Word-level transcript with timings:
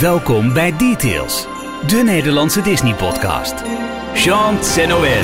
Welkom 0.00 0.52
bij 0.52 0.76
Details, 0.76 1.46
de 1.86 1.96
Nederlandse 1.96 2.60
Disney-podcast. 2.62 3.54
Chant 4.14 4.76
Noël. 4.86 5.22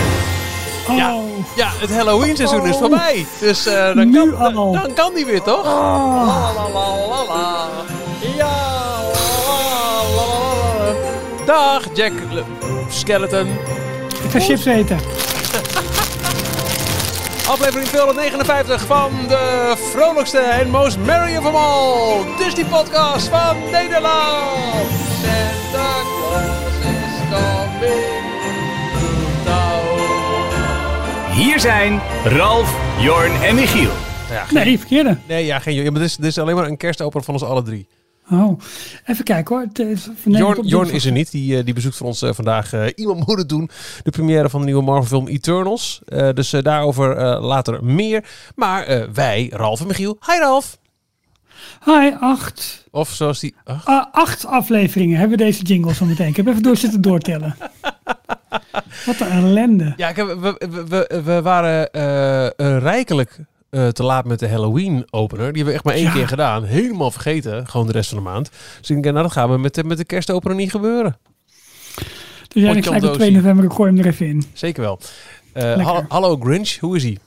Ja, 0.89 1.15
Oh. 1.15 1.25
ja, 1.57 1.69
het 1.81 1.95
Halloween 1.95 2.37
seizoen 2.37 2.67
is 2.67 2.77
voorbij. 2.77 3.27
Dus 3.41 3.67
eh, 3.67 3.95
dan, 3.95 4.11
Nu 4.11 4.31
kan, 4.31 4.55
dan 4.73 4.93
kan 4.95 5.15
die 5.15 5.27
weer, 5.27 5.43
toch? 5.43 5.65
Oh. 5.65 6.27
La, 6.27 6.53
la, 6.53 6.69
la, 6.73 6.97
la, 7.09 7.25
la. 7.35 7.69
Ja. 8.37 8.47
la, 9.13 9.21
la, 9.47 10.03
la, 10.17 10.87
la. 10.87 11.45
Dag, 11.47 11.83
Jack 11.95 12.13
Le- 12.31 12.45
Skeleton. 12.89 13.47
Ik 14.25 14.31
ga 14.31 14.41
chips 14.41 14.65
eten. 14.65 14.99
Aflevering 17.49 17.89
259 17.89 18.87
van 18.87 19.11
de 19.29 19.73
vrolijkste 19.97 20.39
en 20.39 20.71
most 20.71 20.99
merry 20.99 21.37
of 21.37 21.45
them 21.45 21.55
all. 21.55 22.25
Disney 22.39 22.65
podcast 22.65 23.29
van 23.29 23.57
Nederland. 23.73 24.91
Santa 25.23 25.93
Claus 26.19 26.77
is 26.83 27.17
coming 27.31 28.25
to 28.93 29.51
town. 29.51 31.33
Hier 31.33 31.61
zijn 31.61 32.01
Ralf, 32.25 32.75
Jorn 33.01 33.43
en 33.43 33.55
Michiel. 33.55 33.91
Ja, 34.31 34.45
geen- 34.45 34.65
Nee, 34.65 34.79
verkeerde. 34.79 35.17
nee, 35.27 35.45
ja, 35.47 35.59
geen, 35.59 35.75
ja, 35.75 35.83
maar 35.83 36.01
dit, 36.01 36.09
is, 36.09 36.17
dit 36.17 36.27
is 36.27 36.39
alleen 36.39 36.55
maar 36.57 36.67
een 36.67 36.77
kerstopener 36.77 37.25
van 37.25 37.35
ons 37.35 37.43
alle 37.45 37.63
drie. 37.63 37.87
Oh, 38.31 38.61
even 39.05 39.25
kijken 39.25 39.55
hoor. 39.57 39.67
Het 39.73 40.11
Jorn, 40.63 40.91
is 40.91 41.05
er 41.05 41.13
niet. 41.13 41.31
Die, 41.31 41.59
eh, 41.59 41.65
die 41.65 41.75
bezoekt 41.75 41.97
voor 41.97 42.07
ons 42.07 42.23
eh, 42.23 42.33
vandaag 42.33 42.73
eh, 42.73 42.87
iemand 42.95 43.27
moet 43.27 43.39
het 43.39 43.49
doen. 43.49 43.71
De 44.03 44.11
première 44.11 44.51
van 44.51 44.61
de 44.61 44.67
nieuwe 44.67 44.83
Marvel 44.83 45.05
film 45.07 45.27
Eternals. 45.29 46.01
Eh, 46.07 46.29
dus 46.33 46.53
eh, 46.53 46.63
daarover 46.63 47.17
eh, 47.17 47.43
later 47.45 47.85
meer. 47.85 48.25
Maar 48.55 48.83
eh, 48.85 49.09
wij, 49.13 49.51
Ralf 49.53 49.81
en 49.81 49.87
Michiel. 49.87 50.19
Hi 50.27 50.39
Ralf. 50.39 50.79
Hi, 51.85 52.11
acht, 52.21 52.87
Of 52.91 53.09
zoals 53.11 53.41
die... 53.41 53.55
ah, 53.65 54.05
acht 54.13 54.47
afleveringen 54.47 55.19
hebben 55.19 55.39
we 55.39 55.45
deze 55.45 55.63
jingle 55.63 55.95
zo 55.95 56.05
meteen. 56.05 56.29
Ik 56.29 56.37
heb 56.37 56.47
even 56.47 56.63
door 56.63 56.77
zitten 56.77 57.01
doortellen. 57.01 57.57
Wat 59.07 59.21
een 59.21 59.31
ellende. 59.31 59.93
Ja, 59.97 60.09
ik 60.09 60.17
heb, 60.17 60.27
we, 60.27 60.57
we, 60.71 60.85
we, 60.89 61.23
we 61.25 61.43
waren 61.43 61.91
eh, 61.93 62.47
eh, 62.47 62.53
rijkelijk 62.79 63.39
eh, 63.77 63.89
te 63.89 64.03
laat 64.03 64.25
met 64.25 64.39
de 64.39 64.49
Halloween 64.49 65.05
opener. 65.11 65.53
Die 65.53 65.63
hebben 65.65 65.67
we 65.67 65.73
echt 65.73 65.85
maar 65.85 65.95
één 65.95 66.05
Ja. 66.05 66.13
keer 66.13 66.29
gedaan. 66.29 66.65
Helemaal 66.65 67.11
vergeten. 67.11 67.67
Gewoon 67.69 67.87
de 67.87 67.93
rest 67.93 68.09
van 68.09 68.19
de 68.19 68.25
maand. 68.25 68.51
Dus 68.81 68.91
ik 68.91 69.03
denk, 69.03 69.05
nou 69.05 69.23
dat 69.23 69.33
gaan 69.33 69.51
we 69.51 69.59
met, 69.59 69.75
de- 69.75 69.85
met 69.85 69.97
de 69.99 70.05
kerstopener 70.05 70.57
niet 70.57 70.71
gebeuren. 70.71 71.17
Dus 72.49 72.63
jij 72.63 72.73
denkt 72.73 72.87
gelijk 72.87 73.05
op 73.05 73.13
2 73.13 73.31
november, 73.31 73.65
ik 73.65 73.73
gooi 73.73 73.91
hem 73.91 73.99
er 74.01 74.07
even 74.07 74.27
in. 74.27 74.45
Zeker 74.53 74.83
wel. 74.83 74.99
Eh, 75.53 76.05
hallo, 76.09 76.37
Grinch, 76.41 76.77
hoe 76.79 76.97
is 76.97 77.03
hij? 77.03 77.19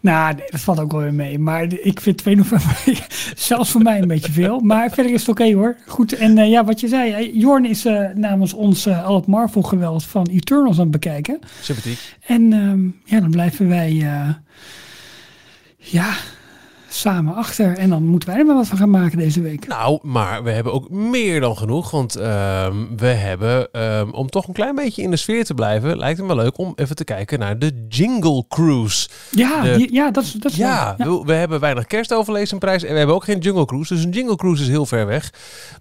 Nou, 0.00 0.34
nee, 0.34 0.44
dat 0.50 0.60
valt 0.60 0.80
ook 0.80 0.92
wel 0.92 1.00
weer 1.00 1.14
mee. 1.14 1.38
Maar 1.38 1.72
ik 1.72 2.00
vind 2.00 2.18
2 2.18 2.36
november 2.42 2.76
zelfs 3.36 3.70
voor 3.70 3.82
mij 3.82 4.00
een 4.02 4.08
beetje 4.08 4.32
veel. 4.32 4.60
Maar 4.60 4.90
verder 4.90 5.12
is 5.12 5.20
het 5.20 5.28
oké 5.30 5.52
hoor. 5.54 5.76
Goed, 5.86 6.12
en 6.16 6.38
eh, 6.38 6.50
ja, 6.50 6.64
wat 6.64 6.80
je 6.80 6.88
zei. 6.88 7.38
Jorn 7.38 7.64
is 7.64 7.82
namens 8.14 8.52
ons 8.52 8.88
al 8.88 9.14
het 9.16 9.26
Marvel 9.26 9.62
geweld 9.62 10.04
van 10.04 10.26
Eternals 10.26 10.76
aan 10.76 10.82
het 10.82 10.90
bekijken. 10.90 11.38
Sympathiek. 11.60 11.98
En 12.26 12.52
ehm, 12.52 12.84
ja, 13.14 13.20
dan 13.20 13.30
blijven 13.30 13.68
wij 13.68 14.06
ja, 15.92 16.14
samen 16.88 17.34
achter. 17.34 17.76
En 17.78 17.88
dan 17.90 18.02
moeten 18.02 18.28
wij 18.28 18.38
er 18.38 18.44
maar 18.46 18.54
wat 18.54 18.66
van 18.66 18.78
gaan 18.78 18.90
maken 18.90 19.18
deze 19.18 19.40
week. 19.40 19.66
Nou, 19.66 19.98
maar 20.02 20.42
we 20.42 20.50
hebben 20.50 20.72
ook 20.72 20.90
meer 20.90 21.40
dan 21.40 21.56
genoeg. 21.56 21.90
Want 21.90 22.16
ehm, 22.16 22.74
we 22.96 23.06
hebben, 23.06 23.72
ehm, 23.72 24.10
om 24.10 24.28
toch 24.30 24.46
een 24.48 24.54
klein 24.54 24.74
beetje 24.74 25.02
in 25.02 25.10
de 25.10 25.16
sfeer 25.16 25.44
te 25.44 25.54
blijven, 25.54 25.96
lijkt 25.96 26.18
het 26.18 26.26
me 26.26 26.34
leuk 26.34 26.58
om 26.58 26.72
even 26.76 26.96
te 26.96 27.04
kijken 27.04 27.38
naar 27.38 27.58
de 27.58 27.86
Jingle 27.88 28.44
Cruise. 28.48 29.08
Ja, 29.30 29.62
de- 29.62 29.76
die- 29.76 29.92
ja 29.92 30.10
dat 30.10 30.24
is, 30.24 30.32
dat 30.32 30.50
is 30.52 30.56
Ja. 30.58 30.94
We, 30.98 31.22
we 31.24 31.32
hebben 31.32 31.60
weinig 31.60 31.86
kerstoverlezenprijs 31.86 32.82
en 32.82 32.92
we 32.92 32.98
hebben 32.98 33.14
ook 33.16 33.24
geen 33.24 33.38
Jungle 33.38 33.64
Cruise. 33.64 33.94
Dus 33.94 34.04
een 34.04 34.10
Jingle 34.10 34.36
Cruise 34.36 34.62
is 34.62 34.68
heel 34.68 34.86
ver 34.86 35.06
weg. 35.06 35.32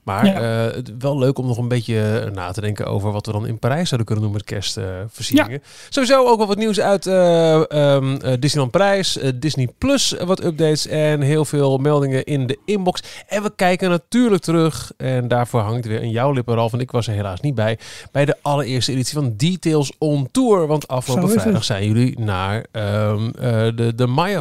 Maar 0.04 0.26
Ja. 0.26 0.68
eh, 0.70 0.82
wel 1.00 1.18
leuk 1.18 1.38
om 1.38 1.46
nog 1.48 1.58
een 1.58 1.68
beetje 1.68 2.30
na 2.34 2.52
te 2.52 2.62
denken 2.62 2.86
over 2.86 3.12
wat 3.12 3.26
we 3.26 3.32
dan 3.32 3.48
in 3.48 3.60
Parijs 3.60 3.88
zouden 3.90 4.06
kunnen 4.08 4.24
doen 4.26 4.34
met 4.34 4.44
kerstversieringen. 4.44 5.62
Sowieso 5.90 6.26
ook 6.28 6.38
wel 6.38 6.48
wat 6.48 6.58
nieuws 6.58 6.80
uit 6.80 7.06
eh, 7.06 7.72
ehm, 7.72 8.16
eh, 8.16 8.34
Disneyland 8.40 8.72
Parijs, 8.72 9.18
eh, 9.18 9.32
Disney 9.36 9.68
Plus, 9.78 10.16
eh, 10.16 10.26
wat 10.28 10.44
updates 10.44 10.88
en 10.98 11.22
heel 11.22 11.46
veel 11.46 11.78
meldingen 11.78 12.24
in 12.24 12.48
de 12.48 12.60
inbox. 12.66 13.02
En 13.28 13.44
we 13.44 13.52
kijken 13.56 13.90
natuurlijk 13.90 14.44
terug 14.44 14.92
en 14.98 15.28
daarvoor 15.28 15.60
hangt 15.60 15.86
weer 15.86 16.02
een 16.02 16.12
jouw 16.12 16.32
lippen, 16.32 16.56
Ralf. 16.56 16.74
En 16.74 16.80
ik 16.80 16.92
was 16.92 17.08
er 17.08 17.14
helaas 17.14 17.40
niet 17.40 17.56
bij, 17.56 17.80
bij 18.12 18.26
de 18.26 18.38
allereerste 18.42 18.92
editie 18.92 19.14
van 19.14 19.34
Details 19.38 19.92
on 19.98 20.30
Tour. 20.32 20.68
Want 20.68 20.88
afgelopen 20.88 21.30
vrijdag 21.30 21.64
zijn 21.64 21.86
jullie 21.86 22.20
naar 22.20 22.66
ehm, 22.72 23.30
eh, 23.30 23.52
de, 23.76 23.94
de 23.96 24.08
Maya! 24.08 24.40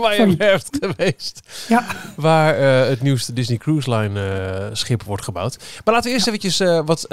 Waar 0.00 0.28
je 0.28 0.34
hebt 0.38 0.68
geweest. 0.80 1.40
Ja, 1.68 1.86
Waar 2.16 2.58
eh, 2.58 2.88
het 2.88 3.02
nieuwste 3.02 3.32
Disney 3.32 3.56
Cruise 3.56 3.94
Line 3.94 4.20
eh, 4.20 4.66
schip 4.72 5.02
wordt 5.02 5.24
gebouwd. 5.24 5.58
Maar 5.84 5.94
laten 5.94 6.08
we 6.08 6.14
eerst 6.14 6.26
eventjes 6.26 6.60
eh, 6.60 6.80
wat 6.84 7.06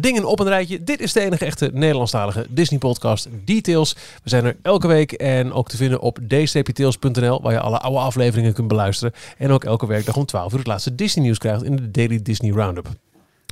dingen 0.00 0.24
op 0.24 0.40
een 0.40 0.48
rijtje. 0.48 0.84
Dit 0.84 1.00
is 1.00 1.12
de 1.12 1.20
enige 1.20 1.44
echte 1.44 1.70
Nederlandstalige 1.72 2.46
Disney 2.48 2.78
podcast 2.78 3.28
Details. 3.44 3.92
We 4.22 4.28
zijn 4.28 4.44
er 4.44 4.56
elke 4.62 4.86
week 4.86 5.12
en 5.12 5.52
ook 5.52 5.68
te 5.68 5.76
vinden 5.76 6.00
op 6.00 6.18
dstptails.nl 6.28 7.42
waar 7.42 7.52
je 7.52 7.60
alle 7.60 7.78
oude 7.78 7.98
afleveringen 7.98 8.52
kunt 8.52 8.68
beluisteren. 8.68 9.14
En 9.38 9.50
ook 9.50 9.64
elke 9.64 9.86
werkdag 9.86 10.16
om 10.16 10.26
12 10.26 10.52
uur 10.52 10.58
het 10.58 10.66
laatste 10.66 10.94
Disney 10.94 11.24
nieuws 11.24 11.38
krijgt 11.38 11.62
in 11.62 11.76
de 11.76 11.90
Daily 11.90 12.22
Disney 12.22 12.52
Roundup. 12.52 12.88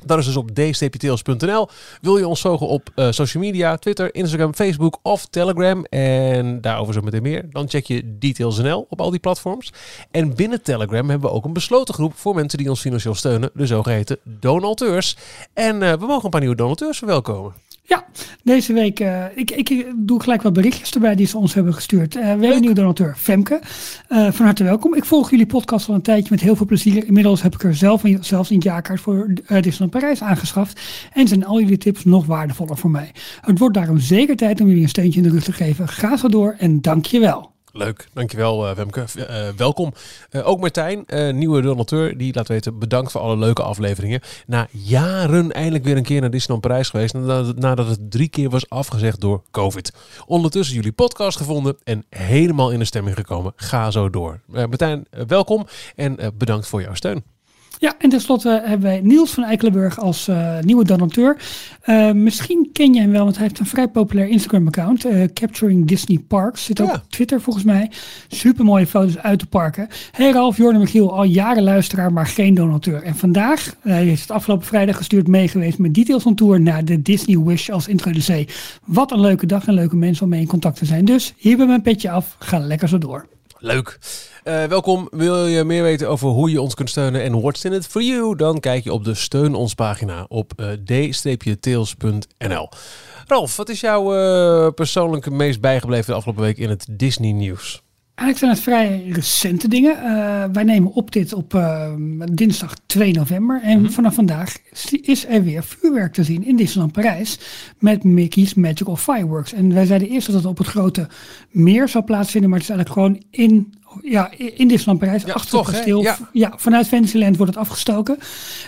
Dat 0.05 0.17
is 0.17 0.25
dus 0.25 0.35
op 0.35 0.55
dstptails.nl. 0.55 1.67
Wil 2.01 2.17
je 2.17 2.27
ons 2.27 2.41
volgen 2.41 2.67
op 2.67 2.89
eh, 2.95 3.11
social 3.11 3.43
media, 3.43 3.75
Twitter, 3.75 4.15
Instagram, 4.15 4.53
Facebook 4.53 4.99
of 5.01 5.25
Telegram 5.25 5.85
en 5.85 6.61
daarover 6.61 6.93
zo 6.93 7.01
meteen 7.01 7.21
meer, 7.21 7.45
dan 7.49 7.69
check 7.69 7.85
je 7.85 8.17
Details.nl 8.19 8.85
op 8.89 9.01
al 9.01 9.09
die 9.09 9.19
platforms. 9.19 9.73
En 10.11 10.35
binnen 10.35 10.61
Telegram 10.61 11.09
hebben 11.09 11.29
we 11.29 11.35
ook 11.35 11.45
een 11.45 11.53
besloten 11.53 11.93
groep 11.93 12.13
voor 12.15 12.35
mensen 12.35 12.57
die 12.57 12.69
ons 12.69 12.81
financieel 12.81 13.15
steunen, 13.15 13.49
de 13.53 13.65
zogeheten 13.65 14.17
donateurs. 14.23 15.17
En 15.53 15.83
eh, 15.83 15.93
we 15.93 16.05
mogen 16.05 16.23
een 16.23 16.29
paar 16.29 16.39
nieuwe 16.39 16.55
donateurs 16.55 16.97
verwelkomen. 16.97 17.53
Ja, 17.91 18.05
deze 18.43 18.73
week, 18.73 18.99
eh, 18.99 19.25
ik, 19.35 19.51
ik 19.51 19.85
doe 19.95 20.21
gelijk 20.21 20.41
wat 20.41 20.53
berichtjes 20.53 20.91
erbij 20.93 21.15
die 21.15 21.27
ze 21.27 21.37
ons 21.37 21.53
hebben 21.53 21.73
gestuurd. 21.73 22.15
Eh, 22.15 22.21
we 22.21 22.27
hebben 22.27 22.53
een 22.53 22.59
nieuwe 22.59 22.75
donateur, 22.75 23.15
Femke. 23.17 23.61
Eh, 24.07 24.31
van 24.31 24.45
harte 24.45 24.63
welkom. 24.63 24.95
Ik 24.95 25.05
volg 25.05 25.29
jullie 25.29 25.45
podcast 25.45 25.89
al 25.89 25.95
een 25.95 26.01
tijdje 26.01 26.27
met 26.29 26.41
heel 26.41 26.55
veel 26.55 26.65
plezier. 26.65 27.05
Inmiddels 27.05 27.41
heb 27.41 27.53
ik 27.53 27.63
er 27.63 27.75
zelf 27.75 28.03
een, 28.03 28.17
zelfs 28.21 28.49
een 28.49 28.59
jaarkaart 28.59 29.01
voor 29.01 29.27
uh, 29.27 29.33
Disneyland 29.61 29.91
Parijs 29.91 30.21
aangeschaft. 30.21 30.81
En 31.13 31.27
zijn 31.27 31.45
al 31.45 31.59
jullie 31.59 31.77
tips 31.77 32.05
nog 32.05 32.25
waardevoller 32.25 32.77
voor 32.77 32.91
mij. 32.91 33.11
Het 33.41 33.59
wordt 33.59 33.75
daarom 33.75 33.99
zeker 33.99 34.35
tijd 34.35 34.61
om 34.61 34.67
jullie 34.67 34.83
een 34.83 34.89
steuntje 34.89 35.21
in 35.21 35.27
de 35.27 35.33
rug 35.33 35.43
te 35.43 35.53
geven. 35.53 35.87
Ga 35.87 36.17
zo 36.17 36.27
door 36.27 36.55
en 36.57 36.81
dank 36.81 37.05
je 37.05 37.19
wel. 37.19 37.50
Leuk, 37.73 38.07
dankjewel 38.13 38.75
Wemke. 38.75 39.05
Uh, 39.15 39.49
welkom. 39.57 39.93
Uh, 40.31 40.47
ook 40.47 40.59
Martijn, 40.59 41.05
nieuwe 41.37 41.61
donateur, 41.61 42.17
die 42.17 42.33
laat 42.33 42.47
weten 42.47 42.79
bedankt 42.79 43.11
voor 43.11 43.21
alle 43.21 43.37
leuke 43.37 43.63
afleveringen. 43.63 44.21
Na 44.47 44.67
jaren 44.71 45.51
eindelijk 45.51 45.83
weer 45.83 45.97
een 45.97 46.03
keer 46.03 46.21
naar 46.21 46.29
Disneyland 46.29 46.61
Parijs 46.61 46.89
geweest, 46.89 47.13
nadat, 47.13 47.57
nadat 47.57 47.87
het 47.87 48.11
drie 48.11 48.29
keer 48.29 48.49
was 48.49 48.69
afgezegd 48.69 49.21
door 49.21 49.41
COVID. 49.51 49.93
Ondertussen 50.25 50.75
jullie 50.75 50.91
podcast 50.91 51.37
gevonden 51.37 51.77
en 51.83 52.05
helemaal 52.09 52.71
in 52.71 52.79
de 52.79 52.85
stemming 52.85 53.15
gekomen. 53.15 53.53
Ga 53.55 53.91
zo 53.91 54.09
door. 54.09 54.39
Martijn, 54.45 55.05
welkom 55.27 55.67
en 55.95 56.33
bedankt 56.37 56.67
voor 56.67 56.81
jouw 56.81 56.93
steun. 56.93 57.23
Ja, 57.79 57.93
en 57.97 58.09
tenslotte 58.09 58.61
hebben 58.65 58.81
wij 58.81 58.99
Niels 59.03 59.31
van 59.31 59.43
Eikelenburg 59.43 59.99
als 59.99 60.27
uh, 60.27 60.59
nieuwe 60.59 60.83
donateur. 60.83 61.37
Uh, 61.85 62.11
misschien 62.11 62.69
ken 62.73 62.93
je 62.93 62.99
hem 63.01 63.11
wel, 63.11 63.23
want 63.23 63.35
hij 63.35 63.45
heeft 63.45 63.59
een 63.59 63.65
vrij 63.65 63.87
populair 63.87 64.27
Instagram-account. 64.27 65.05
Uh, 65.05 65.23
Capturing 65.33 65.87
Disney 65.87 66.17
Parks. 66.27 66.65
Zit 66.65 66.81
ook 66.81 66.87
Ja. 66.87 66.93
op 66.93 67.03
Twitter 67.09 67.41
volgens 67.41 67.65
mij. 67.65 67.91
Super 68.27 68.65
mooie 68.65 68.87
foto's 68.87 69.17
uit 69.17 69.39
de 69.39 69.45
parken. 69.45 69.87
Hey 70.11 70.31
Ralf, 70.31 70.57
Jorn 70.57 70.73
en 70.73 70.79
Michiel, 70.81 71.13
al 71.15 71.23
jaren 71.23 71.63
luisteraar, 71.63 72.13
maar 72.13 72.27
geen 72.27 72.53
donateur. 72.53 73.03
En 73.03 73.15
vandaag, 73.15 73.75
hij 73.81 74.07
is 74.07 74.21
het 74.21 74.31
afgelopen 74.31 74.65
vrijdag 74.67 74.97
gestuurd 74.97 75.27
meegeweest 75.27 75.77
met 75.77 75.93
details 75.93 76.23
van 76.23 76.35
tour 76.35 76.61
naar 76.61 76.85
de 76.85 77.01
Disney 77.01 77.39
Wish 77.39 77.69
als 77.69 77.87
introducee. 77.87 78.47
Wat 78.85 79.11
een 79.11 79.19
leuke 79.19 79.45
dag 79.45 79.67
en 79.67 79.73
leuke 79.73 79.95
mensen 79.95 80.23
om 80.23 80.29
mee 80.29 80.41
in 80.41 80.47
contact 80.47 80.77
te 80.77 80.85
zijn. 80.85 81.05
Dus 81.05 81.33
hier 81.37 81.57
bij 81.57 81.65
mijn 81.65 81.81
petje 81.81 82.09
af. 82.09 82.35
Ga 82.39 82.59
lekker 82.59 82.87
zo 82.87 82.97
door. 82.97 83.25
Leuk. 83.63 83.99
Uh, 84.43 84.63
welkom. 84.63 85.07
Wil 85.11 85.45
je 85.45 85.63
meer 85.63 85.83
weten 85.83 86.09
over 86.09 86.27
hoe 86.27 86.51
je 86.51 86.61
ons 86.61 86.73
kunt 86.73 86.89
steunen 86.89 87.21
en 87.21 87.41
what's 87.41 87.63
in 87.63 87.73
it 87.73 87.87
for 87.87 88.01
you? 88.01 88.35
Dan 88.35 88.59
kijk 88.59 88.83
je 88.83 88.93
op 88.93 89.03
de 89.03 89.13
steun 89.13 89.55
ons 89.55 89.73
pagina 89.73 90.25
op 90.27 90.53
uh, 90.55 90.67
d-tails.nl. 91.51 92.69
Ralf, 93.27 93.55
wat 93.55 93.69
is 93.69 93.79
jouw 93.79 94.15
uh, 94.15 94.67
persoonlijk 94.71 95.29
meest 95.29 95.61
bijgebleven 95.61 96.05
de 96.05 96.13
afgelopen 96.13 96.43
week 96.43 96.57
in 96.57 96.69
het 96.69 96.85
Disney 96.89 97.31
nieuws? 97.31 97.83
Eigenlijk 98.15 98.37
zijn 98.37 98.51
het 98.51 98.59
vrij 98.91 99.11
recente 99.13 99.67
dingen. 99.67 99.95
Uh, 100.03 100.43
wij 100.53 100.63
nemen 100.63 100.93
op 100.93 101.11
dit 101.11 101.33
op 101.33 101.53
uh, 101.53 101.93
dinsdag 102.31 102.73
2 102.85 103.13
november. 103.13 103.61
En 103.63 103.81
Mhm. 103.81 103.91
vanaf 103.91 104.13
vandaag 104.13 104.55
is 105.01 105.25
er 105.27 105.43
weer 105.43 105.63
vuurwerk 105.63 106.13
te 106.13 106.23
zien 106.23 106.45
in 106.45 106.55
Disneyland 106.55 106.91
Parijs. 106.93 107.39
Met 107.79 108.03
Mickey's 108.03 108.53
Magical 108.53 108.95
Fireworks. 108.95 109.53
En 109.53 109.73
wij 109.73 109.85
zeiden 109.85 110.09
eerst 110.09 110.27
dat 110.27 110.35
het 110.35 110.45
op 110.45 110.57
het 110.57 110.67
grote 110.67 111.07
meer 111.49 111.87
zou 111.87 112.03
plaatsvinden. 112.03 112.49
Maar 112.49 112.59
het 112.59 112.69
is 112.69 112.75
eigenlijk 112.75 113.07
gewoon 113.07 113.23
in, 113.45 113.73
ja, 114.01 114.31
in 114.37 114.67
Disneyland 114.67 114.99
Parijs. 114.99 115.23
Ja, 115.23 115.33
achter 115.33 115.51
toch, 115.51 115.65
het 115.67 115.75
kasteel. 115.75 116.01
Ja. 116.01 116.17
Ja. 116.33 116.53
vanuit 116.57 116.87
Fantasyland 116.87 117.37
wordt 117.37 117.53
het 117.55 117.61
afgestoken. 117.61 118.17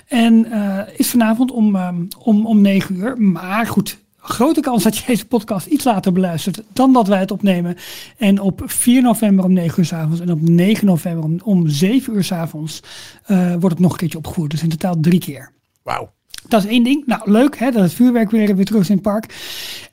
En 0.08 0.46
uh, 0.50 0.80
is 0.98 1.10
vanavond 1.10 1.52
om, 1.52 1.76
um, 1.76 2.08
om, 2.20 2.46
om 2.46 2.62
9 2.62 2.96
uur. 2.96 3.18
Maar 3.22 3.68
goed, 3.68 3.98
grote 4.24 4.62
kans 4.62 4.84
dat 4.84 4.98
je 4.98 5.06
deze 5.06 5.26
podcast 5.26 5.68
iets 5.68 5.84
later 5.84 6.12
beluistert 6.12 6.64
dan 6.74 6.94
dat 6.94 7.08
wij 7.08 7.20
het 7.20 7.32
opnemen. 7.32 7.76
En 8.18 8.40
op 8.40 8.62
4 8.66 9.02
november 9.02 9.46
om 9.46 9.54
9 9.54 9.80
uur 9.80 9.86
s 9.86 9.94
avonds 9.94 10.20
en 10.20 10.32
op 10.32 10.42
9 10.42 10.86
november 10.86 11.24
om, 11.24 11.40
om 11.44 11.68
7 11.68 12.16
uur 12.16 12.24
s 12.24 12.32
avonds 12.32 12.84
eh, 13.26 13.50
wordt 13.50 13.70
het 13.70 13.80
nog 13.80 13.92
een 13.92 13.98
keertje 13.98 14.18
opgevoerd. 14.18 14.52
Dus 14.52 14.64
in 14.64 14.70
totaal 14.70 15.00
drie 15.00 15.20
keer. 15.20 15.52
Wauw. 15.84 16.12
Dat 16.48 16.64
is 16.64 16.70
één 16.70 16.84
ding. 16.84 17.06
Nou, 17.06 17.32
leuk 17.32 17.58
hè, 17.58 17.72
dat 17.72 17.82
het 17.82 17.94
vuurwerk 17.94 18.32
weer, 18.32 18.56
weer 18.56 18.66
terug 18.66 18.82
is 18.82 18.90
in 18.90 18.96
het 18.96 19.04
park. 19.04 19.36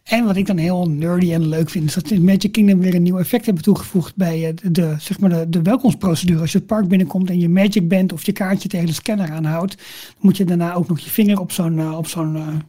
En 0.02 0.24
wat 0.24 0.36
ik 0.36 0.46
dan 0.46 0.56
heel 0.56 0.88
nerdy 0.88 1.32
en 1.32 1.48
leuk 1.48 1.70
vind, 1.70 1.84
is 1.84 1.94
dat 1.94 2.10
in 2.10 2.24
Magic 2.24 2.52
Kingdom 2.52 2.80
weer 2.80 2.94
een 2.94 3.02
nieuw 3.02 3.18
effect 3.18 3.44
hebben 3.44 3.62
toegevoegd 3.62 4.16
bij 4.16 4.46
eh, 4.46 4.54
de, 4.62 4.70
de, 4.70 4.94
zeg 4.98 5.20
maar 5.20 5.30
de, 5.30 5.48
de 5.48 5.62
welkomstprocedure. 5.62 6.40
Als 6.40 6.52
je 6.52 6.58
het 6.58 6.66
park 6.66 6.88
binnenkomt 6.88 7.30
en 7.30 7.38
je 7.38 7.48
Magic 7.48 7.88
bent 7.88 8.12
of 8.12 8.26
je 8.26 8.32
kaartje 8.32 8.68
tegen 8.68 8.86
de 8.86 8.92
scanner 8.92 9.30
aanhoudt, 9.30 9.76
dan 9.76 10.16
moet 10.18 10.36
je 10.36 10.44
daarna 10.44 10.74
ook 10.74 10.88
nog 10.88 10.98
je 10.98 11.10
vinger 11.10 11.40
op 11.40 11.52
zo'n 11.52 11.78
uh, 11.78 11.96
op 11.96 12.06
zo'n 12.06 12.62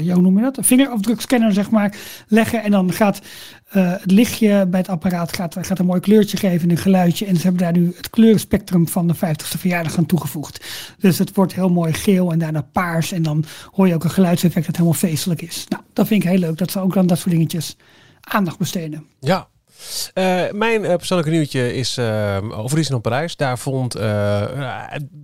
ja, 0.00 0.14
hoe 0.14 0.22
noem 0.22 0.36
je 0.36 0.42
dat? 0.42 0.56
Een 0.56 0.64
vingerafdrukscanner, 0.64 1.52
zeg 1.52 1.70
maar, 1.70 1.96
leggen. 2.28 2.62
En 2.62 2.70
dan 2.70 2.92
gaat 2.92 3.20
uh, 3.76 3.92
het 3.92 4.10
lichtje 4.10 4.66
bij 4.66 4.80
het 4.80 4.88
apparaat 4.88 5.36
gaat, 5.36 5.56
gaat 5.60 5.78
een 5.78 5.86
mooi 5.86 6.00
kleurtje 6.00 6.36
geven 6.36 6.68
en 6.68 6.70
een 6.70 6.82
geluidje. 6.82 7.26
En 7.26 7.36
ze 7.36 7.42
hebben 7.42 7.62
daar 7.62 7.72
nu 7.72 7.92
het 7.96 8.10
kleurenspectrum 8.10 8.88
van 8.88 9.06
de 9.06 9.14
50ste 9.16 9.58
verjaardag 9.58 9.98
aan 9.98 10.06
toegevoegd. 10.06 10.64
Dus 10.98 11.18
het 11.18 11.34
wordt 11.34 11.54
heel 11.54 11.68
mooi 11.68 11.92
geel 11.92 12.32
en 12.32 12.38
daarna 12.38 12.62
paars. 12.72 13.12
En 13.12 13.22
dan 13.22 13.44
hoor 13.70 13.88
je 13.88 13.94
ook 13.94 14.04
een 14.04 14.10
geluidseffect 14.10 14.66
dat 14.66 14.76
helemaal 14.76 14.98
feestelijk 14.98 15.42
is. 15.42 15.66
Nou, 15.68 15.82
dat 15.92 16.06
vind 16.06 16.22
ik 16.22 16.28
heel 16.28 16.38
leuk. 16.38 16.58
Dat 16.58 16.70
ze 16.70 16.80
ook 16.80 16.94
dan 16.94 17.06
dat 17.06 17.18
soort 17.18 17.30
dingetjes 17.30 17.76
aandacht 18.20 18.58
besteden. 18.58 19.06
Ja, 19.20 19.48
uh, 20.14 20.42
mijn 20.50 20.84
uh, 20.84 20.94
persoonlijke 20.94 21.32
nieuwtje 21.32 21.74
is 21.74 21.98
uh, 21.98 22.36
over 22.50 22.76
Disneyland 22.76 23.02
Parijs. 23.02 23.36
Daar 23.36 23.58
vond 23.58 23.94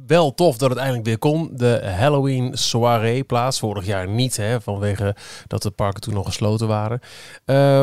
wel 0.06 0.34
tof 0.34 0.56
dat 0.56 0.70
het 0.70 0.78
eindelijk 0.78 1.06
weer 1.06 1.18
kon. 1.18 1.50
De 1.52 1.80
Halloween 1.98 2.50
soirée 2.52 3.24
plaats. 3.24 3.58
Vorig 3.58 3.86
jaar 3.86 4.08
niet, 4.08 4.36
hè, 4.36 4.60
vanwege 4.60 5.16
dat 5.46 5.62
de 5.62 5.70
parken 5.70 6.00
toen 6.00 6.14
nog 6.14 6.26
gesloten 6.26 6.68
waren. 6.68 7.00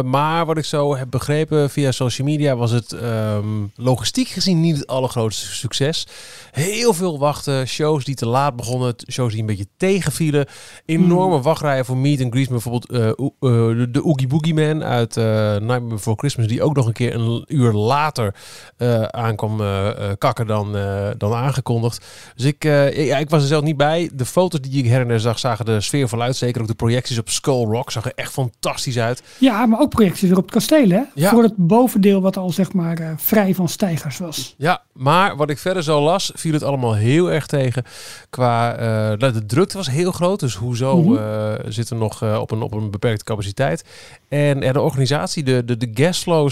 maar 0.09 0.45
wat 0.45 0.57
ik 0.57 0.65
zo 0.65 0.95
heb 0.95 1.09
begrepen 1.09 1.69
via 1.69 1.91
social 1.91 2.27
media 2.27 2.55
was 2.55 2.71
het 2.71 2.91
um, 2.91 3.71
logistiek 3.75 4.27
gezien 4.27 4.59
niet 4.59 4.77
het 4.77 4.87
allergrootste 4.87 5.45
succes. 5.45 6.07
Heel 6.51 6.93
veel 6.93 7.19
wachten, 7.19 7.67
shows 7.67 8.05
die 8.05 8.15
te 8.15 8.27
laat 8.27 8.55
begonnen, 8.55 8.95
shows 9.11 9.31
die 9.31 9.41
een 9.41 9.47
beetje 9.47 9.67
tegenvielen. 9.77 10.45
Enorme 10.85 11.33
hmm. 11.33 11.43
wachtrijen 11.43 11.85
voor 11.85 11.97
meet 11.97 12.21
and 12.21 12.31
greets. 12.31 12.49
Bijvoorbeeld 12.49 12.89
de, 12.89 13.87
de 13.91 14.03
Oogie 14.03 14.27
Boogie 14.27 14.53
Man 14.53 14.83
uit 14.83 15.15
Nightmare 15.15 15.87
Before 15.87 16.17
Christmas 16.17 16.47
die 16.47 16.62
ook 16.63 16.75
nog 16.75 16.88
een 16.88 16.94
keer 16.94 17.15
een 17.15 17.45
uur 17.48 17.71
later 17.71 18.36
uh, 18.77 19.04
aankwam 19.04 19.62
uh, 19.62 19.89
kakken 20.18 20.48
dan, 20.48 20.75
dan 21.18 21.33
aangekondigd. 21.33 22.06
Dus 22.36 22.45
ik, 22.45 22.63
ja, 22.94 23.18
ik 23.18 23.30
was 23.30 23.42
er 23.42 23.48
zelf 23.48 23.63
niet 23.63 23.77
bij. 23.77 24.10
De 24.13 24.25
foto's 24.25 24.62
die 24.62 24.83
ik 24.83 24.89
her 24.89 25.01
en 25.01 25.07
der 25.07 25.19
zag, 25.19 25.39
zagen 25.39 25.65
de 25.65 25.81
sfeer 25.81 26.10
voluit. 26.10 26.36
Zeker 26.36 26.62
ook 26.62 26.68
de 26.68 26.74
projecties 26.74 27.18
op 27.18 27.30
Skull 27.30 27.65
Rock 27.65 27.92
zag 27.92 28.06
er 28.06 28.12
echt 28.15 28.31
fantastisch 28.31 29.00
uit. 29.00 29.24
Ja, 29.38 29.65
maar 29.65 29.80
ook 29.80 29.89
projecties 29.89 30.30
weer 30.30 30.38
op 30.38 30.44
het 30.44 30.54
kasteel, 30.54 30.89
hè? 30.89 31.01
Ja. 31.15 31.30
Voor 31.30 31.44
het 31.44 31.54
bovendeel 31.56 32.21
wat 32.21 32.38
al 32.38 32.50
zeg 32.50 32.74
maar 32.74 33.13
vrij 33.18 33.56
van 33.56 33.69
stijgers 33.69 34.18
was. 34.18 34.56
Ja, 34.57 34.81
maar 34.94 35.36
wat 35.36 35.50
ik 35.50 35.57
verder 35.57 35.83
zo 35.83 36.01
las, 36.01 36.31
viel 36.36 36.54
het 36.54 36.63
allemaal 36.63 36.94
heel 36.95 37.31
erg 37.31 37.45
tegen. 37.45 37.83
Qua, 38.30 38.75
de 39.15 39.45
drukte 39.45 39.77
was 39.77 39.89
heel 39.89 40.12
groot, 40.12 40.39
dus 40.39 40.56
hoezo 40.56 41.01
mm 41.01 41.15
-hmm. 41.15 41.57
zitten 41.68 41.98
nog 41.98 42.24
op, 42.39 42.51
een, 42.51 42.62
op 42.62 42.74
een 42.74 42.92
beperkte 42.92 43.24
capaciteit. 43.24 43.83
En 44.30 44.60
de 44.60 44.81
organisatie, 44.81 45.44
de, 45.44 45.65
de, 45.65 45.77
de 45.77 45.89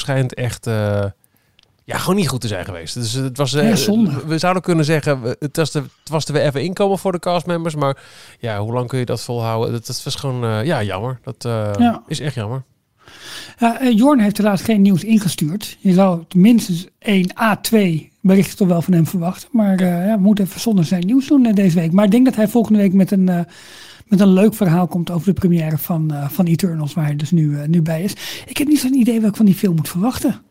schijnt 0.02 0.34
echt 0.34 0.68
uh, 0.68 1.04
ja, 1.84 1.98
gewoon 1.98 2.16
niet 2.16 2.28
goed 2.28 2.42
te 2.42 2.48
zijn 2.48 2.66
geweest. 2.66 2.94
Dus 2.94 3.14
het 3.14 3.38
was, 3.38 3.54
uh, 3.54 3.76
ja, 3.76 4.26
we 4.26 4.38
zouden 4.38 4.62
kunnen 4.62 4.86
zeggen, 4.86 5.22
het 5.40 5.58
was, 5.58 5.72
de, 5.72 5.80
het 5.80 6.10
was 6.10 6.26
er 6.26 6.34
weer 6.34 6.42
even 6.42 6.64
inkomen 6.64 7.00
voor 7.00 7.12
de 7.12 7.20
castmembers. 7.20 7.76
Maar 7.76 7.98
ja, 8.40 8.60
hoe 8.60 8.74
lang 8.74 8.88
kun 8.88 9.00
je 9.00 9.06
dat 9.06 9.22
volhouden? 9.22 9.72
Dat, 9.72 9.86
dat 9.86 10.04
was 10.04 10.16
gewoon, 10.16 10.44
uh, 10.44 10.66
ja, 10.66 10.84
jammer. 10.84 11.20
Dat 11.24 11.36
ja. 11.80 12.04
is 12.08 12.20
echt 12.20 12.36
jammer. 12.36 12.64
Ja, 13.60 13.90
Jorn 13.90 14.20
heeft 14.20 14.38
helaas 14.38 14.62
geen 14.62 14.82
nieuws 14.82 15.04
ingestuurd. 15.04 15.78
Je 15.80 15.94
zou 15.94 16.24
minstens 16.36 16.88
1 17.00 17.32
A2 17.34 17.78
berichten 18.22 18.58
toch 18.58 18.68
wel 18.68 18.82
van 18.82 18.94
hem 18.94 19.08
verwachten. 19.08 19.50
Maar 19.52 19.80
ja, 19.80 20.16
we 20.16 20.22
moeten 20.22 20.46
even 20.46 20.60
zonder 20.60 20.86
zijn 20.86 21.06
nieuws 21.06 21.28
doen 21.28 21.44
deze 21.44 21.80
week. 21.80 21.92
Maar 21.92 22.06
ik 22.06 22.12
denk 22.12 22.26
dat 22.26 22.36
hij 22.36 22.48
volgende 22.48 22.80
week 22.80 22.94
met 22.94 23.12
een 23.12 23.46
met 24.12 24.20
een 24.20 24.34
leuk 24.34 24.54
verhaal 24.54 24.88
komt 24.88 25.12
over 25.12 25.28
de 25.28 25.40
première 25.40 25.78
van, 25.78 26.10
uh, 26.12 26.30
van 26.30 26.46
Eternals, 26.46 26.94
waar 26.94 27.06
hij 27.06 27.16
dus 27.16 27.32
nu, 27.32 27.50
uh, 27.50 27.64
nu 27.64 27.82
bij 27.82 28.04
is. 28.04 28.12
Ik 28.46 28.58
heb 28.58 28.68
niet 28.68 28.80
zo'n 28.80 28.94
idee 28.94 29.22
wat 29.22 29.30
ik 29.30 29.36
van 29.36 29.46
die 29.46 29.56
film 29.56 29.76
moet 29.76 29.90
verwachten. 29.90 30.42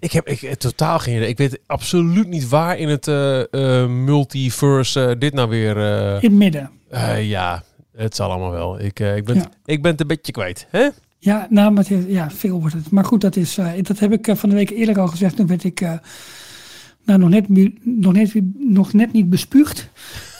Ik 0.00 0.12
heb 0.12 0.28
ik, 0.28 0.54
totaal 0.54 0.98
geen 0.98 1.16
idee. 1.16 1.28
Ik 1.28 1.38
weet 1.38 1.60
absoluut 1.66 2.28
niet 2.28 2.48
waar 2.48 2.78
in 2.78 2.88
het 2.88 3.06
uh, 3.06 3.86
multiverse 3.86 5.16
dit 5.18 5.32
nou 5.34 5.48
weer... 5.48 5.76
in 5.76 6.30
het 6.30 6.32
midden. 6.32 6.70
ja, 7.20 7.62
het 7.96 8.16
zal 8.16 8.30
allemaal 8.30 8.50
wel. 8.50 8.80
Ik, 8.80 9.00
ik, 9.00 9.24
ben, 9.24 9.34
ja. 9.34 9.50
ik 9.64 9.82
ben 9.82 9.90
het 9.90 10.00
een 10.00 10.06
beetje 10.06 10.32
kwijt. 10.32 10.66
Hè? 10.70 10.88
Ja, 11.18 11.46
nou, 11.50 11.72
maar 11.72 11.84
het, 11.88 12.04
ja, 12.08 12.30
veel 12.30 12.60
wordt 12.60 12.74
het. 12.74 12.90
Maar 12.90 13.04
goed, 13.04 13.20
dat, 13.20 13.36
is, 13.36 13.58
dat 13.82 13.98
heb 13.98 14.12
ik 14.12 14.36
van 14.36 14.48
de 14.48 14.54
week 14.54 14.70
eerder 14.70 15.00
al 15.00 15.08
gezegd. 15.08 15.36
Toen 15.36 15.46
werd 15.46 15.64
ik 15.64 15.80
nou, 17.04 17.18
nog, 17.18 17.28
net, 17.28 17.48
nog, 17.82 18.12
net, 18.12 18.34
nog 18.58 18.92
net 18.92 19.12
niet 19.12 19.30
bespuugd. 19.30 19.90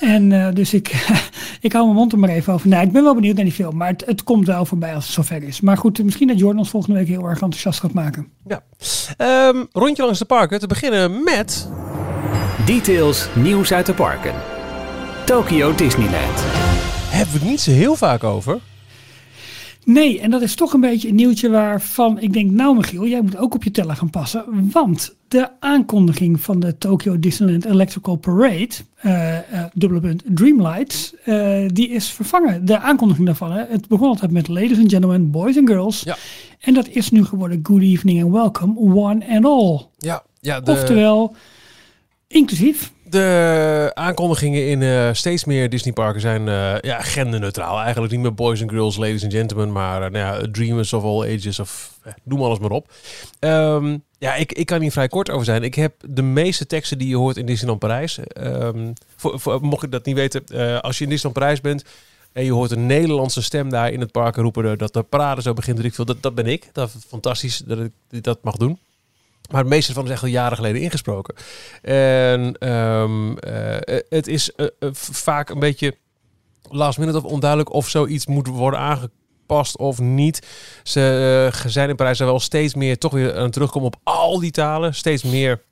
En 0.00 0.30
uh, 0.30 0.52
dus 0.52 0.74
ik, 0.74 1.06
ik 1.64 1.72
hou 1.72 1.84
mijn 1.84 1.96
mond 1.96 2.12
er 2.12 2.18
maar 2.18 2.28
even 2.28 2.52
over. 2.52 2.68
Nee, 2.68 2.86
ik 2.86 2.92
ben 2.92 3.02
wel 3.02 3.14
benieuwd 3.14 3.34
naar 3.34 3.44
die 3.44 3.54
film. 3.54 3.76
Maar 3.76 3.88
het, 3.88 4.04
het 4.06 4.22
komt 4.22 4.46
wel 4.46 4.64
voorbij 4.64 4.94
als 4.94 5.04
het 5.04 5.14
zover 5.14 5.42
is. 5.42 5.60
Maar 5.60 5.76
goed, 5.76 6.04
misschien 6.04 6.28
dat 6.28 6.38
Jordan 6.38 6.58
ons 6.58 6.70
volgende 6.70 6.98
week 6.98 7.08
heel 7.08 7.24
erg 7.24 7.40
enthousiast 7.40 7.80
gaat 7.80 7.92
maken. 7.92 8.28
Ja. 8.46 8.62
Um, 9.48 9.66
rondje 9.72 10.02
langs 10.02 10.18
de 10.18 10.24
parken. 10.24 10.58
Te 10.60 10.66
beginnen 10.66 11.24
met... 11.24 11.68
Details, 12.64 13.28
nieuws 13.34 13.72
uit 13.72 13.86
de 13.86 13.94
parken. 13.94 14.34
Tokyo 15.24 15.74
Disneyland. 15.74 16.42
Hebben 17.10 17.34
we 17.34 17.40
het 17.40 17.48
niet 17.50 17.60
zo 17.60 17.70
heel 17.70 17.96
vaak 17.96 18.24
over. 18.24 18.58
Nee, 19.84 20.20
en 20.20 20.30
dat 20.30 20.42
is 20.42 20.54
toch 20.54 20.72
een 20.72 20.80
beetje 20.80 21.08
een 21.08 21.14
nieuwtje 21.14 21.50
waarvan 21.50 22.20
ik 22.20 22.32
denk, 22.32 22.50
nou 22.50 22.76
Michiel, 22.76 23.06
jij 23.06 23.20
moet 23.20 23.36
ook 23.36 23.54
op 23.54 23.64
je 23.64 23.70
teller 23.70 23.96
gaan 23.96 24.10
passen. 24.10 24.44
Want 24.70 25.16
de 25.28 25.48
aankondiging 25.60 26.40
van 26.40 26.60
de 26.60 26.78
Tokyo 26.78 27.18
Disneyland 27.18 27.64
Electrical 27.64 28.16
Parade, 28.16 28.70
uh, 29.02 29.32
uh, 29.32 29.64
dubbele 29.72 30.00
punt, 30.00 30.22
Dreamlights, 30.26 31.14
uh, 31.26 31.68
die 31.72 31.88
is 31.88 32.10
vervangen. 32.10 32.64
De 32.64 32.78
aankondiging 32.78 33.26
daarvan, 33.26 33.52
hè, 33.52 33.64
het 33.68 33.88
begon 33.88 34.08
altijd 34.08 34.30
met 34.30 34.48
ladies 34.48 34.78
and 34.78 34.90
gentlemen, 34.90 35.30
boys 35.30 35.56
and 35.56 35.68
girls. 35.68 36.00
Ja. 36.00 36.16
En 36.60 36.74
dat 36.74 36.88
is 36.88 37.10
nu 37.10 37.24
geworden 37.24 37.60
good 37.62 37.82
evening 37.82 38.22
and 38.22 38.32
welcome, 38.32 38.78
one 38.78 39.26
and 39.28 39.44
all. 39.44 39.80
Ja, 39.98 40.22
ja 40.40 40.60
de... 40.60 40.70
Oftewel, 40.70 41.34
inclusief 42.26 42.92
de 43.04 43.90
aankondigingen 43.94 44.68
in 44.68 44.80
uh, 44.80 45.08
steeds 45.12 45.44
meer 45.44 45.70
Disneyparken 45.70 46.20
zijn 46.20 46.46
uh, 46.46 46.78
ja, 46.80 47.00
genderneutraal. 47.00 47.80
Eigenlijk 47.80 48.12
niet 48.12 48.20
meer 48.20 48.34
boys 48.34 48.60
and 48.60 48.70
girls, 48.70 48.96
ladies 48.96 49.22
and 49.22 49.32
gentlemen, 49.32 49.72
maar 49.72 50.02
uh, 50.02 50.10
nou 50.10 50.42
ja, 50.42 50.48
dreamers 50.52 50.92
of 50.92 51.02
all 51.02 51.34
ages 51.34 51.58
of 51.58 51.98
noem 52.22 52.42
alles 52.42 52.58
maar 52.58 52.70
op. 52.70 52.92
Um, 53.40 54.02
ja, 54.18 54.34
ik, 54.34 54.52
ik 54.52 54.66
kan 54.66 54.80
hier 54.80 54.92
vrij 54.92 55.08
kort 55.08 55.30
over 55.30 55.44
zijn. 55.44 55.62
Ik 55.62 55.74
heb 55.74 55.94
de 56.08 56.22
meeste 56.22 56.66
teksten 56.66 56.98
die 56.98 57.08
je 57.08 57.16
hoort 57.16 57.36
in 57.36 57.46
Disneyland 57.46 57.80
Parijs. 57.80 58.18
Voor, 59.16 59.58
mocht 59.62 59.82
ik 59.82 59.90
dat 59.90 60.04
niet 60.04 60.16
weten, 60.16 60.44
als 60.82 60.98
je 60.98 61.04
in 61.04 61.10
Disneyland 61.10 61.38
Parijs 61.38 61.60
bent 61.60 61.84
en 62.32 62.44
je 62.44 62.52
hoort 62.52 62.70
een 62.70 62.86
Nederlandse 62.86 63.42
stem 63.42 63.70
daar 63.70 63.90
in 63.90 64.00
het 64.00 64.12
park 64.12 64.36
roepen 64.36 64.78
dat 64.78 64.92
de 64.92 65.02
parade 65.02 65.42
zo 65.42 65.52
begint, 65.52 65.96
dat, 65.96 66.16
dat 66.20 66.34
ben 66.34 66.46
ik. 66.46 66.68
Dat 66.72 66.88
is 66.88 67.04
fantastisch 67.08 67.62
dat 67.66 67.78
ik 67.78 68.22
dat 68.22 68.38
mag 68.42 68.56
doen. 68.56 68.78
Maar 69.50 69.60
het 69.60 69.70
meeste 69.70 69.92
van 69.92 70.04
is 70.04 70.10
echt 70.10 70.22
al 70.22 70.28
jaren 70.28 70.56
geleden 70.56 70.82
ingesproken. 70.82 71.34
En 71.82 72.70
um, 72.70 73.30
uh, 73.30 73.36
het 74.08 74.26
is 74.26 74.50
uh, 74.56 74.66
vaak 74.92 75.48
een 75.48 75.58
beetje 75.58 75.96
last 76.62 76.98
minute 76.98 77.16
of 77.16 77.24
onduidelijk 77.24 77.72
of 77.72 77.88
zoiets 77.88 78.26
moet 78.26 78.46
worden 78.46 78.80
aangepast 78.80 79.78
of 79.78 79.98
niet. 80.00 80.46
Ze 80.82 81.50
uh, 81.54 81.70
zijn 81.70 81.88
in 81.88 81.96
Parijs 81.96 82.18
wel 82.18 82.40
steeds 82.40 82.74
meer 82.74 82.98
toch 82.98 83.12
weer 83.12 83.36
aan 83.36 83.50
terugkomen 83.50 83.86
op 83.86 84.00
al 84.02 84.40
die 84.40 84.50
talen. 84.50 84.94
Steeds 84.94 85.22
meer 85.22 85.62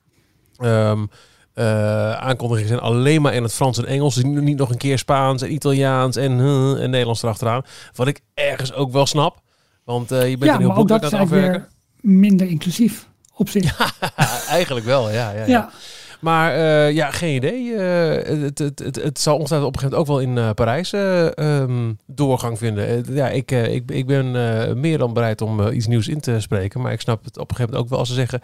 um, 0.58 1.10
aankondigingen 2.14 2.68
zijn 2.68 2.80
alleen 2.80 3.22
maar 3.22 3.34
in 3.34 3.42
het 3.42 3.52
Frans 3.52 3.78
en 3.78 3.86
Engels. 3.86 4.14
Dus 4.14 4.24
niet 4.24 4.58
nog 4.58 4.70
een 4.70 4.76
keer 4.76 4.98
Spaans 4.98 5.42
en 5.42 5.52
Italiaans 5.52 6.16
en, 6.16 6.30
en 6.78 6.90
Nederlands 6.90 7.22
erachteraan. 7.22 7.62
Wat 7.94 8.06
ik 8.06 8.20
ergens 8.34 8.72
ook 8.72 8.92
wel 8.92 9.06
snap. 9.06 9.40
Want 9.84 10.08
je 10.08 10.16
bent 10.16 10.44
ja, 10.44 10.54
een 10.54 10.60
heel 10.60 10.74
boek 10.74 10.90
aan 10.90 11.00
het 11.00 11.12
afwerken. 11.12 11.68
minder 12.00 12.46
inclusief 12.46 13.10
op 13.34 13.48
zich. 13.48 13.76
Ja, 13.78 14.10
eigenlijk 14.48 14.86
wel, 14.86 15.10
ja. 15.10 15.30
ja, 15.30 15.38
ja. 15.38 15.46
ja. 15.46 15.70
Maar 16.22 16.56
uh, 16.56 16.92
ja, 16.92 17.10
geen 17.10 17.34
idee. 17.34 17.62
Uh, 17.62 18.42
het, 18.42 18.58
het, 18.58 18.78
het, 18.78 18.96
het, 18.96 19.18
zal 19.18 19.36
ongetwijfeld 19.36 19.68
op 19.68 19.74
een 19.74 19.80
gegeven 19.80 19.98
moment 19.98 20.00
ook 20.00 20.06
wel 20.06 20.20
in 20.20 20.36
uh, 20.36 20.54
Parijs 20.54 20.92
um, 21.38 21.98
doorgang 22.06 22.58
vinden. 22.58 23.14
ja, 23.14 23.28
ik, 23.28 23.50
ik, 23.50 23.90
ik 23.90 24.06
ben 24.06 24.30
meer 24.80 24.98
dan 24.98 25.12
bereid 25.12 25.40
om 25.40 25.68
iets 25.68 25.86
nieuws 25.86 26.08
in 26.08 26.20
te 26.20 26.40
spreken. 26.40 26.80
Maar 26.80 26.92
ik 26.92 27.00
snap 27.00 27.24
het 27.24 27.38
op 27.38 27.50
een 27.50 27.56
gegeven 27.56 27.70
moment 27.70 27.84
ook 27.84 27.90
wel 27.90 27.98
als 27.98 28.08
ze 28.08 28.14
zeggen... 28.14 28.40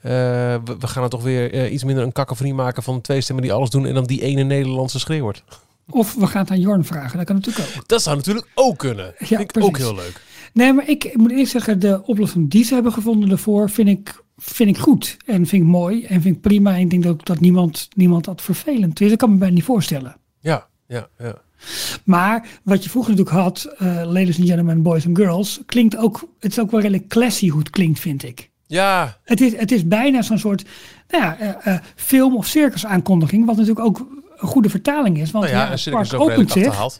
We, 0.00 0.76
we, 0.78 0.86
gaan 0.86 1.02
er 1.02 1.08
toch 1.08 1.22
weer 1.22 1.68
iets 1.68 1.84
minder 1.84 2.04
een 2.04 2.12
kakkenvriend 2.12 2.56
maken 2.56 2.82
van 2.82 3.00
twee 3.00 3.20
stemmen 3.20 3.44
die 3.44 3.52
alles 3.52 3.70
doen... 3.70 3.86
en 3.86 3.94
dan 3.94 4.04
die 4.04 4.22
ene 4.22 4.42
Nederlandse 4.42 4.98
schreeuw 4.98 5.22
wordt. 5.22 5.42
Of 5.90 6.14
we 6.14 6.26
gaan 6.26 6.42
het 6.42 6.50
aan 6.50 6.60
Jorn 6.60 6.84
vragen. 6.84 7.16
Dat 7.16 7.26
kan 7.26 7.36
natuurlijk 7.36 7.66
ook. 7.76 7.88
Dat 7.88 8.02
zou 8.02 8.16
natuurlijk 8.16 8.46
ook 8.54 8.78
kunnen. 8.78 9.14
Ja, 9.18 9.26
vind 9.26 9.56
ik 9.56 9.62
ook 9.62 9.78
heel 9.78 9.94
leuk. 9.94 10.20
Nee, 10.52 10.72
maar 10.72 10.88
ik 10.88 11.16
moet 11.16 11.30
eerst 11.30 11.52
zeggen, 11.52 11.78
de 11.78 12.02
oplossing 12.04 12.50
die 12.50 12.64
ze 12.64 12.74
hebben 12.74 12.92
gevonden 12.92 13.28
daarvoor 13.28 13.70
vind 13.70 13.88
ik 13.88 14.22
vind 14.40 14.70
ik 14.70 14.78
goed 14.78 15.16
en 15.26 15.46
vind 15.46 15.62
ik 15.62 15.68
mooi 15.68 16.04
en 16.04 16.22
vind 16.22 16.36
ik 16.36 16.40
prima. 16.40 16.74
En 16.74 16.80
ik 16.80 16.90
denk 16.90 17.06
ook 17.06 17.24
dat 17.24 17.40
niemand, 17.40 17.88
niemand 17.94 18.24
dat 18.24 18.42
vervelend 18.42 19.00
is. 19.00 19.08
Dat 19.08 19.18
kan 19.18 19.30
me 19.30 19.36
bijna 19.36 19.54
niet 19.54 19.64
voorstellen. 19.64 20.16
Ja, 20.40 20.66
ja, 20.86 21.08
ja. 21.18 21.34
Maar 22.04 22.48
wat 22.62 22.84
je 22.84 22.90
vroeger 22.90 23.10
natuurlijk 23.10 23.36
had, 23.36 23.74
uh, 23.82 24.02
ladies 24.04 24.38
and 24.38 24.46
gentlemen, 24.46 24.82
boys 24.82 25.06
and 25.06 25.16
girls, 25.16 25.60
klinkt 25.66 25.96
ook, 25.96 26.28
het 26.38 26.50
is 26.50 26.58
ook 26.58 26.70
wel 26.70 26.80
redelijk 26.80 27.08
classy 27.08 27.48
hoe 27.48 27.58
het 27.58 27.70
klinkt, 27.70 28.00
vind 28.00 28.22
ik. 28.22 28.50
Ja. 28.66 29.18
Het 29.24 29.40
is, 29.40 29.56
het 29.56 29.72
is 29.72 29.88
bijna 29.88 30.22
zo'n 30.22 30.38
soort 30.38 30.64
nou 31.08 31.22
ja, 31.22 31.40
uh, 31.40 31.72
uh, 31.72 31.78
film- 31.94 32.36
of 32.36 32.46
circus 32.46 32.86
aankondiging, 32.86 33.46
wat 33.46 33.56
natuurlijk 33.56 33.86
ook 33.86 34.06
een 34.36 34.48
goede 34.48 34.70
vertaling 34.70 35.18
is. 35.18 35.30
Want 35.30 35.44
nou 35.44 35.56
ja, 35.56 35.64
ja, 35.64 35.70
het 35.70 35.90
park 35.90 36.12
ook 36.14 36.30
opent 36.30 36.50
zich. 36.50 36.98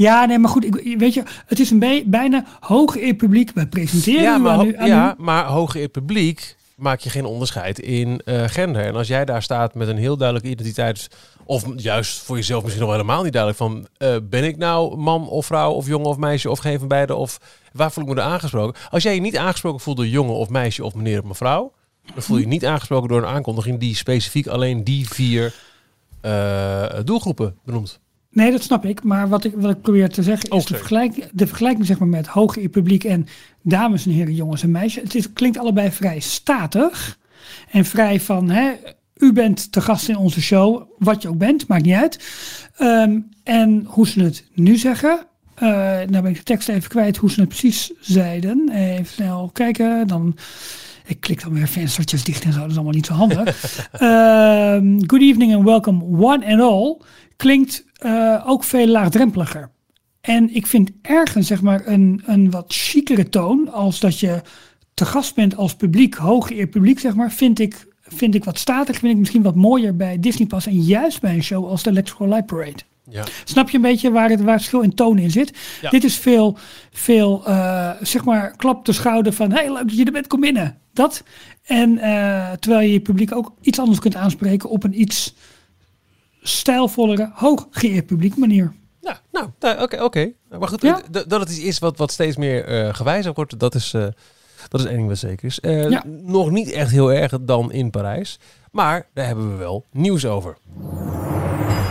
Ja, 0.00 0.24
nee, 0.24 0.38
maar 0.38 0.50
goed, 0.50 0.64
ik, 0.64 0.98
weet 0.98 1.14
je, 1.14 1.22
het 1.46 1.60
is 1.60 1.70
een 1.70 2.02
bijna 2.06 2.44
hoog 2.60 2.96
eer 2.96 3.14
publiek. 3.14 3.50
Wij 3.54 3.66
presenteren 3.66 4.22
Ja, 4.22 4.38
maar, 4.38 4.52
aan 4.52 4.58
ho- 4.58 4.64
u, 4.64 4.76
aan 4.76 4.86
ja, 4.88 5.14
u. 5.18 5.22
maar 5.22 5.44
hoger 5.44 5.80
in 5.80 5.90
publiek 5.90 6.56
maak 6.76 7.00
je 7.00 7.10
geen 7.10 7.24
onderscheid 7.24 7.78
in 7.78 8.20
eh, 8.24 8.42
gender. 8.46 8.84
En 8.84 8.94
als 8.94 9.08
jij 9.08 9.24
daar 9.24 9.42
staat 9.42 9.74
met 9.74 9.88
een 9.88 9.96
heel 9.96 10.16
duidelijke 10.16 10.50
identiteit, 10.50 11.08
of 11.44 11.64
juist 11.76 12.18
voor 12.18 12.36
jezelf 12.36 12.62
misschien 12.62 12.82
nog 12.84 12.92
helemaal 12.92 13.22
niet 13.22 13.32
duidelijk 13.32 13.62
van, 13.62 13.86
eh, 13.96 14.16
ben 14.22 14.44
ik 14.44 14.56
nou 14.56 14.96
man 14.96 15.28
of 15.28 15.46
vrouw 15.46 15.72
of 15.72 15.86
jongen 15.86 16.08
of 16.08 16.16
meisje 16.16 16.50
of 16.50 16.58
geen 16.58 16.78
van 16.78 16.88
beide 16.88 17.14
of 17.14 17.38
waar 17.72 17.92
voel 17.92 18.04
ik 18.04 18.10
me 18.10 18.16
er 18.16 18.26
aangesproken? 18.26 18.80
Als 18.90 19.02
jij 19.02 19.14
je 19.14 19.20
niet 19.20 19.36
aangesproken 19.36 19.80
voelt 19.80 19.96
door 19.96 20.06
jongen 20.06 20.34
of 20.34 20.48
meisje 20.48 20.84
of 20.84 20.94
meneer 20.94 21.18
of 21.20 21.24
mevrouw, 21.28 21.72
dan 22.14 22.22
voel 22.22 22.36
je 22.36 22.42
je 22.42 22.48
niet 22.48 22.66
aangesproken 22.66 23.08
door 23.08 23.18
een 23.18 23.28
aankondiging 23.34 23.78
die 23.80 23.94
specifiek 23.96 24.46
alleen 24.46 24.84
die 24.84 25.08
vier 25.08 25.54
eh, 26.20 26.84
doelgroepen 27.04 27.56
benoemt. 27.64 28.00
Nee, 28.30 28.50
dat 28.50 28.62
snap 28.62 28.84
ik. 28.84 29.02
Maar 29.02 29.28
wat 29.28 29.44
ik, 29.44 29.52
wat 29.56 29.70
ik 29.70 29.80
probeer 29.80 30.08
te 30.08 30.22
zeggen 30.22 30.50
is 30.50 30.64
de, 30.64 30.76
vergelijking, 30.76 31.26
de 31.32 31.46
vergelijking 31.46 31.86
zeg 31.86 31.98
maar, 31.98 32.08
met 32.08 32.26
hoger 32.26 32.68
publiek 32.68 33.04
en 33.04 33.26
dames 33.62 34.06
en 34.06 34.12
heren, 34.12 34.34
jongens 34.34 34.62
en 34.62 34.70
meisjes. 34.70 35.02
Het 35.02 35.14
is, 35.14 35.32
klinkt 35.32 35.58
allebei 35.58 35.90
vrij 35.90 36.20
statig 36.20 37.18
en 37.70 37.84
vrij 37.84 38.20
van, 38.20 38.50
hè, 38.50 38.72
u 39.16 39.32
bent 39.32 39.72
te 39.72 39.80
gast 39.80 40.08
in 40.08 40.16
onze 40.16 40.40
show, 40.40 40.82
wat 40.98 41.22
je 41.22 41.28
ook 41.28 41.38
bent, 41.38 41.68
maakt 41.68 41.84
niet 41.84 41.94
uit. 41.94 42.24
Ehm, 42.76 43.18
en 43.44 43.84
hoe 43.86 44.08
ze 44.08 44.22
het 44.22 44.44
nu 44.54 44.76
zeggen, 44.76 45.26
eh 45.54 45.68
nou 46.08 46.20
ben 46.20 46.26
ik 46.26 46.36
de 46.36 46.42
tekst 46.42 46.68
even 46.68 46.88
kwijt 46.88 47.16
hoe 47.16 47.30
ze 47.30 47.40
het 47.40 47.48
precies 47.48 47.92
zeiden. 48.00 48.70
Even 48.72 49.06
snel 49.06 49.50
kijken, 49.52 50.06
dan... 50.06 50.36
Ik 51.06 51.20
klik 51.20 51.42
dan 51.42 51.52
weer 51.52 51.68
venstertjes 51.68 52.24
dicht 52.24 52.44
en 52.44 52.52
zo, 52.52 52.60
dat 52.60 52.70
is 52.70 52.74
allemaal 52.74 52.94
niet 52.94 53.06
zo 53.06 53.12
handig. 53.12 53.38
Ehm, 53.92 54.98
good 55.06 55.20
evening 55.20 55.54
and 55.54 55.64
welcome 55.64 56.04
one 56.04 56.46
and 56.46 56.60
all 56.60 57.00
klinkt 57.40 57.84
eh, 57.92 58.44
ook 58.46 58.64
veel 58.64 58.86
laagdrempeliger. 58.86 59.70
En 60.20 60.54
ik 60.54 60.66
vind 60.66 60.90
ergens 61.02 61.46
zeg 61.46 61.62
maar 61.62 61.86
een, 61.86 62.22
een 62.26 62.50
wat 62.50 62.72
chicere 62.72 63.28
toon, 63.28 63.72
als 63.72 64.00
dat 64.00 64.20
je 64.20 64.40
te 64.94 65.04
gast 65.04 65.34
bent 65.34 65.56
als 65.56 65.74
publiek, 65.74 66.14
hoger 66.14 66.66
publiek 66.66 66.98
zeg 66.98 67.14
maar, 67.14 67.32
vind 67.32 67.58
ik, 67.58 67.86
vind 68.00 68.34
ik 68.34 68.44
wat 68.44 68.58
statig, 68.58 68.98
vind 68.98 69.12
ik 69.12 69.18
misschien 69.18 69.42
wat 69.42 69.54
mooier 69.54 69.96
bij 69.96 70.20
Disney 70.20 70.46
Pas 70.46 70.66
en 70.66 70.80
juist 70.80 71.20
bij 71.20 71.34
een 71.34 71.42
show 71.42 71.68
als 71.68 71.82
de 71.82 71.90
Electrical 71.90 72.28
Light 72.28 72.46
Parade. 72.46 72.82
Ja. 73.08 73.24
Snap 73.44 73.70
je 73.70 73.76
een 73.76 73.82
beetje 73.82 74.10
waar 74.10 74.28
het, 74.30 74.40
waar 74.40 74.52
het 74.52 74.60
verschil 74.60 74.80
in 74.80 74.94
toon 74.94 75.18
in 75.18 75.30
zit? 75.30 75.58
Ja. 75.80 75.90
Dit 75.90 76.04
is 76.04 76.16
veel, 76.16 76.58
veel 76.92 77.46
eh, 77.46 77.90
zeg 78.00 78.24
maar, 78.24 78.56
klap 78.56 78.84
de 78.84 78.92
schouder 78.92 79.32
van, 79.32 79.52
hey, 79.52 79.72
leuk 79.72 79.88
dat 79.88 79.96
je 79.96 80.04
er 80.04 80.12
bent, 80.12 80.26
kom 80.26 80.40
binnen. 80.40 80.78
Dat. 80.92 81.22
En 81.62 81.98
eh, 81.98 82.52
terwijl 82.52 82.86
je 82.86 82.92
je 82.92 83.00
publiek 83.00 83.34
ook 83.34 83.54
iets 83.60 83.78
anders 83.78 83.98
kunt 83.98 84.16
aanspreken 84.16 84.68
op 84.68 84.84
een 84.84 85.00
iets 85.00 85.34
stijlvollere, 86.42 87.30
hooggeëerd 87.34 88.06
publiek 88.06 88.36
manier. 88.36 88.72
Ja, 89.00 89.20
nou, 89.32 89.46
nou, 89.60 89.82
oké, 89.82 90.02
oké. 90.02 90.32
Maar 90.58 90.68
goed, 90.68 90.82
Ja. 90.82 91.00
dat 91.10 91.40
het 91.40 91.48
iets 91.50 91.58
is 91.60 91.78
wat, 91.78 91.96
wat 91.96 92.12
steeds 92.12 92.36
meer 92.36 92.64
eh, 92.64 92.94
gewijzigd 92.94 93.36
wordt, 93.36 93.58
dat 93.58 93.74
is, 93.74 93.94
eh, 93.94 94.06
dat 94.68 94.80
is 94.80 94.86
één 94.86 94.96
ding 94.96 95.08
wat 95.08 95.18
zeker 95.18 95.44
is. 95.46 95.60
Eh, 95.60 95.88
Ja. 95.90 96.02
Nog 96.06 96.50
niet 96.50 96.70
echt 96.70 96.90
heel 96.90 97.12
erg 97.12 97.32
dan 97.40 97.72
in 97.72 97.90
Parijs, 97.90 98.38
maar 98.72 99.06
daar 99.14 99.26
hebben 99.26 99.50
we 99.50 99.56
wel 99.56 99.84
nieuws 99.92 100.26
over. 100.26 100.56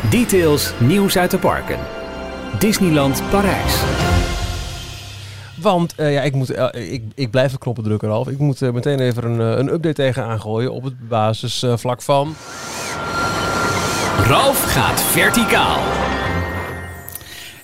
Details 0.09 0.73
nieuws 0.79 1.17
uit 1.17 1.31
de 1.31 1.37
parken. 1.39 1.79
Disneyland 2.59 3.21
Parijs. 3.29 3.81
Want 5.61 5.95
eh, 5.95 6.13
ja, 6.13 6.21
ik, 6.21 6.33
moet, 6.33 6.57
ik, 6.75 7.03
ik 7.15 7.31
blijf 7.31 7.51
de 7.51 7.57
knoppen 7.57 7.83
drukken, 7.83 8.07
Ralf. 8.09 8.27
Ik 8.27 8.37
moet 8.37 8.59
meteen 8.61 8.99
even 8.99 9.23
een, 9.25 9.39
een 9.59 9.67
update 9.73 9.93
tegen 9.95 10.23
aangooien 10.23 10.71
op 10.71 10.83
het 10.83 11.07
basisvlak 11.07 12.01
van... 12.01 12.35
Ralf 14.27 14.63
gaat 14.63 15.01
verticaal. 15.01 15.79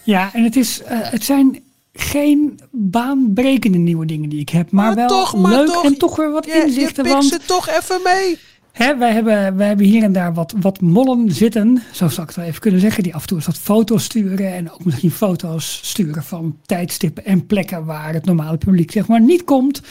Ja, 0.03 0.33
en 0.33 0.43
het, 0.43 0.55
is, 0.55 0.81
eh, 0.81 0.97
het 1.01 1.24
zijn 1.24 1.63
geen 1.93 2.59
baanbrekende 2.71 3.77
nieuwe 3.77 4.05
dingen 4.05 4.29
die 4.29 4.39
ik 4.39 4.50
heb, 4.50 4.71
maar, 4.71 4.85
Maar 4.85 4.95
wel 4.95 5.07
toch, 5.07 5.38
maar 5.38 5.51
leuk 5.51 5.67
toch, 5.67 5.85
en 5.85 5.97
toch 5.97 6.15
weer 6.15 6.31
wat 6.31 6.47
inzichten. 6.47 7.07
want 7.07 7.47
toch 7.47 7.69
even 7.69 8.00
mee. 8.03 8.38
Hè, 8.71 8.97
wij, 8.97 9.12
hebben, 9.12 9.55
wij 9.57 9.67
hebben 9.67 9.85
hier 9.85 10.03
en 10.03 10.12
daar 10.12 10.33
wat, 10.33 10.53
wat 10.59 10.81
mollen 10.81 11.31
zitten, 11.31 11.83
zo 11.91 12.07
zou 12.07 12.21
ik 12.21 12.27
het 12.27 12.35
wel 12.35 12.45
even 12.45 12.62
kunnen 12.62 12.79
zeggen, 12.79 13.03
die 13.03 13.15
af 13.15 13.21
en 13.21 13.27
toe 13.27 13.38
eens 13.38 13.45
wat 13.45 13.57
foto's 13.57 14.03
sturen 14.03 14.53
en 14.53 14.71
ook 14.71 14.85
misschien 14.85 15.12
foto's 15.12 15.79
sturen 15.83 16.24
van 16.24 16.57
tijdstippen 16.65 17.25
en 17.25 17.45
plekken 17.45 17.85
waar 17.85 18.13
het 18.13 18.25
normale 18.25 18.57
publiek 18.57 18.91
zeg 18.91 19.07
maar 19.07 19.21
niet 19.21 19.43
komt. 19.43 19.81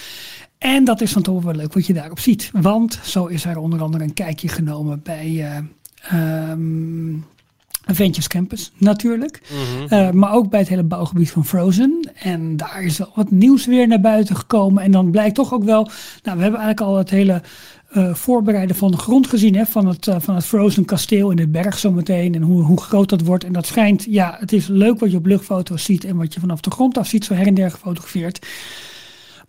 En 0.58 0.84
dat 0.84 1.00
is 1.00 1.12
dan 1.12 1.22
toch 1.22 1.42
wel 1.42 1.54
leuk 1.54 1.72
wat 1.72 1.86
je 1.86 1.92
daarop 1.92 2.18
ziet, 2.18 2.50
want 2.52 2.98
zo 3.02 3.26
is 3.26 3.44
er 3.44 3.58
onder 3.58 3.82
andere 3.82 4.04
een 4.04 4.14
kijkje 4.14 4.48
genomen 4.48 5.00
bij 5.02 5.50
eh, 5.50 5.58
ehm, 6.08 7.14
Adventures 7.86 8.28
Campus 8.28 8.72
natuurlijk, 8.76 9.40
Eh, 9.88 10.10
maar 10.10 10.32
ook 10.32 10.50
bij 10.50 10.60
het 10.60 10.68
hele 10.68 10.82
bouwgebied 10.82 11.30
van 11.30 11.44
Frozen. 11.46 12.10
En 12.14 12.56
daar 12.56 12.82
is 12.82 12.98
wel 12.98 13.12
wat 13.14 13.30
nieuws 13.30 13.66
weer 13.66 13.88
naar 13.88 14.00
buiten 14.00 14.36
gekomen 14.36 14.82
en 14.82 14.90
dan 14.90 15.10
blijkt 15.10 15.34
toch 15.34 15.54
ook 15.54 15.64
wel, 15.64 15.82
nou 16.22 16.36
we 16.36 16.42
hebben 16.42 16.60
eigenlijk 16.60 16.80
al 16.80 16.96
het 16.96 17.10
hele 17.10 17.42
eh, 17.90 18.14
voorbereiden 18.14 18.76
van 18.76 18.90
de 18.90 18.96
grond 18.96 19.26
gezien. 19.26 19.54
Hè, 19.56 19.64
van, 19.66 19.86
het, 19.86 20.06
eh, 20.06 20.16
van 20.18 20.34
het 20.34 20.44
Frozen 20.44 20.84
kasteel 20.84 21.30
in 21.30 21.36
de 21.36 21.48
berg 21.48 21.78
zometeen. 21.78 22.34
En 22.34 22.42
hoe, 22.42 22.62
hoe 22.62 22.80
groot 22.80 23.08
dat 23.08 23.20
wordt. 23.20 23.44
En 23.44 23.52
dat 23.52 23.66
schijnt, 23.66 24.04
ja, 24.08 24.36
het 24.40 24.52
is 24.52 24.66
leuk 24.66 25.00
wat 25.00 25.10
je 25.10 25.16
op 25.16 25.26
luchtfoto's 25.26 25.84
ziet. 25.84 26.04
En 26.04 26.16
wat 26.16 26.34
je 26.34 26.40
vanaf 26.40 26.60
de 26.60 26.70
grond 26.70 26.98
af 26.98 27.06
ziet, 27.06 27.24
zo 27.24 27.34
her 27.34 27.46
en 27.46 27.54
der 27.54 27.70
gefotografeerd. 27.70 28.46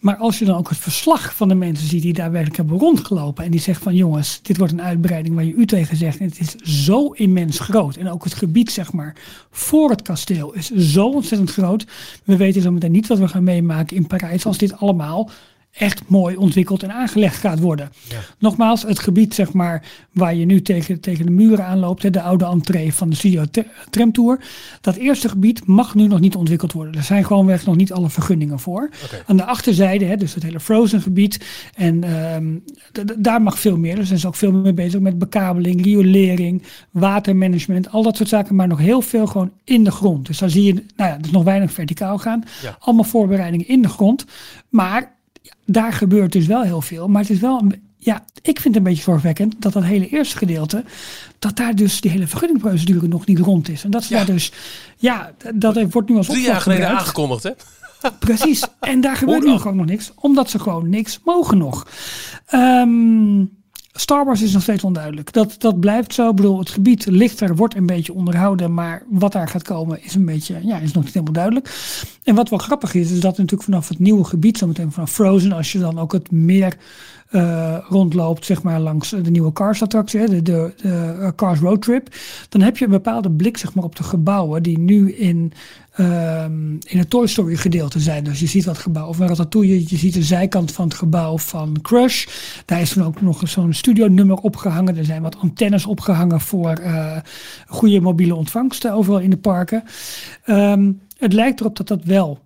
Maar 0.05 0.17
als 0.17 0.39
je 0.39 0.45
dan 0.45 0.57
ook 0.57 0.69
het 0.69 0.77
verslag 0.77 1.35
van 1.35 1.47
de 1.47 1.55
mensen 1.55 1.87
ziet 1.87 2.01
die 2.01 2.13
daar 2.13 2.31
werkelijk 2.31 2.57
hebben 2.57 2.77
rondgelopen. 2.77 3.43
En 3.43 3.51
die 3.51 3.59
zeggen 3.59 3.83
van 3.83 3.95
jongens, 3.95 4.39
dit 4.41 4.57
wordt 4.57 4.73
een 4.73 4.81
uitbreiding 4.81 5.35
waar 5.35 5.43
je 5.43 5.53
u 5.53 5.65
tegen 5.65 5.97
zegt. 5.97 6.19
En 6.19 6.25
het 6.25 6.39
is 6.39 6.55
zo 6.85 7.11
immens 7.11 7.59
groot. 7.59 7.95
En 7.95 8.09
ook 8.09 8.23
het 8.23 8.33
gebied 8.33 8.71
zeg 8.71 8.93
maar 8.93 9.15
voor 9.51 9.89
het 9.89 10.01
kasteel 10.01 10.53
is 10.53 10.69
zo 10.71 11.09
ontzettend 11.09 11.51
groot. 11.51 11.85
We 12.23 12.37
weten 12.37 12.61
zo 12.61 12.71
meteen 12.71 12.91
niet 12.91 13.07
wat 13.07 13.17
we 13.17 13.27
gaan 13.27 13.43
meemaken 13.43 13.95
in 13.95 14.07
Parijs 14.07 14.45
als 14.45 14.57
dit 14.57 14.77
allemaal 14.77 15.29
echt 15.77 16.01
mooi 16.07 16.35
ontwikkeld 16.35 16.83
en 16.83 16.93
aangelegd 16.93 17.37
gaat 17.37 17.59
worden. 17.59 17.91
Nogmaals, 18.39 18.81
het 18.81 18.99
gebied 18.99 19.33
zeg 19.33 19.53
maar, 19.53 19.83
waar 20.11 20.35
je 20.35 20.45
nu 20.45 20.61
tegen, 20.61 20.99
tegen 20.99 21.25
de 21.25 21.31
muren 21.31 21.65
aanloopt, 21.65 22.03
hè, 22.03 22.09
de 22.09 22.21
oude 22.21 22.45
entree 22.45 22.93
van 22.93 23.09
de 23.09 23.15
Studio 23.15 23.43
Tramtour, 23.89 24.39
dat 24.81 24.95
eerste 24.95 25.29
gebied 25.29 25.65
mag 25.65 25.95
nu 25.95 26.07
nog 26.07 26.19
niet 26.19 26.35
ontwikkeld 26.35 26.71
worden. 26.71 26.93
Er 26.93 27.03
zijn 27.03 27.25
gewoonweg 27.25 27.65
nog 27.65 27.75
niet 27.75 27.93
alle 27.93 28.09
vergunningen 28.09 28.59
voor. 28.59 28.89
Aan 29.25 29.37
de 29.37 29.45
achterzijde, 29.45 30.05
hè, 30.05 30.17
dus 30.17 30.33
het 30.33 30.43
hele 30.43 30.59
Frozen 30.59 31.01
gebied, 31.01 31.45
en 31.75 32.03
ehm, 32.03 32.45
daar 33.17 33.41
mag 33.41 33.59
veel 33.59 33.77
meer. 33.77 33.95
Dus 33.95 34.07
zijn 34.07 34.19
ze 34.19 34.27
ook 34.27 34.35
veel 34.35 34.51
meer 34.51 34.73
bezig 34.73 34.99
met 34.99 35.19
bekabeling, 35.19 35.83
riolering, 35.83 36.63
watermanagement, 36.91 37.91
al 37.91 38.03
dat 38.03 38.17
soort 38.17 38.29
zaken, 38.29 38.55
maar 38.55 38.67
nog 38.67 38.79
heel 38.79 39.01
veel 39.01 39.27
gewoon 39.27 39.51
in 39.63 39.83
de 39.83 39.91
grond. 39.91 40.25
Dus 40.27 40.37
dan 40.37 40.49
zie 40.49 40.63
je, 40.63 40.73
nou 40.73 41.09
ja, 41.09 41.17
dus 41.17 41.31
nog 41.31 41.43
weinig 41.43 41.71
verticaal 41.71 42.17
gaan. 42.17 42.43
Ja. 42.61 42.77
Allemaal 42.79 43.03
voorbereidingen 43.03 43.67
in 43.67 43.81
de 43.81 43.89
grond. 43.89 44.25
Maar 44.69 45.14
daar 45.65 45.93
gebeurt 45.93 46.31
dus 46.31 46.45
wel 46.45 46.61
heel 46.61 46.81
veel. 46.81 47.07
Maar 47.07 47.21
het 47.21 47.29
is 47.31 47.39
wel, 47.39 47.59
een, 47.61 47.81
ja, 47.97 48.25
ik 48.41 48.59
vind 48.59 48.63
het 48.63 48.75
een 48.75 48.83
beetje 48.83 49.03
zorgwekkend 49.03 49.55
dat 49.61 49.73
dat 49.73 49.83
hele 49.83 50.09
eerste 50.09 50.37
gedeelte, 50.37 50.83
dat 51.39 51.55
daar 51.57 51.75
dus 51.75 52.01
die 52.01 52.11
hele 52.11 52.27
vergunningprocedure 52.27 53.07
nog 53.07 53.25
niet 53.25 53.39
rond 53.39 53.69
is. 53.69 53.83
En 53.83 53.91
dat 53.91 54.03
ze 54.03 54.13
Ja. 54.13 54.17
daar 54.23 54.35
dus, 54.35 54.51
ja, 54.97 55.31
dat 55.55 55.91
wordt 55.91 56.09
nu 56.09 56.15
als 56.17 56.27
Drie 56.27 56.41
jaar 56.41 56.61
geleden 56.61 56.83
gebruikt. 56.83 57.07
aangekondigd, 57.07 57.43
hè? 57.43 57.51
Precies. 58.19 58.63
En 58.79 59.01
daar 59.01 59.15
gebeurt 59.15 59.43
nu 59.45 59.57
gewoon 59.57 59.75
nog 59.77 59.85
niks. 59.85 60.11
Omdat 60.15 60.49
ze 60.49 60.59
gewoon 60.59 60.89
niks 60.89 61.19
mogen 61.23 61.57
nog. 61.57 61.87
Ehm, 62.45 63.43
Star 63.97 64.25
Wars 64.25 64.41
is 64.41 64.53
nog 64.53 64.61
steeds 64.61 64.83
onduidelijk. 64.83 65.33
Dat, 65.33 65.55
dat 65.57 65.79
blijft 65.79 66.13
zo. 66.13 66.29
Ik 66.29 66.35
bedoel, 66.35 66.59
het 66.59 66.69
gebied 66.69 67.05
ligt 67.05 67.39
er, 67.39 67.55
wordt 67.55 67.75
een 67.75 67.85
beetje 67.85 68.13
onderhouden. 68.13 68.73
Maar 68.73 69.03
wat 69.09 69.31
daar 69.31 69.47
gaat 69.47 69.63
komen 69.63 70.03
is 70.03 70.15
een 70.15 70.25
beetje, 70.25 70.59
ja, 70.63 70.77
is 70.77 70.91
nog 70.91 71.03
niet 71.03 71.13
helemaal 71.13 71.33
duidelijk. 71.33 71.69
En 72.23 72.35
wat 72.35 72.49
wel 72.49 72.59
grappig 72.59 72.93
is, 72.93 73.11
is 73.11 73.19
dat 73.19 73.37
natuurlijk 73.37 73.63
vanaf 73.63 73.87
het 73.89 73.99
nieuwe 73.99 74.23
gebied, 74.23 74.57
zometeen 74.57 74.91
vanaf 74.91 75.11
Frozen, 75.11 75.51
als 75.51 75.71
je 75.71 75.79
dan 75.79 75.99
ook 75.99 76.11
het 76.11 76.31
meer 76.31 76.77
eh, 77.29 77.77
rondloopt, 77.89 78.45
zeg 78.45 78.63
maar 78.63 78.79
langs 78.79 79.09
de 79.09 79.31
nieuwe 79.31 79.53
Cars 79.53 79.81
attractie, 79.81 80.27
de, 80.27 80.41
de, 80.41 80.73
de 80.75 81.15
eh, 81.19 81.29
Cars 81.35 81.59
Road 81.59 81.81
Trip, 81.81 82.15
dan 82.49 82.61
heb 82.61 82.77
je 82.77 82.85
een 82.85 82.91
bepaalde 82.91 83.31
blik 83.31 83.57
zeg 83.57 83.73
maar, 83.73 83.83
op 83.83 83.95
de 83.95 84.03
gebouwen 84.03 84.63
die 84.63 84.79
nu 84.79 85.11
in, 85.11 85.53
ehm, 85.95 86.71
in 86.71 86.97
het 86.97 87.09
Toy 87.09 87.27
Story 87.27 87.55
gedeelte 87.55 87.99
zijn. 87.99 88.23
Dus 88.23 88.39
je 88.39 88.47
ziet 88.47 88.63
dat 88.63 88.77
gebouw 88.77 89.13
van 89.13 89.27
Ratatouille, 89.27 89.83
je 89.87 89.97
ziet 89.97 90.13
de 90.13 90.23
zijkant 90.23 90.71
van 90.71 90.85
het 90.85 90.93
gebouw 90.93 91.37
van 91.37 91.77
Crush. 91.81 92.25
Daar 92.65 92.81
is 92.81 92.93
dan 92.93 93.05
ook 93.05 93.21
nog 93.21 93.41
zo'n 93.49 93.73
studionummer 93.73 94.37
opgehangen. 94.37 94.97
Er 94.97 95.05
zijn 95.05 95.21
wat 95.21 95.37
antennes 95.37 95.85
opgehangen 95.85 96.41
voor 96.41 96.71
eh, 96.71 97.17
goede 97.67 98.01
mobiele 98.01 98.35
ontvangst 98.35 98.85
eh, 98.85 98.95
overal 98.95 99.19
in 99.19 99.29
de 99.29 99.37
parken. 99.37 99.83
Ehm, 100.43 100.91
het 101.17 101.33
lijkt 101.33 101.59
erop 101.59 101.77
dat 101.77 101.87
dat 101.87 102.03
wel 102.03 102.39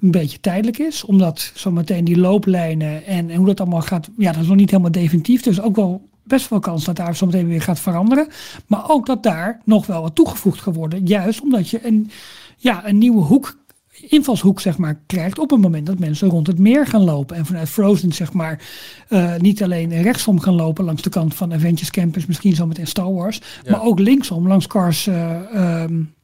een 0.00 0.10
beetje 0.10 0.40
tijdelijk 0.40 0.78
is. 0.78 1.04
Omdat 1.04 1.52
zometeen 1.54 2.04
die 2.04 2.18
looplijnen 2.18 3.06
en, 3.06 3.30
en 3.30 3.36
hoe 3.36 3.46
dat 3.46 3.60
allemaal 3.60 3.80
gaat, 3.80 4.08
ja, 4.16 4.32
dat 4.32 4.42
is 4.42 4.48
nog 4.48 4.56
niet 4.56 4.70
helemaal 4.70 4.92
definitief. 4.92 5.42
Dus 5.42 5.60
ook 5.60 5.76
wel 5.76 6.08
best 6.24 6.48
wel 6.48 6.58
kans 6.58 6.84
dat 6.84 6.96
daar 6.96 7.16
zometeen 7.16 7.48
weer 7.48 7.62
gaat 7.62 7.80
veranderen. 7.80 8.28
Maar 8.66 8.90
ook 8.90 9.06
dat 9.06 9.22
daar 9.22 9.60
nog 9.64 9.86
wel 9.86 10.02
wat 10.02 10.14
toegevoegd 10.14 10.60
gaat 10.60 10.74
worden. 10.74 11.06
Juist 11.06 11.40
omdat 11.40 11.68
je 11.68 11.86
een, 11.86 12.10
ja, 12.56 12.88
een 12.88 12.98
nieuwe 12.98 13.22
hoek 13.22 13.62
invalshoek 14.00 14.60
zeg 14.60 14.78
maar, 14.78 15.00
krijgt 15.06 15.38
op 15.38 15.50
het 15.50 15.60
moment 15.60 15.86
dat 15.86 15.98
mensen 15.98 16.28
rond 16.28 16.46
het 16.46 16.58
meer 16.58 16.86
gaan 16.86 17.04
lopen. 17.04 17.36
En 17.36 17.46
vanuit 17.46 17.68
Frozen 17.68 18.12
zeg 18.12 18.32
maar 18.32 18.62
uh, 19.08 19.36
niet 19.36 19.62
alleen 19.62 20.02
rechtsom 20.02 20.40
gaan 20.40 20.54
lopen 20.54 20.84
langs 20.84 21.02
de 21.02 21.10
kant 21.10 21.34
van 21.34 21.54
Avengers 21.54 21.90
Campus, 21.90 22.26
misschien 22.26 22.54
zo 22.54 22.66
meteen 22.66 22.86
Star 22.86 23.12
Wars, 23.12 23.40
maar 23.68 23.82
ook 23.82 23.98
linksom 23.98 24.48
langs 24.48 24.66
Cars 24.66 25.06
uh, 25.06 25.82
um, 25.82 26.14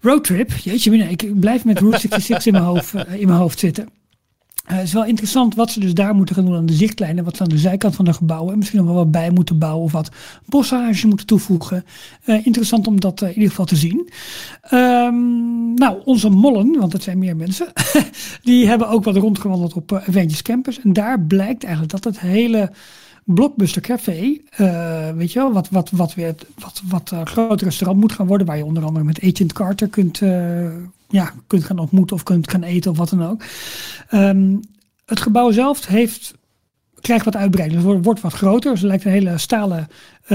Roadtrip. 0.00 0.52
Jeetje, 0.52 0.96
ik 0.96 1.40
blijf 1.40 1.64
met 1.64 1.78
Route 1.78 1.98
66 1.98 2.46
in 2.46 2.52
mijn 2.52 2.64
hoofd, 2.64 2.94
uh, 2.94 3.20
in 3.20 3.26
mijn 3.26 3.38
hoofd 3.38 3.58
zitten. 3.58 3.88
Het 4.66 4.82
is 4.82 4.92
wel 4.92 5.04
interessant 5.04 5.54
wat 5.54 5.70
ze 5.70 5.80
dus 5.80 5.94
daar 5.94 6.14
moeten 6.14 6.34
gaan 6.34 6.44
doen 6.44 6.56
aan 6.56 6.66
de 6.66 6.72
zichtlijnen. 6.72 7.24
Wat 7.24 7.36
ze 7.36 7.42
aan 7.42 7.48
de 7.48 7.58
zijkant 7.58 7.94
van 7.94 8.04
de 8.04 8.12
gebouwen. 8.12 8.52
En 8.52 8.58
misschien 8.58 8.78
nog 8.78 8.88
wel 8.88 8.96
wat 8.96 9.10
bij 9.10 9.30
moeten 9.30 9.58
bouwen. 9.58 9.84
Of 9.84 9.92
wat 9.92 10.10
bossage 10.44 11.06
moeten 11.06 11.26
toevoegen. 11.26 11.84
Uh, 12.24 12.46
interessant 12.46 12.86
om 12.86 13.00
dat 13.00 13.22
uh, 13.22 13.28
in 13.28 13.34
ieder 13.34 13.50
geval 13.50 13.64
te 13.64 13.76
zien. 13.76 14.08
Um, 14.72 15.74
nou, 15.74 16.00
onze 16.04 16.28
mollen, 16.28 16.78
want 16.78 16.92
het 16.92 17.02
zijn 17.02 17.18
meer 17.18 17.36
mensen. 17.36 17.72
die 18.42 18.66
hebben 18.66 18.88
ook 18.88 19.04
wat 19.04 19.16
rondgewandeld 19.16 19.74
op 19.74 19.92
Avengers 19.92 20.42
Campus. 20.42 20.80
En 20.80 20.92
daar 20.92 21.20
blijkt 21.20 21.64
eigenlijk 21.64 21.92
dat 21.92 22.04
het 22.04 22.20
hele 22.20 22.70
Blockbuster 23.24 23.82
Café, 23.82 24.40
weet 25.16 25.32
je 25.32 25.38
wel, 25.38 25.52
wat, 25.52 25.68
wat, 25.70 25.90
wat 25.90 26.14
weer 26.14 26.34
wat, 26.58 26.82
wat 26.88 27.10
uh, 27.14 27.50
restaurant 27.56 28.00
moet 28.00 28.12
gaan 28.12 28.26
worden, 28.26 28.46
waar 28.46 28.56
je 28.56 28.64
onder 28.64 28.84
andere 28.84 29.04
met 29.04 29.22
Agent 29.22 29.52
Carter 29.52 29.88
kunt, 29.88 30.20
ja, 31.08 31.32
kunt 31.46 31.64
gaan 31.64 31.78
ontmoeten 31.78 32.16
of 32.16 32.22
kunt 32.22 32.50
gaan 32.50 32.62
eten 32.62 32.90
of 32.90 32.96
wat 32.96 33.08
dan 33.08 33.26
ook. 33.26 33.42
Um, 34.10 34.60
het 35.04 35.20
gebouw 35.20 35.50
zelf 35.50 35.86
heeft, 35.86 36.34
krijgt 37.00 37.24
wat 37.24 37.36
uitbreiding, 37.36 37.80
het 37.80 37.88
wordt, 37.90 38.04
wordt 38.04 38.20
wat 38.20 38.32
groter. 38.32 38.72
Dus 38.72 38.80
er 38.80 38.86
lijkt 38.86 39.04
een 39.04 39.10
hele 39.10 39.38
stalen 39.38 39.88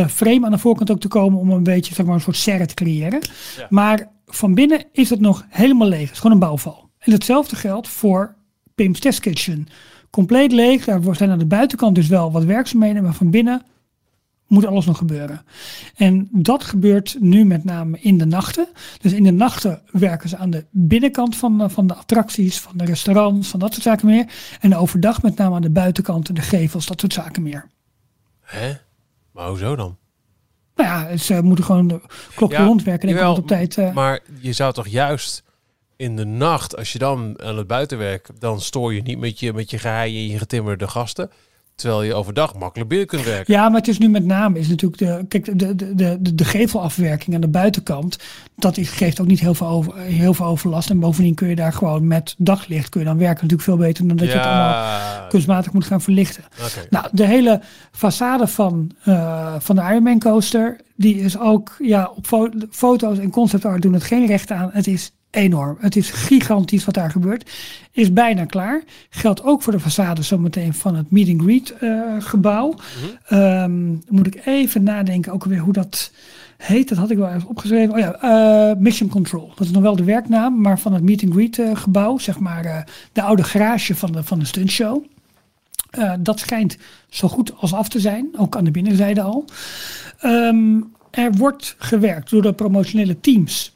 frame 0.09 0.45
aan 0.45 0.51
de 0.51 0.57
voorkant 0.57 0.91
ook 0.91 0.99
te 0.99 1.07
komen 1.07 1.39
om 1.39 1.51
een 1.51 1.63
beetje 1.63 1.93
zeg 1.93 2.05
maar, 2.05 2.15
een 2.15 2.21
soort 2.21 2.37
serre 2.37 2.65
te 2.65 2.73
creëren. 2.73 3.19
Ja. 3.57 3.67
Maar 3.69 4.09
van 4.25 4.53
binnen 4.53 4.85
is 4.91 5.09
het 5.09 5.19
nog 5.19 5.45
helemaal 5.49 5.87
leeg. 5.87 6.01
Het 6.01 6.11
is 6.11 6.17
gewoon 6.17 6.31
een 6.31 6.39
bouwval. 6.39 6.89
En 6.99 7.11
hetzelfde 7.11 7.55
geldt 7.55 7.87
voor 7.87 8.35
Pim's 8.75 8.99
Test 8.99 9.19
Kitchen 9.19 9.67
compleet 10.09 10.51
leeg. 10.51 10.85
Daar 10.85 11.15
zijn 11.15 11.29
aan 11.29 11.39
de 11.39 11.45
buitenkant 11.45 11.95
dus 11.95 12.07
wel 12.07 12.31
wat 12.31 12.43
werkzaamheden, 12.43 13.03
maar 13.03 13.13
van 13.13 13.31
binnen 13.31 13.61
moet 14.51 14.65
alles 14.65 14.85
nog 14.85 14.97
gebeuren. 14.97 15.41
En 15.95 16.29
dat 16.31 16.63
gebeurt 16.63 17.17
nu 17.19 17.45
met 17.45 17.63
name 17.63 17.99
in 17.99 18.17
de 18.17 18.25
nachten. 18.25 18.67
Dus 19.01 19.13
in 19.13 19.23
de 19.23 19.31
nachten 19.31 19.81
werken 19.91 20.29
ze 20.29 20.37
aan 20.37 20.49
de 20.49 20.65
binnenkant 20.69 21.35
van, 21.35 21.71
van 21.71 21.87
de 21.87 21.95
attracties, 21.95 22.59
van 22.59 22.77
de 22.77 22.85
restaurants, 22.85 23.47
van 23.47 23.59
dat 23.59 23.71
soort 23.71 23.83
zaken 23.83 24.07
meer. 24.07 24.25
En 24.59 24.75
overdag 24.75 25.21
met 25.21 25.37
name 25.37 25.55
aan 25.55 25.61
de 25.61 25.69
buitenkant, 25.69 26.35
de 26.35 26.41
gevels, 26.41 26.85
dat 26.85 26.99
soort 26.99 27.13
zaken 27.13 27.43
meer. 27.43 27.69
Hè? 28.41 28.73
Maar 29.31 29.47
hoezo 29.47 29.75
dan? 29.75 29.97
Nou 30.75 30.89
ja, 30.89 31.17
ze 31.17 31.41
moeten 31.41 31.65
gewoon 31.65 31.87
de 31.87 32.01
klok 32.35 32.51
ja, 32.51 32.63
rondwerken 32.63 33.09
en 33.09 33.15
jawel, 33.15 33.35
op 33.35 33.47
tijd. 33.47 33.77
Uh... 33.77 33.93
Maar 33.93 34.19
je 34.39 34.53
zou 34.53 34.73
toch 34.73 34.87
juist 34.87 35.43
in 35.95 36.15
de 36.15 36.25
nacht, 36.25 36.77
als 36.77 36.93
je 36.93 36.99
dan 36.99 37.41
aan 37.41 37.57
het 37.57 37.67
buitenwerk, 37.67 38.29
dan 38.39 38.61
stoor 38.61 38.93
je 38.93 39.01
niet 39.01 39.19
met 39.19 39.39
je, 39.39 39.53
met 39.53 39.69
je 39.69 39.79
gehaaien 39.79 40.21
en 40.21 40.27
je 40.27 40.37
getimmerde 40.37 40.87
gasten. 40.87 41.31
Terwijl 41.81 42.03
je 42.03 42.13
overdag 42.13 42.55
makkelijk 42.55 42.89
binnen 42.89 43.07
kunt 43.07 43.23
werken. 43.23 43.53
Ja, 43.53 43.69
maar 43.69 43.79
het 43.79 43.87
is 43.87 43.97
nu 43.97 44.09
met 44.09 44.25
name 44.25 44.59
is 44.59 44.67
natuurlijk 44.67 45.01
de, 45.01 45.25
kijk, 45.27 45.59
de, 45.59 45.75
de, 45.75 45.95
de, 46.21 46.35
de 46.35 46.45
gevelafwerking 46.45 47.35
aan 47.35 47.41
de 47.41 47.47
buitenkant. 47.47 48.17
Dat 48.55 48.77
is, 48.77 48.89
geeft 48.89 49.19
ook 49.21 49.27
niet 49.27 49.39
heel 49.39 49.53
veel, 49.53 49.67
over, 49.67 49.97
heel 49.97 50.33
veel 50.33 50.45
overlast. 50.45 50.89
En 50.89 50.99
bovendien 50.99 51.35
kun 51.35 51.47
je 51.47 51.55
daar 51.55 51.73
gewoon 51.73 52.07
met 52.07 52.35
daglicht 52.37 52.89
kun 52.89 52.99
je 52.99 53.07
dan 53.07 53.17
werken 53.17 53.47
natuurlijk 53.47 53.61
veel 53.61 53.77
beter 53.77 54.07
dan 54.07 54.17
dat 54.17 54.27
ja. 54.27 54.33
je 54.33 54.39
het 54.39 54.47
allemaal 54.47 55.27
kunstmatig 55.27 55.73
moet 55.73 55.85
gaan 55.85 56.01
verlichten. 56.01 56.43
Okay. 56.57 56.87
Nou, 56.89 57.05
de 57.11 57.25
hele 57.25 57.61
façade 57.91 58.43
van, 58.43 58.91
uh, 59.05 59.55
van 59.59 59.75
de 59.75 59.81
Ironman 59.81 60.19
coaster, 60.19 60.79
die 60.95 61.15
is 61.19 61.39
ook 61.39 61.75
ja, 61.79 62.11
op 62.15 62.27
fo 62.27 62.49
foto's 62.69 63.17
en 63.17 63.29
concept 63.29 63.65
art 63.65 63.81
doen 63.81 63.93
het 63.93 64.03
geen 64.03 64.27
recht 64.27 64.51
aan. 64.51 64.69
Het 64.73 64.87
is 64.87 65.11
enorm. 65.31 65.77
Het 65.79 65.95
is 65.95 66.09
gigantisch 66.09 66.85
wat 66.85 66.93
daar 66.93 67.11
gebeurt. 67.11 67.51
Is 67.91 68.13
bijna 68.13 68.45
klaar. 68.45 68.83
Geldt 69.09 69.43
ook 69.43 69.61
voor 69.61 69.73
de 69.73 69.79
façade 69.79 70.19
zometeen 70.19 70.73
van 70.73 70.95
het 70.95 71.11
meet 71.11 71.29
and 71.29 71.41
greet 71.41 71.73
uh, 71.81 72.01
gebouw. 72.19 72.67
Mm 72.67 72.77
-hmm. 73.25 73.39
um, 73.39 74.03
moet 74.09 74.27
ik 74.27 74.45
even 74.45 74.83
nadenken 74.83 75.33
ook 75.33 75.45
weer 75.45 75.59
hoe 75.59 75.73
dat 75.73 76.11
heet. 76.57 76.89
Dat 76.89 76.97
had 76.97 77.09
ik 77.09 77.17
wel 77.17 77.29
even 77.29 77.49
opgeschreven. 77.49 77.93
Oh 77.93 77.99
ja, 77.99 78.23
uh, 78.71 78.77
Mission 78.77 79.09
Control. 79.09 79.51
Dat 79.55 79.67
is 79.67 79.73
nog 79.73 79.81
wel 79.81 79.95
de 79.95 80.03
werknaam, 80.03 80.61
maar 80.61 80.79
van 80.79 80.93
het 80.93 81.03
meet 81.03 81.23
and 81.23 81.33
greet 81.33 81.57
uh, 81.57 81.75
gebouw. 81.75 82.17
Zeg 82.17 82.39
maar 82.39 82.85
de 83.13 83.21
oude 83.21 83.43
garage 83.43 83.95
van 83.95 84.11
de, 84.11 84.23
van 84.23 84.39
de 84.39 84.45
stuntshow. 84.45 85.03
dat 86.19 86.39
schijnt 86.39 86.77
zo 87.09 87.27
goed 87.27 87.53
als 87.57 87.73
af 87.73 87.89
te 87.89 87.99
zijn. 87.99 88.29
Ook 88.37 88.55
aan 88.55 88.63
de 88.63 88.71
binnenzijde 88.71 89.21
al. 89.21 89.45
Um, 90.23 90.91
er 91.11 91.31
wordt 91.31 91.75
gewerkt 91.77 92.29
door 92.29 92.41
de 92.41 92.53
promotionele 92.53 93.19
teams 93.19 93.70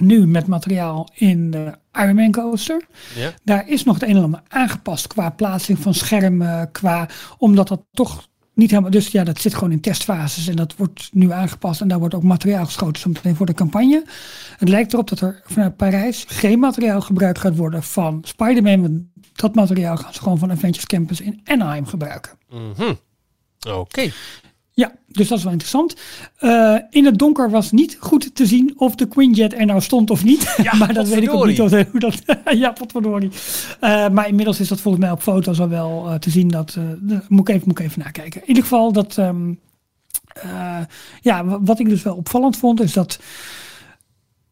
nu 0.00 0.26
met 0.26 0.46
materiaal 0.46 1.08
in 1.14 1.50
de 1.50 1.72
Ironman 1.92 2.32
coaster. 2.32 2.86
Ja. 3.16 3.32
Daar 3.44 3.68
is 3.68 3.84
nog 3.84 3.94
het 4.00 4.08
een 4.08 4.16
en 4.16 4.22
ander 4.22 4.42
aangepast 4.48 5.06
qua 5.06 5.30
plaatsing 5.30 5.78
van 5.78 5.94
schermen, 5.94 6.72
qua, 6.72 7.08
omdat 7.38 7.68
dat 7.68 7.84
toch 7.92 8.28
niet 8.58 8.70
helemaal, 8.70 8.90
dus 8.90 9.08
ja, 9.08 9.24
dat 9.24 9.40
zit 9.40 9.54
gewoon 9.54 9.72
in 9.72 9.80
testfases 9.80 10.48
en 10.48 10.56
dat 10.56 10.76
wordt 10.76 11.08
nu 11.12 11.32
aangepast 11.32 11.80
en 11.80 11.88
daar 11.88 11.98
wordt 11.98 12.14
ook 12.14 12.22
materiaal 12.22 12.64
geschoten 12.64 13.00
zometeen 13.00 13.36
voor 13.36 13.46
de 13.46 13.54
campagne. 13.54 14.04
Het 14.56 14.68
lijkt 14.68 14.92
erop 14.92 15.08
dat 15.08 15.20
er 15.20 15.42
vanuit 15.44 15.76
Parijs 15.76 16.24
geen 16.28 16.58
materiaal 16.58 17.00
gebruikt 17.00 17.38
gaat 17.38 17.56
worden 17.56 17.82
van 17.82 18.18
Spider-Man. 18.22 19.10
Dat 19.32 19.54
materiaal 19.54 19.96
gaan 19.96 20.14
ze 20.14 20.22
gewoon 20.22 20.38
van 20.38 20.50
Avengers 20.50 20.86
Campus 20.86 21.20
in 21.20 21.40
Anaheim 21.44 21.86
gebruiken. 21.86 22.32
Mm 22.50 22.72
-hmm. 22.76 22.98
Oké. 23.68 24.10
Ja, 24.78 24.92
dus 25.08 25.28
dat 25.28 25.38
is 25.38 25.44
wel 25.44 25.52
interessant. 25.52 25.96
Uh, 26.40 26.78
in 26.90 27.04
het 27.04 27.18
donker 27.18 27.50
was 27.50 27.72
niet 27.72 27.96
goed 28.00 28.34
te 28.34 28.46
zien 28.46 28.74
of 28.76 28.94
de 28.94 29.08
Quinjet 29.08 29.52
er 29.54 29.66
nou 29.66 29.80
stond 29.80 30.10
of 30.10 30.24
niet. 30.24 30.54
Ja, 30.62 30.74
maar 30.80 30.94
dat 30.94 31.08
weet 31.08 31.22
ik 31.22 31.32
ook 31.32 31.46
niet 31.46 31.60
of, 31.60 31.70
hoe 31.70 32.00
dat. 32.00 32.22
ja, 32.58 32.72
potverdorie. 32.72 33.30
Uh, 33.80 34.08
maar 34.08 34.28
inmiddels 34.28 34.60
is 34.60 34.68
dat 34.68 34.80
volgens 34.80 35.04
mij 35.04 35.12
op 35.12 35.22
foto's 35.22 35.60
al 35.60 35.68
wel 35.68 36.04
uh, 36.06 36.14
te 36.14 36.30
zien. 36.30 36.48
Dat 36.48 36.78
moet, 37.28 37.48
ik 37.48 37.54
even, 37.54 37.68
moet 37.68 37.78
ik 37.78 37.86
even 37.86 38.02
nakijken. 38.02 38.40
In 38.40 38.48
ieder 38.48 38.62
geval 38.62 38.92
dat. 38.92 39.16
Um, 39.16 39.60
ja, 41.20 41.60
wat 41.60 41.78
ik 41.78 41.88
dus 41.88 42.02
wel 42.02 42.16
opvallend 42.16 42.56
vond 42.56 42.80
is 42.80 42.92
dat 42.92 43.18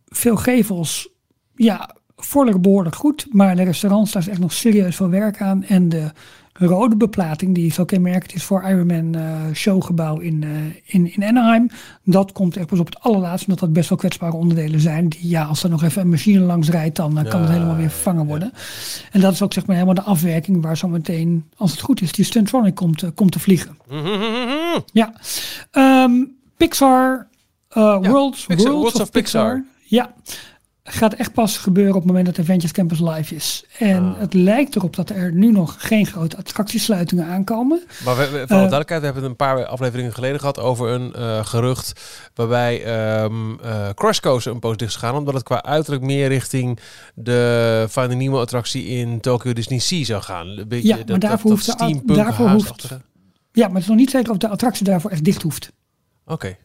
veel 0.06 0.36
gevels. 0.36 1.08
Ja, 1.54 1.96
voorlijk 2.16 2.60
behoorlijk 2.60 2.96
goed. 2.96 3.26
Maar 3.30 3.56
de 3.56 3.62
restaurants, 3.62 4.12
daar 4.12 4.22
is 4.22 4.28
echt 4.28 4.40
nog 4.40 4.52
serieus 4.52 4.96
veel 4.96 5.10
werk 5.10 5.40
aan. 5.40 5.64
En 5.64 5.88
de 5.88 6.10
rode 6.58 6.96
beplating, 6.96 7.54
die 7.54 7.72
zo 7.72 7.84
kenmerkend 7.84 8.34
is 8.34 8.42
voor 8.42 8.62
Ironman 8.62 9.16
uh, 9.16 9.22
showgebouw 9.54 10.18
in, 10.18 10.42
uh, 10.42 10.50
in, 10.84 11.14
in 11.14 11.24
Anaheim. 11.24 11.70
Dat 12.04 12.32
komt 12.32 12.56
echt 12.56 12.66
pas 12.66 12.78
op 12.78 12.86
het 12.86 13.00
allerlaatste, 13.00 13.48
omdat 13.48 13.64
dat 13.64 13.72
best 13.72 13.88
wel 13.88 13.98
kwetsbare 13.98 14.36
onderdelen 14.36 14.80
zijn. 14.80 15.08
Die, 15.08 15.28
ja, 15.28 15.44
als 15.44 15.62
er 15.62 15.70
nog 15.70 15.82
even 15.82 16.02
een 16.02 16.08
machine 16.08 16.40
langs 16.40 16.68
rijdt, 16.68 16.96
dan 16.96 17.18
uh, 17.18 17.30
kan 17.30 17.40
het 17.40 17.50
helemaal 17.50 17.76
weer 17.76 17.90
vervangen 17.90 18.26
worden. 18.26 18.50
Ja. 18.54 18.60
En 19.10 19.20
dat 19.20 19.32
is 19.32 19.42
ook 19.42 19.52
zeg 19.52 19.66
maar 19.66 19.76
helemaal 19.76 20.04
de 20.04 20.10
afwerking 20.10 20.62
waar 20.62 20.76
zo 20.76 20.88
meteen, 20.88 21.44
als 21.56 21.70
het 21.70 21.80
goed 21.80 22.00
is, 22.00 22.12
die 22.12 22.24
Stuntronic 22.24 22.74
komt, 22.74 23.14
komt 23.14 23.32
te 23.32 23.40
vliegen. 23.40 23.78
ja. 24.92 25.12
Um, 25.72 26.34
Pixar, 26.56 27.28
ja, 27.68 28.00
Worlds, 28.00 28.46
Pixar, 28.46 28.72
Worlds, 28.72 28.94
of, 28.94 29.00
of 29.00 29.10
Pixar. 29.10 29.54
Pixar. 29.54 29.74
Ja, 29.88 30.14
gaat 30.88 31.14
echt 31.14 31.32
pas 31.32 31.58
gebeuren 31.58 31.94
op 31.94 32.00
het 32.00 32.06
moment 32.06 32.26
dat 32.26 32.38
Avengers 32.38 32.72
Campus 32.72 33.00
live 33.00 33.34
is. 33.34 33.64
En 33.78 34.02
ah. 34.02 34.18
het 34.20 34.34
lijkt 34.34 34.76
erop 34.76 34.96
dat 34.96 35.10
er 35.10 35.32
nu 35.32 35.52
nog 35.52 35.74
geen 35.78 36.06
grote 36.06 36.36
attractiesluitingen 36.36 37.26
aankomen. 37.26 37.82
Maar 38.04 38.16
we, 38.16 38.22
we, 38.22 38.28
voor 38.28 38.40
uh, 38.40 38.48
duidelijkheid, 38.48 39.00
we 39.00 39.06
hebben 39.06 39.22
het 39.22 39.30
een 39.30 39.36
paar 39.36 39.66
afleveringen 39.66 40.12
geleden 40.12 40.40
gehad 40.40 40.58
over 40.58 40.88
een 40.88 41.12
uh, 41.16 41.44
gerucht 41.44 42.00
waarbij 42.34 42.74
um, 43.22 43.58
uh, 43.64 43.88
een 44.44 44.58
poos 44.58 44.76
dicht 44.76 44.90
is 44.90 44.96
gegaan, 44.96 45.14
omdat 45.16 45.34
het 45.34 45.42
qua 45.42 45.62
uiterlijk 45.62 46.04
meer 46.04 46.28
richting 46.28 46.78
de 47.14 47.86
Finding 47.90 48.20
Nemo 48.20 48.40
attractie 48.40 48.86
in 48.86 49.20
Tokyo 49.20 49.52
Disney 49.52 49.78
Sea 49.78 50.04
zou 50.04 50.22
gaan. 50.22 50.46
Een 50.46 50.68
beetje 50.68 50.88
ja, 50.88 50.96
maar 50.96 51.06
dat, 51.06 51.20
daarvoor 51.20 51.50
dat, 51.50 51.58
hoeft 51.58 51.78
dat 51.78 52.06
de, 52.06 52.14
daarvoor 52.14 52.48
hoeft, 52.48 52.88
Ja, 53.52 53.66
maar 53.66 53.74
het 53.74 53.82
is 53.82 53.88
nog 53.88 53.96
niet 53.96 54.10
zeker 54.10 54.30
of 54.30 54.38
de 54.38 54.48
attractie 54.48 54.84
daarvoor 54.84 55.10
echt 55.10 55.24
dicht 55.24 55.42
hoeft. 55.42 55.72
Oké. 56.24 56.32
Okay. 56.32 56.56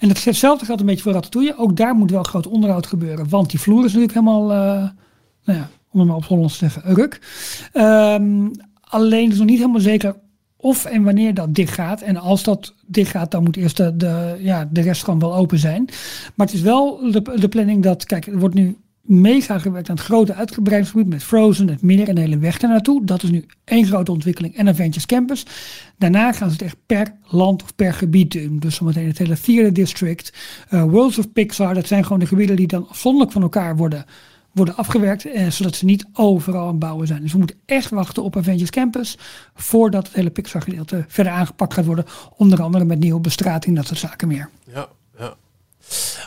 En 0.00 0.08
hetzelfde 0.08 0.64
geldt 0.64 0.80
een 0.80 0.86
beetje 0.86 1.02
voor 1.02 1.12
Ratatouille. 1.12 1.58
Ook 1.58 1.76
daar 1.76 1.94
moet 1.94 2.10
wel 2.10 2.22
groot 2.22 2.46
onderhoud 2.46 2.86
gebeuren. 2.86 3.28
Want 3.28 3.50
die 3.50 3.60
vloer 3.60 3.84
is 3.84 3.92
natuurlijk 3.92 4.12
helemaal, 4.12 4.42
uh, 4.42 4.88
nou 5.44 5.58
ja, 5.58 5.68
om 5.90 5.98
het 5.98 6.08
maar 6.08 6.16
op 6.16 6.24
Hollands 6.24 6.58
te 6.58 6.68
zeggen, 6.68 6.94
ruk. 6.94 7.20
Um, 7.74 8.50
alleen 8.80 9.30
is 9.30 9.38
nog 9.38 9.46
niet 9.46 9.58
helemaal 9.58 9.80
zeker 9.80 10.16
of 10.56 10.84
en 10.84 11.02
wanneer 11.02 11.34
dat 11.34 11.54
dicht 11.54 11.74
gaat. 11.74 12.00
En 12.00 12.16
als 12.16 12.42
dat 12.42 12.74
dicht 12.86 13.10
gaat, 13.10 13.30
dan 13.30 13.42
moet 13.42 13.56
eerst 13.56 13.76
de, 13.76 13.96
de, 13.96 14.36
ja, 14.38 14.68
de 14.70 14.80
rest 14.80 15.04
gewoon 15.04 15.20
wel 15.20 15.34
open 15.34 15.58
zijn. 15.58 15.84
Maar 16.34 16.46
het 16.46 16.56
is 16.56 16.62
wel 16.62 17.10
de 17.36 17.48
planning 17.48 17.82
dat, 17.82 18.04
kijk, 18.04 18.26
er 18.26 18.38
wordt 18.38 18.54
nu 18.54 18.76
mega 19.00 19.58
gewerkt 19.58 19.88
aan 19.88 19.96
het 19.96 20.04
grote 20.04 20.34
uitgebreidingsgebied 20.34 21.08
met 21.08 21.22
Frozen, 21.22 21.68
het 21.68 21.82
meer 21.82 22.08
en 22.08 22.14
de 22.14 22.20
hele 22.20 22.38
weg 22.38 22.60
naartoe. 22.60 23.04
Dat 23.04 23.22
is 23.22 23.30
nu 23.30 23.46
één 23.64 23.86
grote 23.86 24.12
ontwikkeling 24.12 24.56
en 24.56 24.68
Avengers 24.68 25.06
Campus. 25.06 25.46
Daarna 25.98 26.32
gaan 26.32 26.48
ze 26.48 26.54
het 26.54 26.62
echt 26.62 26.76
per 26.86 27.14
land 27.24 27.62
of 27.62 27.74
per 27.74 27.92
gebied 27.94 28.32
doen. 28.32 28.58
Dus 28.58 28.74
zometeen 28.74 29.06
het 29.06 29.18
hele 29.18 29.36
vierde 29.36 29.72
district, 29.72 30.32
uh, 30.70 30.82
Worlds 30.82 31.18
of 31.18 31.32
Pixar, 31.32 31.74
dat 31.74 31.86
zijn 31.86 32.02
gewoon 32.02 32.18
de 32.18 32.26
gebieden 32.26 32.56
die 32.56 32.66
dan 32.66 32.88
afzonderlijk 32.88 33.32
van 33.32 33.42
elkaar 33.42 33.76
worden 33.76 34.04
worden 34.52 34.76
afgewerkt, 34.76 35.24
eh, 35.24 35.50
zodat 35.50 35.76
ze 35.76 35.84
niet 35.84 36.06
overal 36.12 36.62
aan 36.62 36.68
het 36.68 36.78
bouwen 36.78 37.06
zijn. 37.06 37.22
Dus 37.22 37.32
we 37.32 37.38
moeten 37.38 37.60
echt 37.66 37.90
wachten 37.90 38.22
op 38.22 38.36
Avengers 38.36 38.70
Campus 38.70 39.18
voordat 39.54 40.06
het 40.06 40.16
hele 40.16 40.30
Pixar 40.30 40.62
gedeelte 40.62 41.04
verder 41.08 41.32
aangepakt 41.32 41.74
gaat 41.74 41.84
worden. 41.84 42.04
Onder 42.36 42.62
andere 42.62 42.84
met 42.84 42.98
nieuwe 42.98 43.20
bestrating, 43.20 43.76
dat 43.76 43.86
soort 43.86 43.98
zaken 43.98 44.28
meer. 44.28 44.48
Ja, 44.74 44.88
ja. 45.18 45.34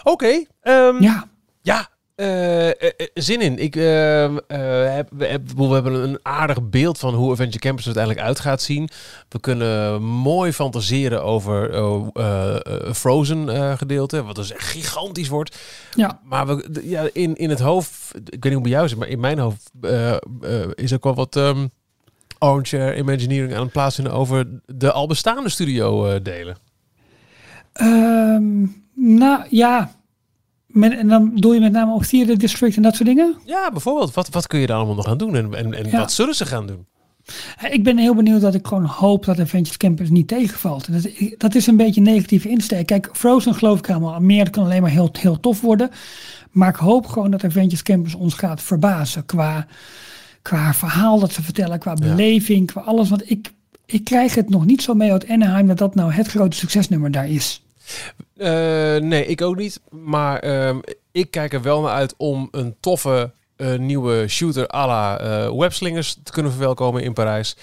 Oké. 0.04 0.44
ehm, 0.62 1.02
Ja, 1.02 1.28
Ja, 1.62 1.90
eh, 2.16 2.70
zin 3.14 3.42
in. 3.42 3.58
Ik, 3.60 3.74
heb, 3.74 5.08
we, 5.12 5.26
heb- 5.26 5.52
we 5.56 5.64
hebben 5.64 5.94
een 5.94 6.20
aardig 6.22 6.70
beeld 6.70 7.00
van 7.00 7.14
hoe 7.14 7.30
Adventure 7.32 7.60
Campus 7.60 7.86
er 7.86 7.96
uiteindelijk 7.96 8.28
uit 8.28 8.40
gaat 8.40 8.62
zien. 8.62 8.90
We 9.30 9.40
kunnen 9.40 10.04
mooi 10.04 10.54
fantaseren 10.54 11.24
over 11.24 11.74
eh, 12.14 12.94
Frozen 12.94 13.78
gedeelte, 13.78 14.24
wat 14.24 14.36
dus 14.36 14.52
echt 14.52 14.68
gigantisch 14.68 15.28
wordt. 15.30 15.58
ja. 15.96 16.20
Maar 16.24 16.48
we, 16.48 16.80
ja, 16.84 17.10
in, 17.14 17.36
in 17.36 17.50
het 17.50 17.60
hoofd, 17.60 18.12
ik 18.16 18.24
weet 18.30 18.44
niet 18.44 18.54
hoe 18.54 18.62
bij 18.62 18.72
jou 18.72 18.86
is, 18.86 18.96
maar 18.96 19.08
in 19.08 19.20
mijn 19.20 19.40
hoofd 19.40 19.70
is 20.76 20.94
ook 20.94 21.04
wel 21.04 21.16
wat 21.16 21.40
armchair 22.38 22.98
imagineering 22.98 23.54
aan 23.56 23.62
het 23.64 23.72
plaatsvinden 23.72 24.14
over 24.14 24.48
de 24.66 24.92
al 24.92 25.08
bestaande 25.08 25.50
studio 25.50 26.22
delen. 26.22 26.58
Ehm, 27.74 28.66
nou 28.96 29.44
ja, 29.50 29.92
met, 30.74 30.98
en 30.98 31.08
dan 31.08 31.32
doe 31.36 31.54
je 31.54 31.60
met 31.60 31.72
name 31.72 31.94
ook 31.94 32.06
Theater 32.06 32.38
District 32.38 32.76
en 32.76 32.82
dat 32.82 32.96
soort 32.96 33.08
dingen. 33.08 33.36
Ja, 33.46 33.72
bijvoorbeeld. 33.72 34.14
Wat, 34.14 34.30
wat 34.30 34.48
kun 34.48 34.60
je 34.60 34.68
daar 34.68 34.78
allemaal 34.78 34.96
nog 34.96 35.08
aan 35.08 35.18
doen 35.18 35.36
en, 35.36 35.54
en, 35.54 35.74
en 35.74 35.86
Ja. 35.90 35.98
wat 35.98 36.12
zullen 36.12 36.36
ze 36.36 36.46
gaan 36.46 36.68
doen? 36.68 36.86
Ik 37.70 37.84
ben 37.84 37.98
heel 37.98 38.16
benieuwd 38.16 38.42
dat 38.42 38.54
ik 38.54 38.68
gewoon 38.68 38.86
hoop 38.86 39.26
dat 39.26 39.40
Adventures 39.40 39.78
Campus 39.78 40.10
niet 40.10 40.28
tegenvalt. 40.28 40.92
Dat, 40.92 41.08
dat 41.38 41.56
is 41.56 41.68
een 41.68 41.78
beetje 41.78 42.02
een 42.02 42.08
negatieve 42.08 42.50
insteek. 42.50 42.86
Kijk, 42.86 43.10
Frozen 43.14 43.56
geloof 43.56 43.78
ik 43.80 43.86
helemaal 43.86 44.20
meer. 44.20 44.50
Kan 44.50 44.64
alleen 44.64 44.82
maar 44.82 44.92
heel, 44.92 45.10
heel 45.20 45.40
tof 45.40 45.62
worden. 45.62 45.90
Maar 46.52 46.70
ik 46.70 46.76
hoop 46.76 47.06
gewoon 47.06 47.32
dat 47.32 47.44
Adventures 47.44 47.84
Campus 47.84 48.16
ons 48.16 48.34
gaat 48.34 48.62
verbazen. 48.62 49.26
Qua, 49.26 49.68
qua 50.42 50.74
verhaal 50.74 51.20
dat 51.20 51.32
ze 51.34 51.44
vertellen, 51.44 51.80
qua 51.80 51.92
Ja. 52.00 52.08
beleving, 52.10 52.68
qua 52.68 52.82
alles. 52.82 53.10
Want 53.10 53.30
ik, 53.32 53.54
ik 53.86 54.04
krijg 54.04 54.36
het 54.36 54.50
nog 54.50 54.66
niet 54.66 54.82
zo 54.82 54.94
mee 54.94 55.12
uit 55.12 55.30
Anaheim 55.30 55.68
dat 55.68 55.78
dat 55.78 55.96
nou 55.96 56.12
het 56.12 56.28
grote 56.28 56.58
succesnummer 56.58 57.12
daar 57.12 57.30
is. 57.30 57.62
Eh, 58.38 58.48
nee, 58.96 59.26
ik 59.26 59.42
ook 59.42 59.56
niet. 59.56 59.82
Maar 59.90 60.40
ehm, 60.40 60.80
ik 61.12 61.32
kijk 61.32 61.54
er 61.54 61.62
wel 61.62 61.82
naar 61.82 61.94
uit 61.94 62.14
om 62.18 62.48
een 62.52 62.76
toffe 62.80 63.32
eh, 63.56 63.76
nieuwe 63.76 64.28
shooter 64.28 64.74
à 64.76 64.88
la 64.88 65.20
eh, 65.20 65.58
webslingers 65.58 66.18
te 66.24 66.32
kunnen 66.32 66.52
verwelkomen 66.52 67.04
in 67.04 67.14
Parijs. 67.14 67.56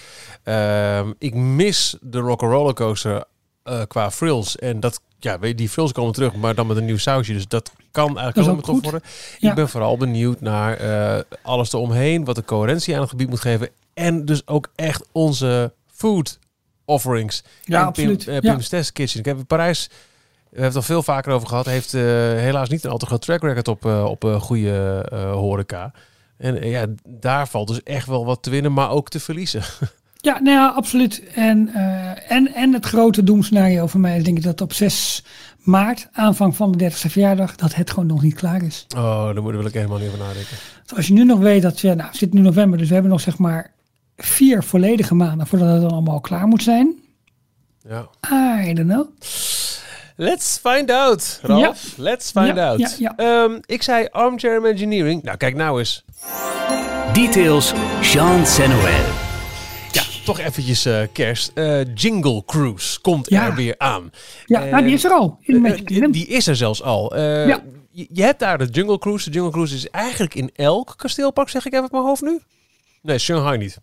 Ehm, 0.43 1.13
ik 1.19 1.35
mis 1.35 1.97
de 2.01 2.19
Rock'n'Roller 2.19 2.75
Coaster 2.75 3.25
eh, 3.63 3.81
qua 3.89 4.11
frills. 4.11 4.57
En 4.57 4.81
dat, 4.81 5.01
ja, 5.19 5.37
die 5.37 5.69
frills 5.69 5.93
komen 5.93 6.13
terug, 6.13 6.35
maar 6.35 6.55
dan 6.55 6.67
met 6.67 6.77
een 6.77 6.85
nieuw 6.85 6.99
sausje. 6.99 7.33
Dus 7.33 7.49
dat 7.49 7.73
kan 7.91 8.19
eigenlijk 8.19 8.49
ook 8.49 8.65
tof 8.65 8.75
goed. 8.75 8.83
worden. 8.83 9.03
Ja. 9.39 9.49
Ik 9.49 9.55
ben 9.55 9.69
vooral 9.69 9.97
benieuwd 9.97 10.41
naar 10.41 10.79
alles 11.43 11.73
eromheen, 11.73 12.25
wat 12.25 12.37
de 12.37 12.45
coherentie 12.45 12.95
aan 12.95 13.01
het 13.01 13.11
gebied 13.11 13.29
moet 13.29 13.41
geven. 13.41 13.69
En 13.95 14.25
dus 14.25 14.47
ook 14.47 14.69
echt 14.75 15.05
onze 15.13 15.73
food 15.93 16.39
offerings. 16.85 17.43
Ja, 17.63 17.81
En 17.81 17.87
absoluut. 17.87 18.25
Pim, 18.25 18.43
Ja. 18.43 18.57
Test 18.57 18.93
Kitchen. 18.93 19.19
Ik 19.21 19.27
heb 19.27 19.37
in 19.37 19.47
Parijs, 19.47 19.91
we 20.51 20.57
hebben 20.57 20.67
het 20.67 20.77
al 20.77 20.95
veel 20.95 21.03
vaker 21.03 21.33
over 21.33 21.49
gehad, 21.49 21.67
heeft 21.67 21.95
eh, 21.95 22.03
helaas 22.03 22.69
niet 22.69 22.85
een 22.85 22.91
al 22.91 22.99
te 22.99 23.07
groot 23.07 23.23
track 23.23 23.43
record 23.43 23.69
op, 23.69 23.87
eh, 23.87 24.05
op 24.05 24.25
eh, 24.25 24.41
goede 24.41 25.05
horeca. 25.33 25.93
En 26.37 26.69
ja, 26.69 26.87
daar 27.05 27.49
valt 27.49 27.69
dus 27.69 27.83
echt 27.83 28.07
wel 28.07 28.25
wat 28.25 28.43
te 28.43 28.51
winnen, 28.51 28.73
maar 28.73 28.91
ook 28.91 29.09
te 29.09 29.21
verliezen. 29.21 29.63
Ja, 30.23 30.41
nou 30.41 30.57
ja, 30.57 30.69
absoluut. 30.69 31.23
En, 31.35 31.75
en, 32.29 32.55
en 32.55 32.73
het 32.73 32.87
grote 32.87 33.25
doemscenario 33.25 33.87
voor 33.87 34.01
mij 34.01 34.17
is 34.17 34.25
denk 34.25 34.37
ik 34.37 34.43
dat 34.43 34.61
op 34.61 34.73
6 34.73 35.25
maart, 35.59 36.09
aanvang 36.13 36.57
van 36.57 36.73
de 36.73 36.91
30ste 36.91 37.11
verjaardag, 37.11 37.57
dat 37.57 37.75
het 37.75 37.91
gewoon 37.91 38.07
nog 38.07 38.23
niet 38.23 38.35
klaar 38.35 38.63
is. 38.63 38.87
Oh, 38.97 39.25
daar 39.25 39.43
wil 39.43 39.65
ik 39.65 39.75
helemaal 39.75 39.99
niet 39.99 40.07
over 40.07 40.19
nadenken. 40.19 40.57
Dus 40.83 40.97
als 40.97 41.07
je 41.07 41.13
nu 41.13 41.25
nog 41.25 41.39
weet 41.39 41.63
dat, 41.63 41.81
we, 41.81 41.89
nou, 41.89 42.09
het 42.09 42.17
zit 42.17 42.33
nu 42.33 42.41
november, 42.41 42.79
dus 42.79 42.89
we 42.89 42.95
hebben 42.95 43.13
nog 43.13 43.21
zeg 43.21 43.39
maar 43.39 43.73
vier 44.17 44.63
volledige 44.63 45.15
maanden 45.15 45.47
voordat 45.47 45.69
het 45.69 45.81
dan 45.81 45.91
allemaal 45.91 46.21
klaar 46.21 46.47
moet 46.47 46.63
zijn. 46.63 46.95
Ja. 47.89 48.09
I 48.65 48.75
don't 48.75 48.89
know. 48.89 49.07
Let's 50.23 50.59
find 50.59 50.91
out, 50.91 51.39
Ralf. 51.43 51.95
Let's 51.97 52.31
find 52.31 52.57
Ja, 52.57 52.69
out. 52.69 52.79
ja, 52.79 52.89
ja. 52.99 53.13
Ehm, 53.17 53.59
ik 53.67 53.83
zei 53.83 54.07
armchair 54.11 54.65
engineering. 54.65 55.23
Nou, 55.23 55.37
kijk 55.37 55.55
nou 55.55 55.79
eens. 55.79 56.05
Details, 57.13 57.73
Jean 58.01 58.39
Noël. 58.59 59.05
Ja, 59.93 60.03
toch 60.25 60.39
eventjes 60.39 60.85
eh, 60.85 61.03
kerst. 61.13 61.51
Eh, 61.55 61.95
Jingle 61.95 62.43
Cruise 62.47 63.01
komt 63.01 63.31
Ja. 63.31 63.47
er 63.47 63.55
weer 63.55 63.75
aan. 63.79 64.11
Ja, 64.47 64.65
nou, 64.65 64.85
die 64.85 64.93
is 64.93 65.05
er 65.05 65.11
al. 65.11 65.39
In 65.41 65.67
Eh, 65.67 66.11
die 66.11 66.27
is 66.27 66.47
er 66.47 66.57
zelfs 66.57 66.83
al. 66.83 67.15
Eh, 67.17 67.47
Ja. 67.47 67.63
je, 67.91 68.07
je 68.13 68.23
hebt 68.23 68.39
daar 68.41 68.59
de 68.59 68.65
Jungle 68.67 68.99
Cruise. 68.99 69.31
De 69.31 69.35
Jungle 69.37 69.53
Cruise 69.53 69.75
is 69.75 69.89
eigenlijk 69.89 70.35
in 70.35 70.51
elk 70.55 70.95
kasteelpark, 70.97 71.49
zeg 71.49 71.67
ik 71.67 71.73
even 71.73 71.85
op 71.85 71.93
mijn 71.93 72.05
hoofd 72.05 72.23
nu. 72.23 72.41
Nee, 73.03 73.19
Shanghai 73.19 73.59
niet. 73.59 73.79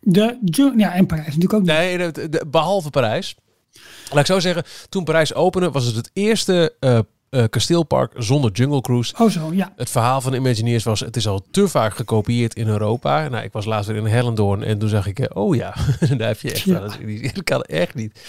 De, 0.00 0.38
ja, 0.76 0.92
en 0.94 1.06
Parijs 1.06 1.26
natuurlijk 1.26 1.52
ook. 1.52 1.60
niet. 1.60 1.70
Nee, 1.70 1.98
de- 2.12 2.28
de- 2.28 2.44
behalve 2.46 2.90
Parijs. 2.90 3.36
Ik 3.72 4.26
zo 4.26 4.40
zeggen, 4.40 4.64
toen 4.88 5.04
Parijs 5.04 5.34
opende, 5.34 5.70
was 5.70 5.84
het 5.84 5.96
het 5.96 6.10
eerste 6.12 6.74
eh, 6.80 6.98
eh, 7.32 7.44
kasteelpark 7.50 8.12
zonder 8.16 8.50
Jungle 8.50 8.80
Cruise. 8.80 9.14
Oh 9.18 9.30
zo, 9.30 9.52
ja. 9.52 9.72
Het 9.76 9.90
verhaal 9.90 10.20
van 10.20 10.30
de 10.32 10.38
Imagineers 10.38 10.84
was, 10.84 11.00
het 11.00 11.16
is 11.16 11.26
al 11.26 11.44
te 11.50 11.68
vaak 11.68 11.96
gekopieerd 11.96 12.54
in 12.54 12.68
Europa. 12.68 13.28
Nou, 13.28 13.44
ik 13.44 13.52
was 13.52 13.64
laatst 13.64 13.88
weer 13.88 13.96
in 13.98 14.06
Hellendoorn 14.06 14.62
en 14.62 14.78
toen 14.78 14.88
zag 14.88 15.06
ik, 15.06 15.18
eh, 15.18 15.36
oh 15.42 15.54
ja, 15.56 15.74
daar 16.18 16.28
heb 16.28 16.40
je 16.40 16.50
echt 16.52 16.60
Ja. 16.64 16.82
eens- 17.00 17.32
Dat 17.32 17.44
kan 17.44 17.62
echt 17.62 17.94
niet. 17.94 18.20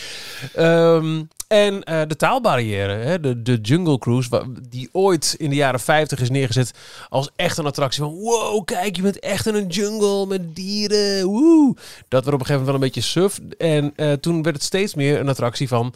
Ehm, 0.53 1.21
en 1.47 1.83
eh, 1.83 2.01
de 2.07 2.15
taalbarrière, 2.15 2.93
hè, 2.93 3.19
de, 3.19 3.41
de 3.41 3.59
Jungle 3.61 3.97
Cruise, 3.97 4.29
die 4.69 4.89
ooit 4.91 5.35
in 5.37 5.49
de 5.49 5.55
jaren 5.55 5.79
50 5.79 6.19
is 6.19 6.29
neergezet 6.29 6.71
als 7.09 7.29
echt 7.35 7.57
een 7.57 7.65
attractie 7.65 8.03
van, 8.03 8.13
wow, 8.13 8.65
kijk, 8.65 8.95
je 8.95 9.01
bent 9.01 9.19
echt 9.19 9.47
in 9.47 9.55
een 9.55 9.67
jungle 9.67 10.25
met 10.25 10.55
dieren, 10.55 11.25
woe. 11.25 11.75
Dat 12.07 12.23
werd 12.23 12.35
op 12.35 12.39
een 12.39 12.45
gegeven 12.45 12.49
moment 12.49 12.65
wel 12.65 12.73
een 12.75 12.79
beetje 12.79 13.01
suf. 13.01 13.39
En 13.57 13.93
toen 14.21 14.43
werd 14.43 14.55
het 14.55 14.65
steeds 14.65 14.93
meer 14.95 15.19
een 15.19 15.29
attractie 15.29 15.67
van, 15.67 15.93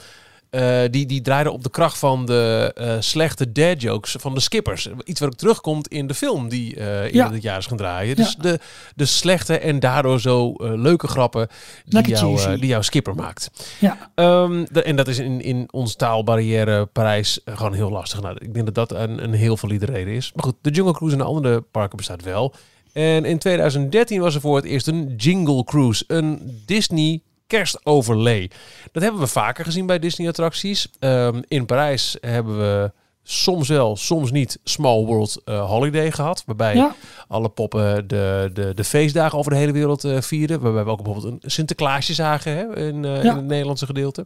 eh, 0.58 0.92
die, 0.92 1.06
die 1.06 1.22
draaide 1.22 1.52
op 1.52 1.64
de 1.64 1.70
kracht 1.70 1.98
van 1.98 2.26
de 2.26 2.72
eh, 2.76 2.96
slechte 3.00 3.52
dad 3.52 3.82
jokes 3.82 4.16
van 4.20 4.34
de 4.34 4.40
skippers. 4.40 4.90
Iets 5.04 5.20
wat 5.20 5.30
ook 5.30 5.36
terugkomt 5.36 5.88
in 5.88 6.08
de 6.08 6.14
film 6.14 6.50
die 6.50 6.76
eh 6.76 7.06
in 7.06 7.14
Ja. 7.14 7.30
dit 7.30 7.42
jaar 7.42 7.58
is 7.58 7.66
gaan 7.66 7.78
draaien. 7.78 8.10
Ja. 8.10 8.16
Dus 8.16 8.36
de, 8.36 8.60
de 8.96 9.06
slechte 9.06 9.58
en 9.60 9.80
daardoor 9.80 10.20
zo 10.20 10.54
leuke 10.58 11.08
grappen 11.08 11.48
die, 11.86 12.08
jou, 12.08 12.58
die 12.60 12.68
jouw 12.70 12.82
skipper 12.82 13.16
maakt. 13.16 13.50
ja. 13.80 14.12
Ehm, 14.16 14.66
de- 14.72 14.84
en 14.84 14.96
dat 14.96 15.08
is 15.08 15.20
in, 15.20 15.42
in 15.42 15.68
ons 15.72 15.96
taalbarrière 15.96 16.86
Parijs 16.86 17.40
gewoon 17.46 17.74
heel 17.74 17.90
lastig. 17.92 18.22
Nou, 18.22 18.36
ik 18.40 18.54
denk 18.54 18.66
dat 18.74 18.76
dat 18.90 18.92
een, 19.00 19.24
een 19.24 19.34
heel 19.34 19.58
valide 19.58 19.86
reden 19.86 20.14
is. 20.14 20.32
Maar 20.36 20.44
goed, 20.46 20.56
de 20.62 20.70
Jungle 20.70 20.94
Cruise 20.94 21.16
in 21.18 21.22
de 21.22 21.28
andere 21.30 21.62
parken 21.62 21.98
bestaat 21.98 22.24
wel. 22.24 22.54
En 22.94 23.26
in 23.26 23.38
2013 23.38 24.22
was 24.22 24.36
er 24.36 24.42
voor 24.42 24.56
het 24.56 24.66
eerst 24.66 24.88
een 24.88 25.14
Jingle 25.18 25.64
Cruise. 25.64 26.04
Een 26.08 26.62
Disney 26.66 27.22
kerstoverlay. 27.48 28.50
Dat 28.92 29.04
hebben 29.04 29.22
we 29.22 29.28
vaker 29.28 29.66
gezien 29.66 29.86
bij 29.86 30.00
Disney 30.00 30.28
attracties. 30.28 30.90
Ehm, 31.00 31.42
in 31.48 31.66
Parijs 31.66 32.18
hebben 32.22 32.58
we 32.58 32.92
soms 33.24 33.68
wel, 33.68 33.96
soms 33.96 34.32
niet 34.32 34.60
Small 34.64 35.06
World 35.06 35.42
eh, 35.46 35.70
Holiday 35.70 36.12
gehad. 36.12 36.44
Waarbij 36.46 36.76
ja. 36.76 36.96
alle 37.28 37.50
poppen 37.50 38.08
de, 38.08 38.50
de, 38.54 38.74
de 38.74 38.84
feestdagen 38.84 39.38
over 39.38 39.52
de 39.52 39.58
hele 39.58 39.72
wereld 39.72 40.04
eh, 40.04 40.22
vierden. 40.22 40.60
Waarbij 40.60 40.84
we 40.84 40.90
ook 40.90 41.04
bijvoorbeeld 41.04 41.44
een 41.44 41.52
Sinterklaasje 41.52 42.14
zagen 42.14 42.52
hè, 42.52 42.88
in, 42.88 43.06
eh, 43.06 43.24
Ja. 43.24 43.30
in 43.32 43.36
het 43.36 43.46
Nederlandse 43.46 43.86
gedeelte. 43.86 44.26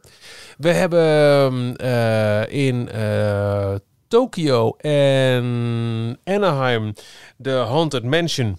We 0.57 0.69
hebben 0.69 1.05
ehm, 1.05 1.73
eh, 1.75 2.65
in 2.67 2.89
Tokio 4.07 4.75
en 4.77 6.19
Anaheim 6.23 6.93
de 7.37 7.51
Haunted 7.51 8.03
Mansion. 8.03 8.57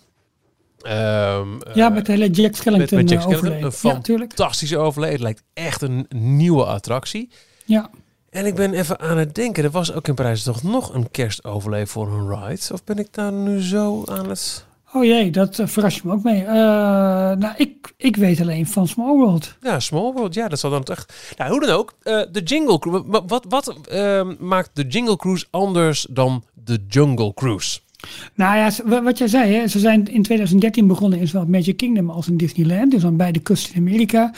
Ehm, 0.83 1.49
ja, 1.75 1.89
eh, 1.89 1.95
met 1.95 2.07
de 2.07 2.13
hele 2.13 2.31
Jack 2.31 2.55
Skellington 2.55 2.99
met 2.99 3.11
Jack 3.11 3.19
eh, 3.19 3.25
Skellington, 3.25 3.53
een 3.53 3.91
Ja, 3.91 4.01
fantastische 4.01 4.79
overlay. 4.79 5.11
Het 5.11 5.21
lijkt 5.21 5.43
echt 5.55 5.83
een 5.83 6.07
nieuwe 6.15 6.65
attractie. 6.65 7.31
Ja. 7.65 7.91
En 8.31 8.47
ik 8.47 8.55
ben 8.55 8.75
even 8.75 9.01
aan 9.01 9.19
het 9.19 9.35
denken, 9.35 9.65
er 9.65 9.71
was 9.71 9.93
ook 9.93 10.09
in 10.09 10.15
Parijs 10.15 10.43
toch 10.43 10.63
nog 10.63 10.95
een 10.95 11.11
kerstoverlay 11.11 11.87
voor 11.87 12.13
een 12.13 12.29
ride? 12.29 12.73
Of 12.73 12.85
ben 12.85 12.99
ik 12.99 13.09
daar 13.11 13.33
nu 13.33 13.63
zo 13.63 14.03
aan 14.05 14.29
het... 14.29 14.67
Oh 14.93 15.05
jee, 15.05 15.31
dat 15.31 15.59
uh, 15.59 15.67
verrast 15.67 15.97
je 15.97 16.03
me 16.05 16.13
ook 16.13 16.23
mee. 16.23 16.43
Uh, 16.43 16.49
nou, 16.49 17.53
ik, 17.57 17.93
ik 17.97 18.17
weet 18.17 18.41
alleen 18.41 18.67
van 18.67 18.89
Small 18.89 19.17
World. 19.17 19.57
Ja, 19.61 19.81
Small 19.81 20.13
World, 20.13 20.35
ja, 20.35 20.49
dat 20.49 20.59
zal 20.59 20.71
dan 20.71 20.85
echt... 20.85 21.15
Nou, 21.37 21.51
hoe 21.51 21.61
dan 21.61 21.71
ook, 21.71 21.95
uh, 22.03 22.23
de 22.33 22.43
Jingle 22.43 22.79
Cruise... 22.79 23.05
Wat, 23.27 23.45
wat, 23.49 23.77
uh, 23.93 24.31
maakt 24.39 24.71
de 24.73 24.87
Jingle 24.87 25.17
Cruise 25.17 25.47
anders 25.51 26.07
dan 26.11 26.45
de 26.55 26.85
Jungle 26.89 27.35
Cruise? 27.35 27.81
Nou 28.35 28.57
ja, 28.57 29.03
wat 29.03 29.19
jij 29.19 29.29
zei, 29.29 29.55
hè, 29.55 29.67
ze 29.67 29.79
zijn 29.79 30.07
in 30.07 30.23
2013 30.23 30.87
begonnen 30.87 31.19
in 31.19 31.29
zowel 31.29 31.47
Magic 31.47 31.77
Kingdom 31.77 32.11
als 32.11 32.29
in 32.29 32.37
Disneyland. 32.37 32.91
Dus 32.91 33.05
aan 33.05 33.17
beide 33.17 33.39
kusten 33.39 33.75
in 33.75 33.81
Amerika. 33.81 34.33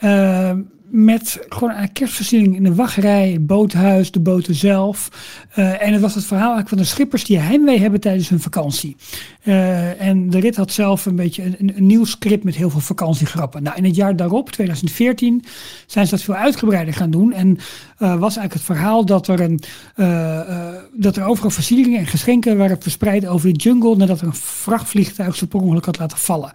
Uh, 0.00 0.52
met 0.92 1.46
gewoon 1.48 1.74
een 1.74 1.92
kerstversiering 1.92 2.56
in 2.56 2.64
de 2.64 2.74
wachtrij, 2.74 3.30
het 3.30 3.46
boothuis, 3.46 4.10
de 4.10 4.20
boten 4.20 4.54
zelf. 4.54 5.08
Uh, 5.56 5.82
en 5.82 5.92
het 5.92 6.00
was 6.00 6.14
het 6.14 6.24
verhaal 6.24 6.54
eigenlijk 6.54 6.68
van 6.68 6.78
de 6.78 6.84
schippers 6.84 7.24
die 7.24 7.38
heimwee 7.38 7.78
hebben 7.78 8.00
tijdens 8.00 8.28
hun 8.28 8.40
vakantie. 8.40 8.96
Uh, 9.44 10.00
en 10.00 10.30
de 10.30 10.40
rit 10.40 10.56
had 10.56 10.72
zelf 10.72 11.06
een 11.06 11.16
beetje 11.16 11.42
een, 11.58 11.72
nieuw 11.76 12.04
script 12.04 12.44
met 12.44 12.54
heel 12.54 12.70
veel 12.70 12.80
vakantiegrappen. 12.80 13.62
Nou, 13.62 13.76
in 13.76 13.84
het 13.84 13.94
jaar 13.94 14.16
daarop, 14.16 14.50
2014, 14.50 15.44
zijn 15.86 16.06
ze 16.06 16.14
dat 16.14 16.22
veel 16.22 16.34
uitgebreider 16.34 16.94
gaan 16.94 17.10
doen. 17.10 17.32
En 17.32 17.48
uh, 17.48 17.58
was 17.98 18.36
eigenlijk 18.36 18.52
het 18.52 18.62
verhaal 18.62 19.04
dat 19.06 19.28
er, 19.28 19.40
een, 19.40 19.60
uh, 19.96 20.74
dat 20.92 21.16
er 21.16 21.24
overal 21.24 21.50
versieringen 21.50 21.98
en 21.98 22.06
geschenken 22.06 22.58
waren 22.58 22.82
verspreid 22.82 23.26
over 23.26 23.52
de 23.52 23.58
jungle 23.58 23.96
nadat 23.96 24.20
er 24.20 24.26
een 24.26 24.34
vrachtvliegtuig 24.34 25.36
ze 25.36 25.46
per 25.46 25.60
ongeluk 25.60 25.84
had 25.84 25.98
laten 25.98 26.18
vallen. 26.18 26.52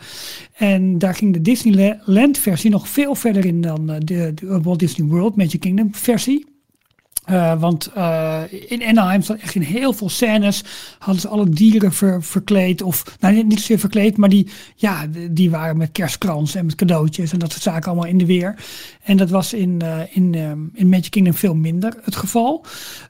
En 0.53 0.97
daar 0.97 1.15
ging 1.15 1.33
de 1.33 1.41
Disneyland 1.41 2.37
versie 2.37 2.69
nog 2.69 2.89
veel 2.89 3.15
verder 3.15 3.45
in 3.45 3.61
dan 3.61 3.85
de, 3.85 4.33
de 4.33 4.61
Walt 4.61 4.79
Disney 4.79 5.07
World 5.07 5.35
Magic 5.35 5.59
Kingdom 5.59 5.95
versie. 5.95 6.56
Uh, 7.29 7.59
want 7.59 7.91
uh, 7.97 8.41
in 8.67 8.83
Anaheim 8.83 9.21
zat 9.21 9.37
echt 9.37 9.55
in 9.55 9.61
heel 9.61 9.93
veel 9.93 10.09
scènes 10.09 10.63
hadden 10.99 11.21
ze 11.21 11.27
alle 11.27 11.49
dieren 11.49 11.93
ver, 11.93 12.23
verkleed. 12.23 12.81
Of 12.81 13.17
nou 13.19 13.43
niet 13.43 13.59
zozeer 13.59 13.79
verkleed, 13.79 14.17
maar 14.17 14.29
die, 14.29 14.49
ja, 14.75 15.07
die 15.31 15.49
waren 15.49 15.77
met 15.77 15.91
kerstkrans 15.91 16.55
en 16.55 16.65
met 16.65 16.75
cadeautjes 16.75 17.31
en 17.31 17.39
dat 17.39 17.51
soort 17.51 17.63
zaken 17.63 17.91
allemaal 17.91 18.09
in 18.09 18.17
de 18.17 18.25
weer. 18.25 18.55
En 19.03 19.17
dat 19.17 19.29
was 19.29 19.53
in, 19.53 19.79
uh, 19.83 19.99
in, 20.09 20.35
um, 20.35 20.71
in 20.73 20.89
Magic 20.89 21.11
Kingdom 21.11 21.33
veel 21.33 21.55
minder 21.55 21.97
het 22.01 22.15
geval. 22.15 22.65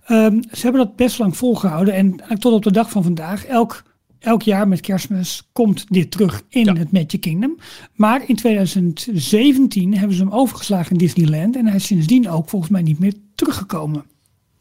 Um, 0.09 0.41
ze 0.51 0.61
hebben 0.61 0.81
dat 0.81 0.95
best 0.95 1.19
lang 1.19 1.37
volgehouden 1.37 1.93
en 1.93 2.39
tot 2.39 2.53
op 2.53 2.63
de 2.63 2.71
dag 2.71 2.89
van 2.89 3.03
vandaag, 3.03 3.45
elk 3.45 3.83
elk 4.19 4.41
jaar 4.41 4.67
met 4.67 4.81
kerstmis 4.81 5.49
komt 5.51 5.85
dit 5.89 6.11
terug 6.11 6.43
in 6.49 6.65
ja. 6.65 6.73
het 6.73 6.91
Magic 6.91 7.21
Kingdom. 7.21 7.57
Maar 7.93 8.23
in 8.27 8.35
2017 8.35 9.97
hebben 9.97 10.17
ze 10.17 10.23
hem 10.23 10.31
overgeslagen 10.31 10.91
in 10.91 10.97
Disneyland. 10.97 11.55
En 11.55 11.65
hij 11.65 11.75
is 11.75 11.85
sindsdien 11.85 12.29
ook 12.29 12.49
volgens 12.49 12.71
mij 12.71 12.81
niet 12.81 12.99
meer 12.99 13.13
teruggekomen. 13.37 14.05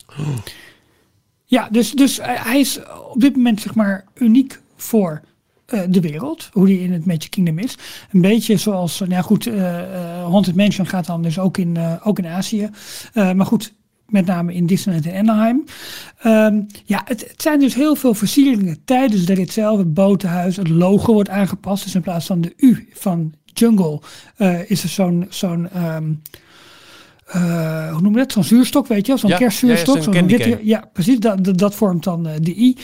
Oh. 0.07 0.29
Ja, 1.45 1.69
dus, 1.71 1.93
dus 1.93 2.19
hij 2.23 2.61
is 2.61 2.81
op 3.13 3.21
dit 3.21 3.37
moment 3.37 3.61
zeg 3.61 3.75
maar 3.75 4.05
uniek 4.15 4.61
voor 4.77 5.21
uh, 5.75 5.81
de 5.89 6.01
wereld. 6.01 6.49
Hoe 6.53 6.67
die 6.67 6.81
in 6.81 6.93
het 6.93 7.07
Magic 7.07 7.31
Kingdom 7.31 7.59
is. 7.59 7.79
Een 8.13 8.21
beetje 8.21 8.57
zoals, 8.57 8.99
nou 8.99 9.11
ja, 9.11 9.23
goed, 9.23 9.47
uh, 9.47 9.55
uh, 9.55 10.29
Haunted 10.29 10.55
Mansion 10.55 10.87
gaat 10.87 11.07
dan 11.07 11.23
dus 11.23 11.39
ook 11.39 11.59
in, 11.59 11.79
ook 12.03 12.19
in 12.19 12.27
Azië. 12.27 12.71
maar 13.15 13.47
goed, 13.47 13.75
met 14.07 14.27
name 14.27 14.55
in 14.55 14.67
Disneyland 14.67 15.07
en 15.07 15.29
Anaheim. 15.29 15.65
Um, 16.25 16.67
ja, 16.85 17.03
het, 17.05 17.21
het, 17.21 17.43
zijn 17.43 17.61
dus 17.61 17.75
heel 17.75 17.95
veel 17.95 18.15
versieringen 18.15 18.85
tijdens 18.85 19.25
de 19.25 19.35
rit 19.35 19.53
zelf. 19.53 19.79
Het 19.79 19.95
botenhuis, 19.95 20.57
het 20.57 20.69
logo 20.69 21.13
wordt 21.13 21.29
aangepast. 21.29 21.85
Dus 21.85 21.95
in 21.95 22.03
plaats 22.03 22.27
van 22.27 22.41
de 22.41 22.53
U 22.57 22.89
van 22.93 23.35
Jungle 23.45 24.01
is 24.67 24.83
er 24.83 24.89
zo'n 24.89 25.27
zo'n 25.29 25.85
um, 25.85 26.23
uh, 27.35 27.93
hoe 27.93 28.01
noem 28.01 28.13
je 28.13 28.19
dat? 28.19 28.33
Zo'n 28.33 28.45
zuurstok, 28.45 28.87
weet 28.87 29.07
je 29.07 29.17
Zo'n 29.17 29.31
ja, 29.31 29.37
kerstzuurstok. 29.37 30.03
Ja, 30.03 30.13
ja, 30.13 30.25
witte, 30.25 30.59
ja, 30.63 30.89
precies. 30.93 31.19
Dat, 31.19 31.59
dat, 31.59 31.75
vormt 31.75 32.05
dan 32.05 32.27
uh, 32.27 32.33
de 32.41 32.55
I. 32.57 32.77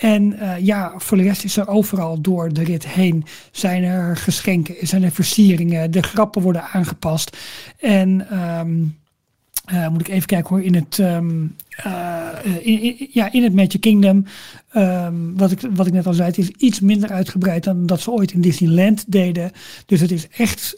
En 0.00 0.32
uh, 0.32 0.58
ja, 0.58 0.92
voor 0.96 1.16
de 1.16 1.22
rest 1.22 1.44
is 1.44 1.56
er 1.56 1.68
overal 1.68 2.20
door 2.20 2.52
de 2.52 2.64
rit 2.64 2.86
heen 2.86 3.24
zijn 3.50 3.82
er 3.82 4.16
geschenken, 4.16 4.86
zijn 4.86 5.02
er 5.02 5.10
versieringen. 5.10 5.90
De 5.90 6.02
grappen 6.02 6.42
worden 6.42 6.62
aangepast. 6.62 7.36
En... 7.78 8.38
Um, 8.58 8.96
uh, 9.72 9.88
moet 9.88 10.00
ik 10.00 10.08
even 10.08 10.26
kijken 10.26 10.48
hoor, 10.48 10.64
in 10.64 10.74
het, 10.74 10.98
um, 10.98 11.56
in, 12.60 12.80
in, 12.80 13.08
ja, 13.10 13.32
in 13.32 13.42
het 13.42 13.54
Magic 13.54 13.80
Kingdom, 13.80 14.24
um, 14.76 15.36
wat, 15.36 15.50
ik, 15.50 15.60
wat 15.74 15.86
ik 15.86 15.92
net 15.92 16.06
al 16.06 16.12
zei, 16.12 16.28
het 16.28 16.38
is 16.38 16.48
iets 16.48 16.80
minder 16.80 17.10
uitgebreid 17.10 17.64
dan 17.64 17.86
dat 17.86 18.00
ze 18.00 18.10
ooit 18.10 18.32
in 18.32 18.40
Disneyland 18.40 19.04
deden. 19.12 19.50
Dus 19.86 20.00
het 20.00 20.10
is 20.10 20.28
echt, 20.28 20.76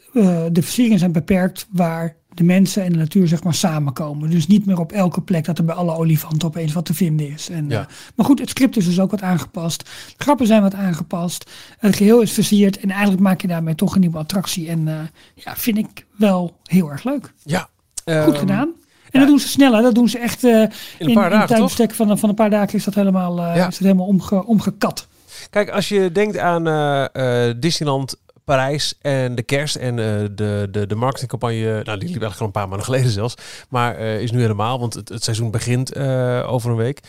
de 0.52 0.62
versieringen 0.62 0.98
zijn 0.98 1.12
beperkt 1.12 1.66
waar 1.70 2.16
de 2.36 2.44
mensen 2.44 2.84
en 2.84 2.92
de 2.92 2.98
natuur 2.98 3.28
zeg 3.28 3.42
maar 3.42 3.54
samenkomen. 3.54 4.30
Dus 4.30 4.46
niet 4.46 4.66
meer 4.66 4.78
op 4.78 4.92
elke 4.92 5.20
plek 5.20 5.44
dat 5.44 5.58
er 5.58 5.64
bij 5.64 5.74
alle 5.74 5.96
olifanten 5.96 6.48
opeens 6.48 6.72
wat 6.72 6.84
te 6.84 6.94
vinden 6.94 7.28
is. 7.30 7.48
En, 7.48 7.68
ja. 7.68 7.86
maar 8.14 8.26
goed, 8.26 8.38
het 8.38 8.48
script 8.48 8.76
is 8.76 8.84
dus 8.84 9.00
ook 9.00 9.10
wat 9.10 9.22
aangepast. 9.22 9.80
De 10.16 10.24
grappen 10.24 10.46
zijn 10.46 10.62
wat 10.62 10.74
aangepast. 10.74 11.50
Het 11.78 11.96
geheel 11.96 12.20
is 12.20 12.32
versierd 12.32 12.80
en 12.80 12.90
eigenlijk 12.90 13.22
maak 13.22 13.40
je 13.40 13.48
daarmee 13.48 13.74
toch 13.74 13.94
een 13.94 14.00
nieuwe 14.00 14.18
attractie. 14.18 14.68
En 14.68 15.10
ja, 15.34 15.56
vind 15.56 15.78
ik 15.78 16.06
wel 16.16 16.56
heel 16.62 16.90
erg 16.90 17.04
leuk. 17.04 17.32
Ja, 17.42 17.68
Goed 18.04 18.34
um, 18.34 18.34
gedaan. 18.34 18.74
En 19.10 19.20
dat 19.20 19.28
doen 19.28 19.38
ze 19.38 19.48
sneller. 19.48 19.82
Dat 19.82 19.94
doen 19.94 20.08
ze 20.08 20.18
echt 20.18 20.44
uh, 20.44 20.60
in 20.60 20.68
een 20.98 21.14
paar 21.14 21.32
in, 21.32 21.38
dagen. 21.38 21.56
In 21.56 21.90
van, 21.90 22.18
van 22.18 22.28
een 22.28 22.34
paar 22.34 22.50
dagen 22.50 22.74
is 22.74 22.84
dat 22.84 22.94
helemaal, 22.94 23.38
uh, 23.38 23.56
ja. 23.56 23.66
is 23.66 23.78
dat 23.78 23.86
helemaal 23.86 24.06
omge, 24.06 24.46
omgekat. 24.46 25.06
Kijk, 25.50 25.70
als 25.70 25.88
je 25.88 26.12
denkt 26.12 26.38
aan 26.38 26.68
uh, 26.68 27.52
Disneyland 27.56 28.16
Parijs 28.46 28.94
en 29.00 29.34
de 29.34 29.42
kerst 29.42 29.76
en 29.76 29.98
uh, 29.98 30.04
de, 30.34 30.68
de, 30.70 30.86
de 30.86 30.94
marketingcampagne, 30.94 31.82
nou 31.82 31.98
die 31.98 32.08
liep 32.08 32.22
eigenlijk 32.22 32.40
al 32.40 32.46
een 32.46 32.52
paar 32.52 32.68
maanden 32.68 32.86
geleden 32.86 33.10
zelfs, 33.10 33.34
maar 33.68 34.00
uh, 34.00 34.20
is 34.20 34.30
nu 34.30 34.40
helemaal, 34.40 34.78
want 34.78 34.94
het, 34.94 35.24
seizoen 35.24 35.50
begint 35.50 35.96
uh, 35.96 36.52
over 36.52 36.70
een 36.70 36.76
week, 36.76 37.00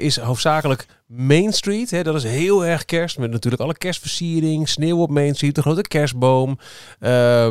is 0.00 0.18
hoofdzakelijk 0.18 0.86
Main 1.06 1.52
Street. 1.52 1.90
Hè, 1.90 2.02
dat 2.02 2.14
is 2.14 2.24
heel 2.24 2.64
erg 2.64 2.84
kerst, 2.84 3.18
met 3.18 3.30
natuurlijk 3.30 3.62
alle 3.62 3.76
kerstversiering, 3.76 4.68
sneeuw 4.68 4.98
op 4.98 5.10
Main 5.10 5.34
Street, 5.34 5.54
de 5.54 5.60
grote 5.60 5.82
kerstboom, 5.82 6.58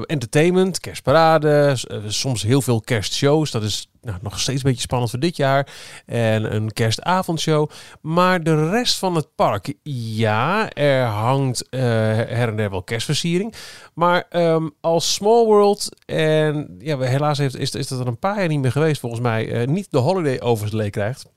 entertainment, 0.06 0.80
kerstparade, 0.80 1.76
soms 2.08 2.44
heel 2.44 2.62
veel 2.62 2.82
kerstshows, 2.82 3.52
dat 3.52 3.64
is 3.64 3.90
nou, 4.02 4.18
nog 4.22 4.40
steeds 4.40 4.64
een 4.64 4.70
beetje 4.70 4.82
spannend 4.82 5.12
voor 5.12 5.20
dit 5.20 5.38
jaar. 5.38 5.68
En 6.06 6.56
een 6.56 6.74
kerstavondshow. 6.74 7.70
Maar 8.02 8.44
de 8.44 8.70
rest 8.70 8.98
van 8.98 9.16
het 9.16 9.28
park, 9.36 9.74
ja, 9.84 10.70
er 10.70 11.06
hangt 11.06 11.68
uh, 11.70 11.82
her 11.82 12.48
en 12.48 12.56
der 12.56 12.70
wel 12.70 12.84
kerstversiering. 12.84 13.54
Maar 13.94 14.26
um, 14.30 14.72
als 14.82 15.14
Small 15.14 15.46
World, 15.46 15.90
en 16.06 16.76
ja, 16.80 17.00
helaas 17.00 17.38
heeft, 17.38 17.58
is, 17.58 17.72
is 17.72 17.88
dat 17.88 18.00
er 18.00 18.08
een 18.08 18.20
paar 18.20 18.40
jaar 18.40 18.48
niet 18.48 18.62
meer 18.62 18.72
geweest 18.72 19.00
volgens 19.00 19.22
mij, 19.22 19.66
niet 19.66 19.88
de 19.90 19.98
holiday 19.98 20.40
overslay 20.42 20.90
krijgt. 20.90 21.34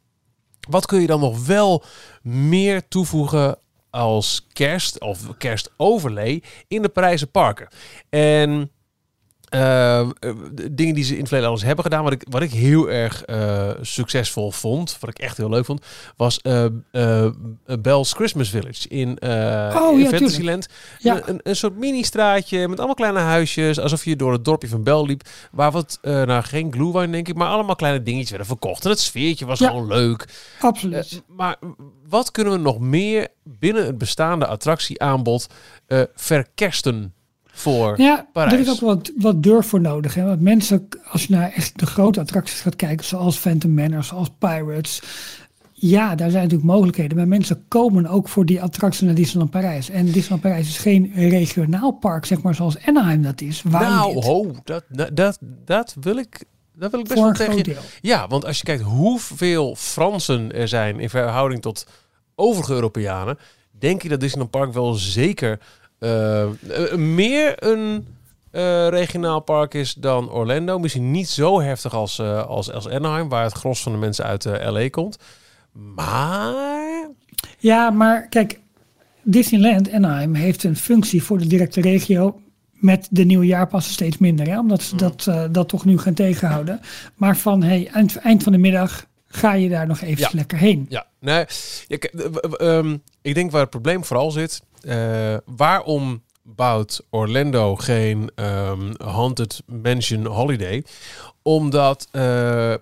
Wat 0.69 0.87
kun 0.87 1.01
je 1.01 1.07
dan 1.07 1.21
nog 1.21 1.47
wel 1.47 1.85
meer 2.23 2.89
toevoegen 2.89 3.59
als 3.91 4.47
kerst 4.53 5.01
of 5.01 5.37
kerstoverlay 5.39 6.43
in 6.69 6.83
de 6.83 6.89
Parijse 6.89 7.27
parken? 7.27 7.69
En 8.09 8.71
uh, 9.55 10.09
dingen 10.71 10.95
die 10.95 11.05
ze 11.05 11.13
in 11.13 11.19
het 11.19 11.29
verleden 11.29 11.51
alles 11.51 11.63
hebben 11.63 11.85
gedaan. 11.85 12.03
Wat 12.03 12.13
ik, 12.13 12.27
wat 12.31 12.43
ik 12.43 12.51
heel 12.51 12.91
erg 12.91 13.23
uh, 13.27 13.71
succesvol 13.81 14.51
vond, 14.51 14.97
wat 15.01 15.11
ik 15.11 15.19
echt 15.19 15.37
heel 15.37 15.49
leuk 15.49 15.65
vond, 15.65 15.85
was 16.17 16.41
uh, 16.43 16.67
Bell's 17.81 18.13
Christmas 18.13 18.51
Village 18.51 18.89
in, 18.89 19.19
oh, 19.23 19.93
in 19.93 19.99
ja, 19.99 20.09
Fantasyland. 20.09 20.69
Ja. 20.99 21.21
Een, 21.29 21.41
een, 21.43 21.57
soort 21.57 21.77
mini-straatje 21.77 22.69
met 22.69 22.79
allemaal 22.79 22.95
kleine 22.95 23.19
huisjes, 23.19 23.81
alsof 23.81 24.05
je 24.05 24.17
door 24.17 24.33
het 24.33 24.45
dorpje 24.45 24.69
van 24.69 24.83
Bell 24.83 25.03
liep, 25.03 25.29
waar 25.53 25.71
wat, 25.71 25.99
nou 26.03 26.43
geen 26.43 26.73
glühwein 26.73 27.13
denk 27.13 27.29
ik, 27.29 27.35
maar 27.35 27.49
allemaal 27.49 27.77
kleine 27.77 28.03
dingetjes 28.03 28.31
werden 28.31 28.49
verkocht. 28.49 28.85
En 28.85 28.91
het 28.91 29.01
sfeertje 29.01 29.47
was 29.47 29.59
ja, 29.59 29.69
gewoon 29.69 29.87
leuk. 29.87 30.29
Absoluut. 30.61 31.23
maar 31.27 31.57
wat 32.09 32.31
kunnen 32.31 32.53
we 32.53 32.59
nog 32.59 32.79
meer 32.79 33.29
binnen 33.43 33.87
het 33.87 33.99
bestaande 33.99 34.47
attractieaanbod 34.47 35.47
verkersten? 36.15 37.13
Voor 37.59 38.01
ja, 38.01 38.27
Parijs. 38.33 38.53
er 38.53 38.61
is 38.61 38.71
ook 38.71 38.81
wat, 38.81 39.13
wat 39.17 39.43
durf 39.43 39.67
voor 39.67 39.81
nodig. 39.81 40.15
Hè? 40.15 40.25
Want 40.25 40.41
mensen, 40.41 40.89
als 41.11 41.25
je 41.25 41.35
naar 41.35 41.53
echt 41.53 41.79
de 41.79 41.87
grote 41.87 42.21
attracties 42.21 42.61
gaat 42.61 42.77
kijken, 42.77 43.07
zoals 43.07 43.37
Phantom 43.39 43.75
Manor, 43.75 44.05
zoals 44.05 44.31
Pirates, 44.39 45.03
ja, 45.73 46.15
daar 46.15 46.31
zijn 46.31 46.43
natuurlijk 46.43 46.71
mogelijkheden. 46.71 47.17
Maar 47.17 47.29
mensen 47.29 47.65
komen 47.69 48.07
ook 48.07 48.29
voor 48.29 48.47
die 48.47 48.63
attractie 48.63 49.07
naar 49.07 49.15
Disneyland 49.15 49.51
Parijs. 49.51 49.91
En 49.91 50.05
Disneyland 50.05 50.41
Parijs 50.41 50.69
is 50.69 50.79
geen 50.79 51.13
regionaal 51.15 51.93
park, 51.93 52.25
zeg 52.25 52.43
maar, 52.43 52.55
zoals 52.55 52.87
Anaheim 52.87 53.23
dat 53.23 53.41
is. 53.41 53.63
nou, 53.63 54.25
ho, 54.25 54.55
dat, 54.65 54.85
dat, 55.13 55.39
dat 55.65 55.97
wil 56.01 56.17
ik 56.17 56.45
dat 56.75 56.91
wil 56.91 57.01
ik 57.01 57.09
best 57.09 57.21
wel 57.21 57.33
tegen. 57.33 57.83
Ja, 58.01 58.27
want 58.27 58.45
als 58.45 58.59
je 58.59 58.65
kijkt 58.65 58.83
hoeveel 58.83 59.75
Fransen 59.77 60.53
er 60.53 60.69
zijn 60.69 61.01
in 61.01 61.11
verhouding 61.11 61.63
tot 61.63 61.87
overige 62.35 62.73
Europeanen, 62.73 63.39
denk 63.71 64.03
ik 64.03 64.11
dat 64.11 64.21
Disneyland 64.21 64.51
Park 64.51 64.73
wel 64.73 64.95
zeker 64.95 65.61
meer 66.97 67.55
een 67.57 68.07
uh, 68.53 68.89
regionaal 68.89 69.41
park 69.41 69.75
is 69.75 69.95
dan 69.95 70.31
Orlando. 70.31 70.79
Misschien 70.79 71.11
niet 71.11 71.29
zo 71.29 71.61
heftig 71.61 71.95
als, 71.95 72.21
als, 72.21 72.73
als 72.73 72.89
Anaheim, 72.89 73.29
waar 73.29 73.45
het 73.45 73.53
gros 73.53 73.83
van 73.83 73.93
de 73.93 73.99
mensen 73.99 74.25
uit 74.25 74.45
LA 74.45 74.89
komt. 74.89 75.19
Maar. 75.73 77.09
Ja, 77.59 77.91
maar 77.91 78.29
kijk, 78.29 78.61
Disneyland 79.23 79.93
Anaheim 79.93 80.35
heeft 80.35 80.65
een 80.65 80.77
functie 80.77 81.23
voor 81.23 81.39
de 81.39 81.47
directe 81.47 81.81
regio. 81.81 82.41
Met 82.73 83.09
de 83.11 83.25
nieuwe 83.25 83.47
jaarpassen 83.47 83.93
steeds 83.93 84.19
minder, 84.19 84.47
hè? 84.47 84.59
omdat 84.59 84.83
ze 84.83 84.93
mm. 84.93 84.99
dat, 84.99 85.27
uh, 85.29 85.45
dat 85.51 85.69
toch 85.69 85.85
nu 85.85 85.99
gaan 85.99 86.15
tegenhouden. 86.15 86.81
Maar 87.15 87.37
van 87.37 87.63
hey, 87.63 87.89
eind, 87.93 88.17
eind 88.17 88.43
van 88.43 88.53
de 88.53 88.59
middag 88.59 89.07
ga 89.27 89.53
je 89.53 89.69
daar 89.69 89.87
nog 89.87 90.01
even 90.01 90.21
ja. 90.23 90.29
lekker 90.33 90.59
heen. 90.59 90.87
Ja, 90.89 91.07
nee, 91.21 91.45
um, 92.61 93.03
ik 93.23 93.35
denk 93.35 93.51
waar 93.51 93.61
het 93.61 93.71
probleem 93.71 94.05
vooral 94.05 94.31
zit. 94.31 94.63
Uh, 94.83 95.37
waarom 95.57 96.23
bouwt 96.43 97.07
Orlando 97.11 97.77
geen 97.77 98.31
um, 98.35 98.93
Haunted 98.97 99.63
Mansion 99.67 100.27
Holiday? 100.27 100.85
Omdat 101.43 102.09
uh, 102.13 102.75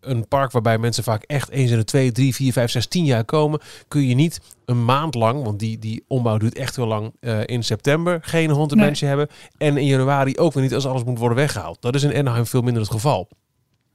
een 0.00 0.28
park 0.28 0.52
waarbij 0.52 0.78
mensen 0.78 1.04
vaak 1.04 1.22
echt 1.22 1.50
eens 1.50 1.70
in 1.70 1.76
de 1.76 1.84
twee, 1.84 2.12
drie, 2.12 2.34
vier, 2.34 2.52
vijf, 2.52 2.70
zes, 2.70 2.86
tien 2.86 3.04
jaar 3.04 3.24
komen, 3.24 3.60
kun 3.88 4.06
je 4.06 4.14
niet 4.14 4.40
een 4.64 4.84
maand 4.84 5.14
lang, 5.14 5.44
want 5.44 5.58
die, 5.58 5.78
die 5.78 6.04
ombouw 6.08 6.36
duurt 6.36 6.54
echt 6.54 6.76
heel 6.76 6.86
lang, 6.86 7.12
uh, 7.20 7.40
in 7.46 7.64
september 7.64 8.18
geen 8.22 8.50
Haunted 8.50 8.76
nee. 8.76 8.86
Mansion 8.86 9.08
hebben. 9.08 9.28
En 9.58 9.76
in 9.76 9.86
januari 9.86 10.38
ook 10.38 10.52
weer 10.52 10.62
niet 10.62 10.74
als 10.74 10.86
alles 10.86 11.04
moet 11.04 11.18
worden 11.18 11.36
weggehaald. 11.36 11.82
Dat 11.82 11.94
is 11.94 12.02
in 12.02 12.16
Anaheim 12.16 12.46
veel 12.46 12.62
minder 12.62 12.82
het 12.82 12.90
geval. 12.90 13.28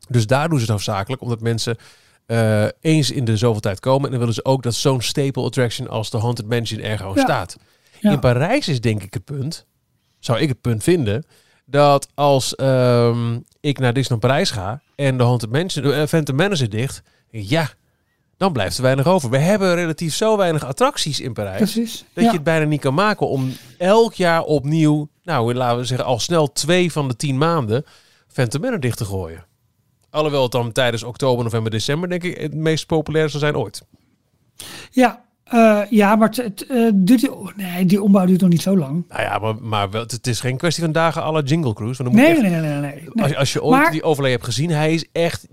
Dus 0.09 0.27
daar 0.27 0.49
doen 0.49 0.57
ze 0.57 0.63
het 0.63 0.73
hoofdzakelijk, 0.73 1.21
omdat 1.21 1.41
mensen 1.41 1.77
eh, 2.27 2.65
eens 2.81 3.11
in 3.11 3.25
de 3.25 3.37
zoveel 3.37 3.61
tijd 3.61 3.79
komen. 3.79 4.03
En 4.05 4.09
dan 4.09 4.19
willen 4.19 4.33
ze 4.33 4.45
ook 4.45 4.63
dat 4.63 4.75
zo'n 4.75 5.01
staple 5.01 5.43
attraction 5.43 5.87
als 5.89 6.09
de 6.09 6.17
Haunted 6.17 6.47
Mansion 6.47 6.81
er 6.81 6.97
gewoon 6.97 7.15
Ja. 7.15 7.21
staat. 7.21 7.57
Ja. 7.99 8.11
In 8.11 8.19
Parijs 8.19 8.67
is 8.67 8.81
denk 8.81 9.03
ik 9.03 9.13
het 9.13 9.23
punt, 9.23 9.65
zou 10.19 10.39
ik 10.39 10.47
het 10.47 10.61
punt 10.61 10.83
vinden, 10.83 11.25
dat 11.65 12.07
als 12.13 12.55
ehm, 12.55 13.39
ik 13.59 13.79
naar 13.79 13.93
Disneyland 13.93 14.21
Parijs 14.31 14.51
ga 14.51 14.81
en 14.95 15.17
de 15.17 15.23
Haunted 15.23 15.51
Mansion, 15.51 15.83
de 15.83 15.95
uh, 15.95 16.05
Phantom 16.05 16.55
zit 16.55 16.71
dicht, 16.71 17.01
ja, 17.29 17.69
dan 18.37 18.53
blijft 18.53 18.77
er 18.77 18.83
weinig 18.83 19.07
over. 19.07 19.29
We 19.29 19.37
hebben 19.37 19.75
relatief 19.75 20.15
zo 20.15 20.37
weinig 20.37 20.65
attracties 20.65 21.19
in 21.19 21.33
Parijs. 21.33 21.57
Precies. 21.57 22.05
Dat 22.13 22.23
ja. 22.23 22.29
je 22.29 22.35
het 22.35 22.43
bijna 22.43 22.65
niet 22.65 22.81
kan 22.81 22.93
maken 22.93 23.27
om 23.27 23.53
elk 23.77 24.13
jaar 24.13 24.43
opnieuw, 24.43 25.09
nou 25.23 25.53
laten 25.53 25.77
we 25.77 25.85
zeggen 25.85 26.07
al 26.07 26.19
snel 26.19 26.51
twee 26.51 26.91
van 26.91 27.07
de 27.07 27.15
tien 27.15 27.37
maanden, 27.37 27.85
Phantom 28.27 28.61
Manor 28.61 28.79
dicht 28.79 28.97
te 28.97 29.05
gooien. 29.05 29.45
Alhoewel 30.09 30.43
het 30.43 30.51
dan 30.51 30.71
tijdens 30.71 31.03
oktober, 31.03 31.43
november, 31.43 31.71
december 31.71 32.09
denk 32.09 32.23
ik 32.23 32.37
het 32.37 32.53
meest 32.53 32.85
populair 32.85 33.29
zal 33.29 33.39
zijn 33.39 33.55
ooit. 33.57 33.81
Ja, 34.91 35.23
eh, 35.43 35.81
ja, 35.89 36.15
maar 36.15 36.29
het, 36.29 36.65
eh, 36.65 36.89
duurt, 36.93 37.29
nee, 37.55 37.85
die 37.85 38.01
ombouw 38.03 38.25
duurt 38.25 38.41
nog 38.41 38.49
niet 38.49 38.61
zo 38.61 38.77
lang. 38.77 39.05
Nou 39.09 39.21
ja, 39.21 39.37
maar, 39.39 39.55
maar 39.61 39.89
wel, 39.89 40.01
het 40.01 40.27
is 40.27 40.39
geen 40.39 40.57
kwestie 40.57 40.83
van 40.83 40.91
dagen 40.91 41.31
la 41.31 41.41
Jingle 41.41 41.73
Cruise. 41.73 42.03
Want 42.03 42.15
dan 42.15 42.21
moet 42.25 42.29
Nee, 42.33 42.43
je 42.43 42.49
nee, 42.49 42.59
echt- 42.61 42.61
nee, 42.71 42.79
nee. 42.81 42.91
nee, 42.91 43.09
nee. 43.13 43.23
Als, 43.23 43.35
als 43.35 43.53
je 43.53 43.63
ooit 43.63 43.81
Maar- 43.81 43.91
die 43.91 44.03
overlay 44.03 44.31
hebt 44.31 44.43
gezien, 44.43 44.69
hij 44.69 44.93
is 44.93 45.05
echt 45.11 45.47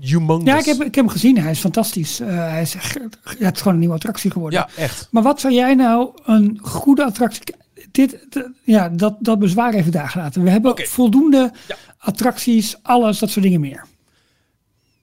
humongous. 0.00 0.44
Ja, 0.48 0.58
ik 0.58 0.64
heb, 0.64 0.76
ik 0.76 0.94
heb 0.94 1.04
hem 1.04 1.08
gezien. 1.08 1.38
Hij 1.38 1.50
is 1.50 1.58
fantastisch. 1.60 2.20
Eh, 2.20 2.28
hij 2.36 2.62
is, 2.62 2.74
echt- 2.74 2.98
ja, 3.38 3.44
het 3.44 3.54
is 3.54 3.58
gewoon 3.58 3.72
een 3.74 3.78
nieuwe 3.80 3.94
attractie 3.94 4.30
geworden. 4.30 4.58
Ja, 4.58 4.82
echt. 4.82 5.08
Maar 5.10 5.22
wat 5.22 5.40
zou 5.40 5.54
jij 5.54 5.74
nou 5.74 6.10
een 6.24 6.58
goede 6.62 7.04
attractie... 7.04 7.54
Dit, 7.90 8.26
ja, 8.64 8.88
dat, 8.88 9.16
dat 9.20 9.38
bezwaar 9.38 9.74
even 9.74 9.92
daar 9.92 10.08
gelaten. 10.08 10.42
We 10.42 10.50
hebben 10.50 10.70
Oké. 10.70 10.84
voldoende 10.86 11.50
Ja. 11.68 11.76
Attracties, 12.04 12.76
alles, 12.82 13.18
dat 13.18 13.30
soort 13.30 13.44
dingen 13.44 13.60
meer. 13.60 13.86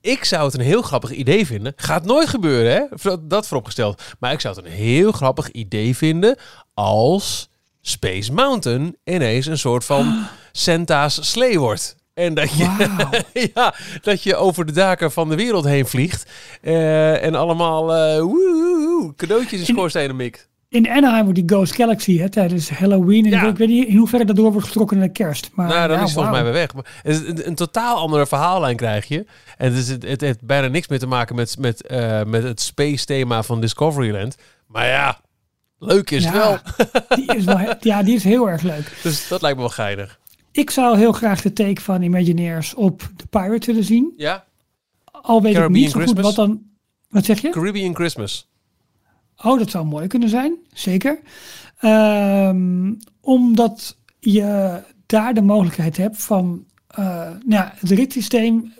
Ik 0.02 0.24
zou 0.24 0.46
het 0.46 0.54
een 0.54 0.60
heel 0.66 0.82
grappig 0.82 1.12
idee 1.12 1.46
vinden. 1.46 1.74
Gaat 1.76 2.06
nooit 2.06 2.30
gebeuren, 2.30 2.72
hè? 2.74 3.16
Dat- 3.28 3.48
vooropgesteld. 3.48 4.02
Maar 4.20 4.32
ik 4.32 4.40
zou 4.40 4.56
het 4.56 4.66
een 4.66 4.72
heel 4.72 5.12
grappig 5.12 5.52
idee 5.52 5.96
vinden 5.96 6.38
als 6.74 7.50
Space 7.82 8.34
Mountain 8.34 8.98
ineens 9.04 9.46
een 9.46 9.58
soort 9.58 9.86
van 9.86 10.26
Santa's 10.52 11.30
slee 11.32 11.60
wordt. 11.60 11.96
En 12.14 12.34
dat 12.34 12.52
je, 12.58 12.88
ja, 13.54 13.76
dat 14.02 14.24
je 14.24 14.36
over 14.36 14.66
de 14.66 14.72
daken 14.72 15.12
van 15.12 15.30
de 15.30 15.36
wereld 15.36 15.66
heen 15.66 15.86
vliegt. 15.88 16.32
eh, 16.62 17.24
en 17.24 17.36
allemaal 17.36 17.96
eh 17.96 18.22
woehoe, 18.22 19.14
cadeautjes 19.16 19.60
in 19.62 19.68
In- 19.68 19.74
schoorstenen 19.74 20.16
mikt. 20.16 20.48
In 20.69 20.89
Anaheim 20.89 21.23
wordt 21.23 21.39
die 21.39 21.49
Ghost 21.49 21.75
Galaxy 21.75 22.17
hè, 22.17 22.29
tijdens 22.29 22.69
Halloween. 22.69 23.25
En 23.25 23.32
Ja. 23.32 23.47
ik 23.47 23.58
weet 23.58 23.67
niet 23.67 23.88
in 23.88 23.95
hoeverre 23.97 24.25
dat 24.25 24.36
door 24.36 24.51
wordt 24.51 24.67
getrokken 24.67 24.97
naar 24.97 25.08
de 25.08 25.13
kerst. 25.13 25.49
Maar, 25.53 25.67
Nou, 25.67 25.88
dan 25.88 25.97
ja, 25.97 26.03
is 26.03 26.12
volgens 26.13 26.34
mij 26.34 26.43
weer 26.43 26.53
weg. 26.53 26.73
Maar 26.73 26.99
het 27.03 27.15
is 27.21 27.27
een, 27.27 27.47
een 27.47 27.55
totaal 27.55 27.97
andere 27.97 28.27
verhaallijn 28.27 28.75
krijg 28.75 29.05
je. 29.08 29.25
En 29.58 29.69
het, 29.69 29.77
is, 29.77 29.88
het, 29.89 30.03
het 30.03 30.21
heeft 30.21 30.41
bijna 30.45 30.67
niks 30.67 30.88
meer 30.88 30.99
te 30.99 31.08
maken 31.08 31.36
met, 31.36 31.58
met, 31.60 31.88
eh, 31.88 32.23
met 32.23 32.43
het 32.43 32.62
space 32.62 33.05
thema 33.05 33.43
van 33.43 33.62
Discoveryland. 33.62 34.36
Maar 34.67 34.86
ja, 34.88 35.19
leuk 35.79 36.12
is 36.12 36.25
het 36.25 36.34
wel. 36.34 36.58
Die 37.15 37.36
is 37.36 37.43
wel, 37.43 37.58
he- 37.58 37.73
ja, 37.79 38.03
die 38.03 38.15
is 38.15 38.23
heel 38.23 38.49
erg 38.49 38.62
leuk. 38.62 38.99
Dus 39.03 39.27
dat 39.27 39.41
lijkt 39.41 39.58
me 39.58 39.63
wel 39.63 39.71
geinig. 39.73 40.19
Ik 40.51 40.69
zou 40.69 40.97
heel 40.97 41.12
graag 41.12 41.41
de 41.41 41.53
take 41.53 41.82
van 41.82 42.01
Imagineers 42.01 42.73
op 42.73 43.10
de 43.15 43.25
Pirate 43.29 43.65
willen 43.65 43.84
zien. 43.84 44.13
Ja? 44.17 44.45
Al 45.12 45.41
weet 45.41 45.53
Caribbean 45.53 45.65
ik 45.65 45.69
niet 45.82 45.91
zo 45.91 45.99
goed 45.99 46.01
Christmas? 46.01 46.25
wat 46.25 46.45
dan... 46.47 46.62
Wat 47.10 47.25
zeg 47.25 47.41
je? 47.41 47.49
Caribbean 47.49 47.95
Christmas. 47.95 48.47
Oh, 49.43 49.60
dat 49.60 49.69
zou 49.69 49.86
mooi 49.86 50.08
kunnen 50.08 50.30
zijn, 50.30 50.58
zeker. 50.73 51.19
Ehm, 51.80 52.93
omdat 53.21 53.97
je 54.19 54.82
daar 55.06 55.34
de 55.34 55.41
mogelijkheid 55.41 55.97
hebt 55.97 56.23
van 56.23 56.65
eh, 56.88 57.30
nou 57.45 57.69
het 57.75 57.89
ritssysteem 57.89 58.73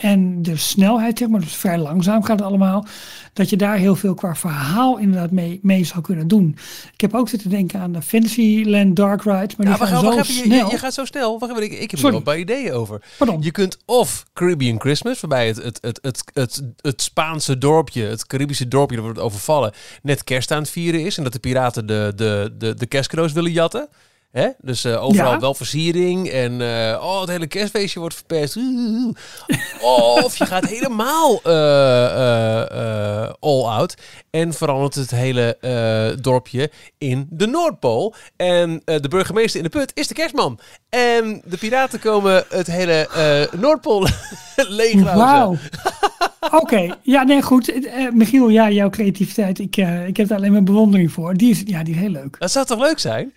en 0.00 0.42
de 0.42 0.56
snelheid, 0.56 1.18
zeg 1.18 1.28
maar, 1.28 1.40
dus 1.40 1.56
vrij 1.56 1.78
langzaam 1.78 2.22
gaat 2.22 2.38
het 2.38 2.48
allemaal, 2.48 2.86
dat 3.32 3.50
je 3.50 3.56
daar 3.56 3.76
heel 3.76 3.96
veel 3.96 4.14
qua 4.14 4.34
verhaal 4.34 4.98
inderdaad 4.98 5.30
mee, 5.30 5.58
mee 5.62 5.84
zou 5.84 6.00
kunnen 6.00 6.28
doen. 6.28 6.56
Ik 6.92 7.00
heb 7.00 7.14
ook 7.14 7.28
zitten 7.28 7.50
denken 7.50 7.80
aan 7.80 7.92
de 7.92 8.02
Fantasyland 8.02 8.96
Dark 8.96 9.22
Rides, 9.22 9.56
maar 9.56 9.66
Ja, 9.66 9.76
die 9.76 9.86
gaan 9.86 10.00
zo. 10.00 10.12
Je, 10.12 10.24
snel. 10.24 10.66
je, 10.66 10.70
je 10.70 10.78
gaat 10.78 10.94
zo 10.94 11.04
snel. 11.04 11.38
Wacht 11.38 11.52
even, 11.52 11.64
ik, 11.64 11.72
ik 11.72 11.90
heb 11.90 12.00
er 12.00 12.06
wel 12.06 12.16
een 12.16 12.22
paar 12.22 12.38
ideeën 12.38 12.72
over. 12.72 13.02
Pardon. 13.18 13.42
Je 13.42 13.50
kunt 13.50 13.78
of 13.84 14.24
Caribbean 14.32 14.80
Christmas, 14.80 15.20
waarbij 15.20 15.46
het, 15.46 15.62
het, 15.62 15.78
het, 15.82 16.00
het, 16.02 16.24
het, 16.32 16.62
het 16.80 17.02
Spaanse 17.02 17.58
dorpje, 17.58 18.02
het 18.02 18.26
Caribische 18.26 18.68
dorpje 18.68 18.96
dat 18.96 19.04
wordt 19.04 19.20
overvallen, 19.20 19.72
net 20.02 20.24
kerst 20.24 20.50
aan 20.50 20.60
het 20.60 20.70
vieren 20.70 21.04
is. 21.04 21.16
En 21.16 21.22
dat 21.22 21.32
de 21.32 21.38
piraten 21.38 21.86
de, 21.86 22.12
de, 22.16 22.54
de, 22.58 22.74
de 22.74 22.86
kerstcadeaus 22.86 23.32
willen 23.32 23.52
jatten. 23.52 23.88
Hè? 24.32 24.48
Dus 24.60 24.84
eh, 24.84 25.04
overal 25.04 25.32
Ja. 25.32 25.38
wel 25.40 25.54
versiering 25.54 26.28
en 26.28 26.60
eh, 26.60 27.02
oh, 27.02 27.20
het 27.20 27.30
hele 27.30 27.46
kerstfeestje 27.46 28.00
wordt 28.00 28.14
verpest. 28.14 28.56
Oeh. 28.56 29.14
Of 30.24 30.36
je 30.36 30.46
gaat 30.46 30.66
helemaal 30.66 31.40
eh, 31.42 33.30
all 33.40 33.62
out 33.64 33.94
en 34.30 34.52
verandert 34.52 34.94
het 34.94 35.10
hele 35.10 35.58
dorpje 36.20 36.70
in 36.98 37.26
de 37.30 37.46
Noordpool. 37.46 38.14
En 38.36 38.82
de 38.84 39.08
burgemeester 39.08 39.56
in 39.56 39.64
de 39.70 39.78
put 39.78 39.90
is 39.94 40.06
de 40.08 40.14
kerstman. 40.14 40.58
En 40.88 41.42
de 41.44 41.56
piraten 41.56 42.00
komen 42.00 42.44
het 42.48 42.66
hele 42.66 43.08
Noordpool 43.56 44.00
leegruizen. 44.54 45.16
Wauw. 45.16 45.56
Oké, 46.50 46.96
ja, 47.02 47.22
nee, 47.22 47.42
goed. 47.42 47.72
Michiel, 48.12 48.48
ja, 48.48 48.70
jouw 48.70 48.90
creativiteit, 48.90 49.58
ik, 49.58 49.76
ik 50.06 50.16
heb 50.16 50.28
daar 50.28 50.38
alleen 50.38 50.52
maar 50.52 50.62
bewondering 50.62 51.12
voor. 51.12 51.34
Die 51.34 51.50
is, 51.50 51.62
ja, 51.64 51.82
die 51.82 51.94
is 51.94 52.00
heel 52.00 52.10
leuk. 52.10 52.36
Dat 52.38 52.50
zou 52.50 52.66
toch 52.66 52.78
leuk 52.80 52.98
zijn? 52.98 53.32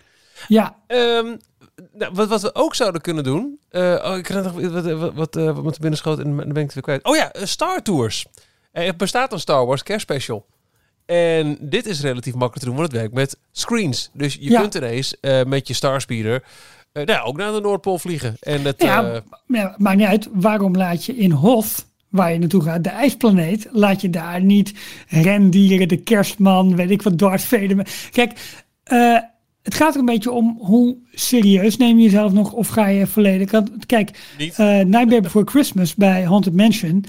Ja, 0.48 0.76
Ehm, 0.86 1.36
nou, 1.92 2.12
wat, 2.14 2.28
wat 2.28 2.42
we 2.42 2.54
ook 2.54 2.74
zouden 2.74 3.00
kunnen 3.00 3.24
doen. 3.24 3.58
eh, 3.70 4.02
oh, 4.04 4.16
ik 4.16 4.28
nog 4.28 4.52
wat, 4.52 4.84
wat, 4.92 5.14
wat, 5.14 5.36
eh, 5.36 5.44
wat 5.44 5.64
me 5.64 5.70
te 5.72 5.80
binnen 5.80 5.98
schoot 5.98 6.18
en 6.18 6.24
dan 6.36 6.36
ben 6.36 6.56
ik 6.56 6.62
het 6.64 6.74
weer 6.74 6.82
kwijt. 6.82 7.04
Oh 7.04 7.16
ja, 7.16 7.32
eh, 7.32 7.44
Star 7.44 7.82
Tours. 7.82 8.26
Er 8.72 8.96
bestaat 8.96 9.32
een 9.32 9.40
Star 9.40 9.66
Wars 9.66 9.82
kerstspecial. 9.82 10.46
En 11.06 11.56
dit 11.60 11.86
is 11.86 12.00
relatief 12.00 12.32
makkelijk 12.32 12.58
te 12.58 12.64
doen, 12.66 12.74
want 12.76 12.88
het 12.92 13.00
werkt 13.00 13.14
met 13.14 13.38
screens. 13.52 14.10
Dus 14.12 14.34
je 14.34 14.50
Ja. 14.50 14.60
kunt 14.60 14.74
ineens 14.74 15.16
met 15.46 15.68
je 15.68 15.74
Starspeeder 15.74 16.42
eh 16.92 17.04
nou, 17.04 17.26
ook 17.26 17.36
naar 17.36 17.52
de 17.52 17.60
Noordpool 17.60 17.98
vliegen. 17.98 18.36
En 18.40 18.62
dat, 18.62 18.74
ja, 18.82 19.02
maar 19.46 19.60
ja, 19.60 19.74
maakt 19.78 19.96
niet 19.96 20.06
uit. 20.06 20.28
Waarom 20.32 20.76
laat 20.76 21.04
je 21.04 21.16
in 21.16 21.30
Hoth, 21.30 21.86
waar 22.08 22.32
je 22.32 22.38
naartoe 22.38 22.62
gaat, 22.62 22.84
de 22.84 22.90
ijsplaneet, 22.90 23.68
laat 23.72 24.00
je 24.00 24.10
daar 24.10 24.40
niet 24.42 24.72
rendieren, 25.08 25.88
de 25.88 25.96
kerstman, 26.02 26.76
weet 26.76 26.90
ik 26.90 27.02
wat, 27.02 27.18
Darth 27.18 27.44
Vader. 27.44 27.86
Kijk, 28.10 28.56
eh, 28.84 29.18
het 29.64 29.74
gaat 29.74 29.94
er 29.94 30.00
een 30.00 30.06
beetje 30.06 30.30
om 30.30 30.56
hoe 30.60 30.96
serieus 31.12 31.76
neem 31.76 31.96
je 31.96 32.04
jezelf 32.04 32.32
nog 32.32 32.52
of 32.52 32.68
ga 32.68 32.86
je 32.86 33.06
volledig... 33.06 33.50
Kijk, 33.86 34.34
Niet. 34.38 34.58
eh 34.58 34.66
Nightmare 34.66 35.20
Before 35.20 35.46
Christmas 35.46 35.94
bij 35.94 36.24
Haunted 36.24 36.54
Mansion 36.54 37.04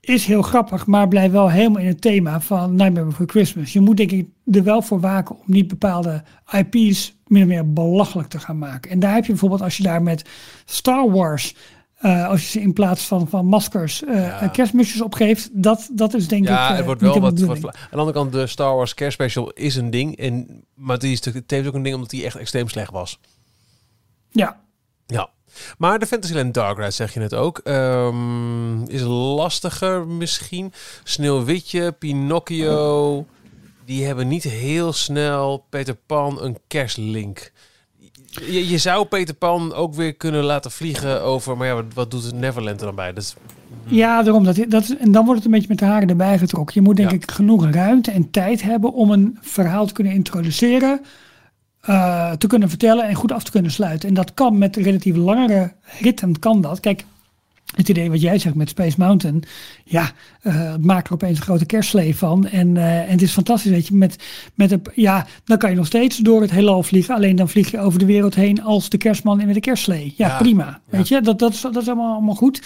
is 0.00 0.24
heel 0.24 0.42
grappig, 0.42 0.86
maar 0.86 1.08
blijft 1.08 1.32
wel 1.32 1.50
helemaal 1.50 1.80
in 1.82 1.86
het 1.86 2.00
thema 2.00 2.40
van 2.40 2.74
Nightmare 2.74 3.06
Before 3.06 3.28
Christmas. 3.28 3.72
Je 3.72 3.80
moet 3.80 3.96
denk 3.96 4.10
ik 4.10 4.28
er 4.50 4.64
wel 4.64 4.82
voor 4.82 5.00
waken 5.00 5.34
om 5.34 5.42
niet 5.46 5.68
bepaalde 5.68 6.22
IP's 6.50 7.16
min 7.26 7.42
of 7.42 7.48
meer 7.48 7.72
belachelijk 7.72 8.28
te 8.28 8.38
gaan 8.38 8.58
maken. 8.58 8.90
En 8.90 8.98
daar 8.98 9.14
heb 9.14 9.24
je 9.24 9.30
bijvoorbeeld 9.30 9.62
als 9.62 9.76
je 9.76 9.82
daar 9.82 10.02
met 10.02 10.28
Star 10.64 11.10
Wars, 11.10 11.54
eh, 12.00 12.28
als 12.28 12.42
je 12.42 12.48
ze 12.48 12.60
in 12.60 12.72
plaats 12.72 13.06
van, 13.06 13.28
van 13.28 13.46
maskers 13.46 14.04
eh 14.04 14.14
Ja. 14.14 14.48
kerstmusjes 14.48 15.00
opgeeft, 15.00 15.48
dat, 15.52 15.88
dat 15.92 16.14
is 16.14 16.28
denk 16.28 16.42
ik 16.42 16.48
ja, 16.48 16.70
eh, 16.70 16.76
het 16.76 16.84
wordt 16.84 17.00
wel 17.00 17.20
wat, 17.20 17.42
Aan 17.42 17.72
de 17.90 17.96
andere 17.96 18.12
kant, 18.12 18.32
de 18.32 18.46
Star 18.46 18.76
Wars 18.76 18.94
kerstspecial 18.94 19.50
is 19.50 19.76
een 19.76 19.90
ding. 19.90 20.16
En, 20.16 20.64
maar 20.74 20.98
die 20.98 21.12
is, 21.12 21.24
het 21.24 21.50
heeft 21.50 21.66
ook 21.68 21.74
een 21.74 21.82
ding 21.82 21.94
omdat 21.94 22.10
die 22.10 22.24
echt 22.24 22.36
extreem 22.36 22.68
slecht 22.68 22.90
was. 22.90 23.18
Ja, 24.30 24.60
Ja. 25.06 25.30
Maar 25.78 25.98
de 25.98 26.06
Fantasyland 26.06 26.54
Dark 26.54 26.78
Ride, 26.78 26.90
zeg 26.90 27.14
je 27.14 27.20
net 27.20 27.34
ook, 27.34 27.58
ehm, 27.58 28.82
is 28.82 29.02
lastiger 29.02 30.06
misschien. 30.06 30.72
Sneeuwwitje, 31.04 31.92
Pinocchio, 31.92 33.26
die 33.84 34.04
hebben 34.04 34.28
niet 34.28 34.42
heel 34.42 34.92
snel 34.92 35.66
Peter 35.68 35.94
Pan 36.06 36.42
een 36.42 36.58
kerstlink. 36.66 37.52
Je, 38.26 38.68
je 38.68 38.78
zou 38.78 39.04
Peter 39.04 39.34
Pan 39.34 39.74
ook 39.74 39.94
weer 39.94 40.14
kunnen 40.14 40.44
laten 40.44 40.70
vliegen 40.70 41.22
over, 41.22 41.56
maar 41.56 41.66
ja, 41.66 41.74
wat, 41.74 41.84
wat 41.94 42.10
doet 42.10 42.32
Neverland 42.34 42.80
er 42.80 42.86
dan 42.86 42.94
bij? 42.94 43.12
Is, 43.14 43.34
Ja, 43.86 44.22
daarom. 44.22 44.44
Dat, 44.44 44.56
dat, 44.68 44.88
en 44.88 45.12
dan 45.12 45.24
wordt 45.24 45.36
het 45.36 45.44
een 45.44 45.54
beetje 45.54 45.68
met 45.68 45.78
de 45.78 45.84
haren 45.84 46.08
erbij 46.08 46.38
getrokken. 46.38 46.74
Je 46.74 46.80
moet 46.80 46.96
denk 46.96 47.10
Ja. 47.10 47.16
ik 47.16 47.30
genoeg 47.30 47.70
ruimte 47.70 48.10
en 48.10 48.30
tijd 48.30 48.62
hebben 48.62 48.92
om 48.92 49.10
een 49.10 49.38
verhaal 49.40 49.86
te 49.86 49.92
kunnen 49.92 50.12
introduceren, 50.12 51.00
eh, 51.80 52.32
te 52.32 52.46
kunnen 52.46 52.68
vertellen 52.68 53.04
en 53.08 53.14
goed 53.14 53.32
af 53.32 53.42
te 53.44 53.50
kunnen 53.50 53.70
sluiten. 53.70 54.08
En 54.08 54.14
dat 54.14 54.34
kan 54.34 54.58
met 54.58 54.76
relatief 54.76 55.16
langere 55.16 55.72
ritten, 56.00 56.38
kan 56.38 56.60
dat. 56.60 56.80
Kijk, 56.80 57.04
het 57.76 57.88
idee 57.88 58.10
wat 58.10 58.20
jij 58.20 58.38
zegt 58.38 58.54
met 58.54 58.68
Space 58.68 58.94
Mountain, 58.98 59.42
ja, 59.84 60.10
eh 60.42 60.74
maak 60.80 61.06
er 61.06 61.12
opeens 61.12 61.38
een 61.38 61.44
grote 61.44 61.66
kerstslee 61.66 62.16
van. 62.16 62.46
En, 62.46 62.76
eh, 62.76 63.00
en 63.00 63.10
het 63.10 63.22
is 63.22 63.32
fantastisch, 63.32 63.70
weet 63.70 63.86
je, 63.86 63.94
met, 63.94 64.24
met 64.54 64.70
een, 64.70 64.82
ja, 64.94 65.26
dan 65.44 65.58
kan 65.58 65.70
je 65.70 65.76
nog 65.76 65.86
steeds 65.86 66.16
door 66.16 66.40
het 66.40 66.50
heelal 66.50 66.82
vliegen. 66.82 67.14
Alleen 67.14 67.36
dan 67.36 67.48
vlieg 67.48 67.70
je 67.70 67.80
over 67.80 67.98
de 67.98 68.06
wereld 68.06 68.34
heen 68.34 68.62
als 68.62 68.88
de 68.88 68.98
kerstman 68.98 69.40
en 69.40 69.46
met 69.46 69.54
de 69.54 69.60
kerstslee. 69.60 70.14
Ja, 70.16 70.28
Ja, 70.28 70.38
prima. 70.38 70.80
Weet 70.84 71.08
je, 71.08 71.20
dat, 71.20 71.38
dat, 71.38 71.52
is, 71.52 71.60
dat 71.60 71.76
is 71.76 71.86
allemaal, 71.86 72.12
allemaal 72.12 72.34
goed. 72.34 72.62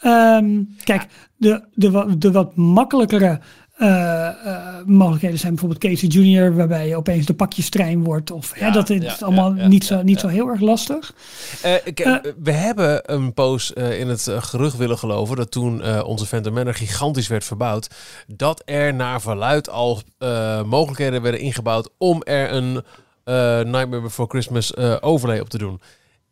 Ehm, 0.00 0.62
kijk, 0.82 1.06
de, 1.36 1.64
de, 1.74 2.14
de 2.18 2.30
wat 2.30 2.56
makkelijkere 2.56 3.40
eh, 3.74 4.26
eh, 4.28 4.84
mogelijkheden 4.84 5.38
zijn 5.38 5.52
bijvoorbeeld 5.54 5.80
Casey 5.82 6.08
Junior, 6.08 6.54
waarbij 6.54 6.88
je 6.88 6.96
opeens 6.96 7.26
de 7.26 7.34
pakjestrein 7.34 8.04
wordt. 8.04 8.30
Of 8.30 8.52
hè, 8.54 8.70
dat 8.70 8.90
is 8.90 9.02
ja, 9.02 9.16
allemaal 9.20 9.54
ja, 9.54 9.66
niet, 9.66 9.84
zo, 9.84 10.02
niet 10.02 10.20
zo 10.20 10.28
heel 10.28 10.48
erg 10.48 10.60
lastig. 10.60 11.14
Eh, 11.62 11.74
ik- 11.84 12.32
we 12.42 12.50
hebben 12.52 13.12
een 13.14 13.34
poos 13.34 13.70
in 13.72 14.08
het 14.08 14.28
gerucht 14.30 14.76
willen 14.76 14.98
geloven 14.98 15.36
dat 15.36 15.50
toen 15.50 16.02
onze 16.04 16.26
Phantom 16.26 16.52
Manor 16.54 16.74
gigantisch 16.74 17.28
werd 17.28 17.44
verbouwd, 17.44 17.88
dat 18.26 18.62
er 18.64 18.94
naar 18.94 19.20
verluid 19.20 19.68
al 19.70 20.02
mogelijkheden 20.66 21.22
werden 21.22 21.40
ingebouwd 21.40 21.90
om 21.98 22.22
er 22.22 22.52
een 22.52 22.72
Nightmare 23.70 24.00
Before 24.00 24.28
Christmas 24.28 24.76
overlay 25.00 25.38
op 25.38 25.48
te 25.48 25.58
doen. 25.58 25.80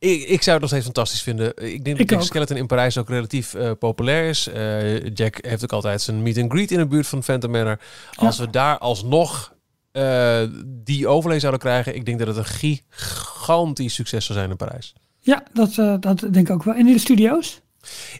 Ik, 0.02 0.22
ik 0.22 0.42
zou 0.42 0.50
het 0.50 0.60
nog 0.60 0.68
steeds 0.68 0.84
fantastisch 0.84 1.22
vinden. 1.22 1.48
Ik 1.56 1.84
denk 1.84 1.98
Ik 1.98 2.08
dat 2.08 2.18
ook. 2.18 2.24
Skeleton 2.24 2.56
in 2.56 2.66
Parijs 2.66 2.98
ook 2.98 3.08
relatief 3.08 3.54
eh, 3.54 3.70
populair 3.78 4.28
is. 4.28 4.48
Eh, 4.48 5.14
Jack 5.14 5.38
heeft 5.44 5.62
ook 5.62 5.72
altijd 5.72 6.02
zijn 6.02 6.22
meet 6.22 6.38
and 6.38 6.52
greet 6.52 6.70
in 6.70 6.78
de 6.78 6.86
buurt 6.86 7.06
van 7.06 7.22
Phantom 7.22 7.50
Manor. 7.50 7.78
Als 8.14 8.38
we 8.38 8.50
daar 8.50 8.78
alsnog 8.78 9.54
eh, 9.92 10.42
die 10.64 11.08
overlay 11.08 11.40
zouden 11.40 11.60
krijgen, 11.60 11.94
ik 11.94 12.04
denk 12.04 12.18
dat 12.18 12.26
het 12.28 12.36
een 12.36 12.44
gigantisch 12.44 13.94
succes 13.94 14.24
zou 14.24 14.38
zijn 14.38 14.50
in 14.50 14.56
Parijs. 14.56 14.94
Ja, 15.20 15.42
dat, 15.52 15.74
dat 16.02 16.18
denk 16.18 16.48
ik 16.48 16.50
ook 16.50 16.62
wel. 16.62 16.74
En 16.74 16.86
in 16.86 16.92
de 16.92 16.98
studio's? 16.98 17.60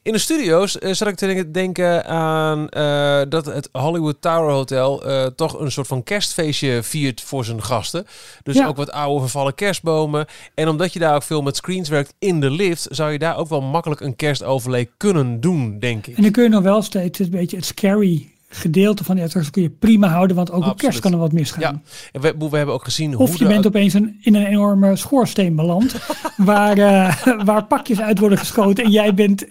In 0.03 0.13
de 0.13 0.19
studio's 0.19 0.79
eh, 0.79 0.93
zat 0.93 1.09
ik 1.09 1.15
te 1.17 1.51
denken- 1.51 2.05
aan 2.07 2.69
eh, 2.69 3.21
dat 3.29 3.47
het 3.47 3.69
Hollywood 3.73 4.17
Tower 4.21 4.51
Hotel 4.53 5.05
eh, 5.05 5.27
toch 5.27 5.61
een 5.61 5.73
soort 5.73 5.87
van 5.87 6.03
kerstfeestje 6.03 6.83
viert 6.83 7.21
voor 7.21 7.45
zijn 7.45 7.63
gasten. 7.63 8.07
Dus 8.43 8.57
Ja. 8.57 8.67
ook 8.67 8.77
wat 8.77 8.91
oude 8.91 9.21
vervallen 9.21 9.55
kerstbomen. 9.55 10.27
En 10.55 10.69
omdat 10.69 10.93
je 10.93 10.99
daar 10.99 11.15
ook 11.15 11.23
veel 11.23 11.43
met 11.43 11.57
screens 11.57 11.89
werkt 11.89 12.15
in 12.19 12.41
de 12.41 12.51
lift, 12.51 12.87
zou 12.91 13.13
je 13.13 13.19
daar 13.19 13.37
ook 13.37 13.49
wel 13.49 13.61
makkelijk 13.63 14.01
een 14.01 14.17
kerstoverlay 14.17 14.91
kunnen 14.97 15.41
doen, 15.41 15.79
denk 15.79 16.07
ik. 16.07 16.17
En 16.17 16.23
dan 16.23 16.33
kun 16.33 16.43
je 16.43 16.49
nog 16.49 16.63
wel 16.63 16.83
steeds 16.83 17.19
een 17.19 17.31
beetje 17.31 17.57
het 17.57 17.67
scary 17.67 18.32
gedeelte 18.55 19.05
van 19.05 19.14
die 19.14 19.24
attractie 19.24 19.53
kun 19.53 19.62
je 19.62 19.70
prima 19.70 20.09
houden, 20.09 20.36
want 20.36 20.50
ook 20.50 20.66
op 20.66 20.78
kerst 20.78 21.00
kan 21.00 21.12
er 21.12 21.18
wat 21.18 21.32
misgaan. 21.32 21.61
Ja, 21.61 21.80
en 22.12 22.20
we, 22.20 22.48
we 22.50 22.57
hebben 22.57 22.74
ook 22.74 22.84
gezien 22.84 23.16
Of 23.16 23.28
hoe 23.30 23.38
je 23.38 23.44
de- 23.44 23.50
bent 23.50 23.66
opeens 23.66 23.94
een, 23.94 24.18
in 24.22 24.34
een 24.34 24.46
enorme 24.46 24.96
schoorsteen 24.96 25.57
beland, 25.57 25.94
waar, 26.36 26.78
eh, 26.78 27.16
waar 27.44 27.64
pakjes 27.64 28.00
uit 28.00 28.18
worden 28.18 28.38
geschoten 28.38 28.84
en 28.84 28.90
jij 28.90 29.14
bent 29.14 29.46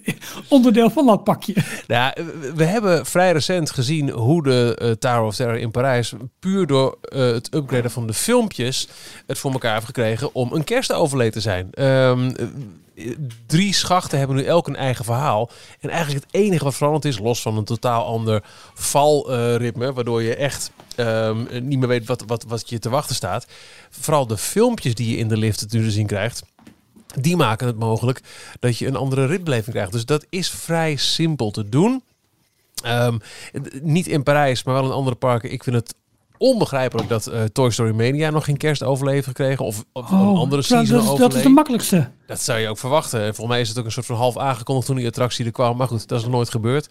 onderdeel 0.47 0.89
van 0.89 1.05
dat 1.05 1.23
pakje. 1.23 1.53
Ja, 1.87 2.15
we- 2.55 2.63
hebben 2.65 3.05
vrij 3.05 3.31
recent 3.31 3.71
gezien 3.71 4.09
hoe 4.09 4.43
de 4.43 4.75
eh, 4.79 4.89
Tower 4.91 5.21
of 5.23 5.35
Terror 5.35 5.57
in 5.57 5.71
Parijs 5.71 6.13
puur 6.39 6.67
door 6.67 6.97
eh, 7.01 7.19
het 7.21 7.53
upgraden 7.55 7.91
van 7.91 8.07
de 8.07 8.13
filmpjes 8.13 8.87
het 9.27 9.37
voor 9.37 9.51
elkaar 9.51 9.73
heeft 9.73 9.85
gekregen 9.85 10.35
om 10.35 10.53
een 10.53 10.63
kerstoverlay 10.63 11.31
te 11.31 11.39
zijn. 11.39 11.67
Ehm, 11.71 12.29
eh, 12.29 12.45
drie 13.45 13.73
schachten 13.73 14.17
hebben 14.17 14.35
nu 14.35 14.43
elk 14.43 14.67
een 14.67 14.75
eigen 14.75 15.05
verhaal. 15.05 15.49
En 15.79 15.89
eigenlijk 15.89 16.25
het 16.25 16.33
enige 16.33 16.63
wat 16.63 16.75
veranderd 16.75 17.05
is, 17.05 17.19
los 17.19 17.41
van 17.41 17.57
een 17.57 17.63
totaal 17.63 18.05
ander 18.05 18.43
valritme, 18.73 19.93
waardoor 19.93 20.21
je 20.21 20.35
echt 20.35 20.71
ehm, 20.95 21.67
niet 21.67 21.79
meer 21.79 21.87
weet 21.87 22.07
wat, 22.07 22.23
wat, 22.27 22.43
wat 22.43 22.69
je 22.69 22.79
te 22.79 22.89
wachten 22.89 23.15
staat. 23.15 23.47
Vooral 23.89 24.27
de 24.27 24.37
filmpjes 24.37 24.95
die 24.95 25.11
je 25.11 25.17
in 25.17 25.27
de 25.27 25.37
lift 25.37 25.69
te 25.69 25.91
zien 25.91 26.07
krijgt. 26.07 26.43
Die 27.19 27.35
maken 27.35 27.67
het 27.67 27.79
mogelijk 27.79 28.21
dat 28.59 28.77
je 28.77 28.87
een 28.87 28.95
andere 28.95 29.25
ritbeleving 29.25 29.75
krijgt. 29.75 29.91
Dus 29.91 30.05
dat 30.05 30.25
is 30.29 30.49
vrij 30.49 30.95
simpel 30.95 31.51
te 31.51 31.69
doen. 31.69 32.03
Ehm, 32.83 33.17
niet 33.81 34.07
in 34.07 34.23
Parijs, 34.23 34.63
maar 34.63 34.73
wel 34.73 34.85
in 34.85 34.91
andere 34.91 35.15
parken. 35.15 35.51
Ik 35.51 35.63
vind 35.63 35.75
het 35.75 35.95
onbegrijpelijk 36.41 37.09
dat 37.09 37.27
eh, 37.27 37.43
Toy 37.43 37.71
Story 37.71 37.91
Mania 37.91 38.29
nog 38.29 38.45
geen 38.45 38.57
kerstoverlay 38.57 39.13
heeft 39.13 39.27
gekregen. 39.27 39.65
Of, 39.65 39.83
of 39.93 40.11
een 40.11 40.17
andere 40.17 40.39
Oh, 40.39 40.67
terwijl 40.67 40.85
season 40.85 41.05
dat, 41.05 41.17
dat 41.17 41.33
is 41.33 41.41
de 41.43 41.49
makkelijkste. 41.49 42.09
Dat 42.25 42.41
zou 42.41 42.59
je 42.59 42.69
ook 42.69 42.77
verwachten. 42.77 43.19
En 43.19 43.25
volgens 43.25 43.47
mij 43.47 43.59
is 43.59 43.69
het 43.69 43.79
ook 43.79 43.85
een 43.85 43.91
soort 43.91 44.05
van 44.05 44.15
half 44.15 44.37
aangekondigd 44.37 44.87
toen 44.87 44.95
die 44.95 45.07
attractie 45.07 45.45
er 45.45 45.51
kwam. 45.51 45.77
Maar 45.77 45.87
goed, 45.87 46.07
dat 46.07 46.17
is 46.17 46.23
nog 46.23 46.33
nooit 46.33 46.49
gebeurd. 46.49 46.89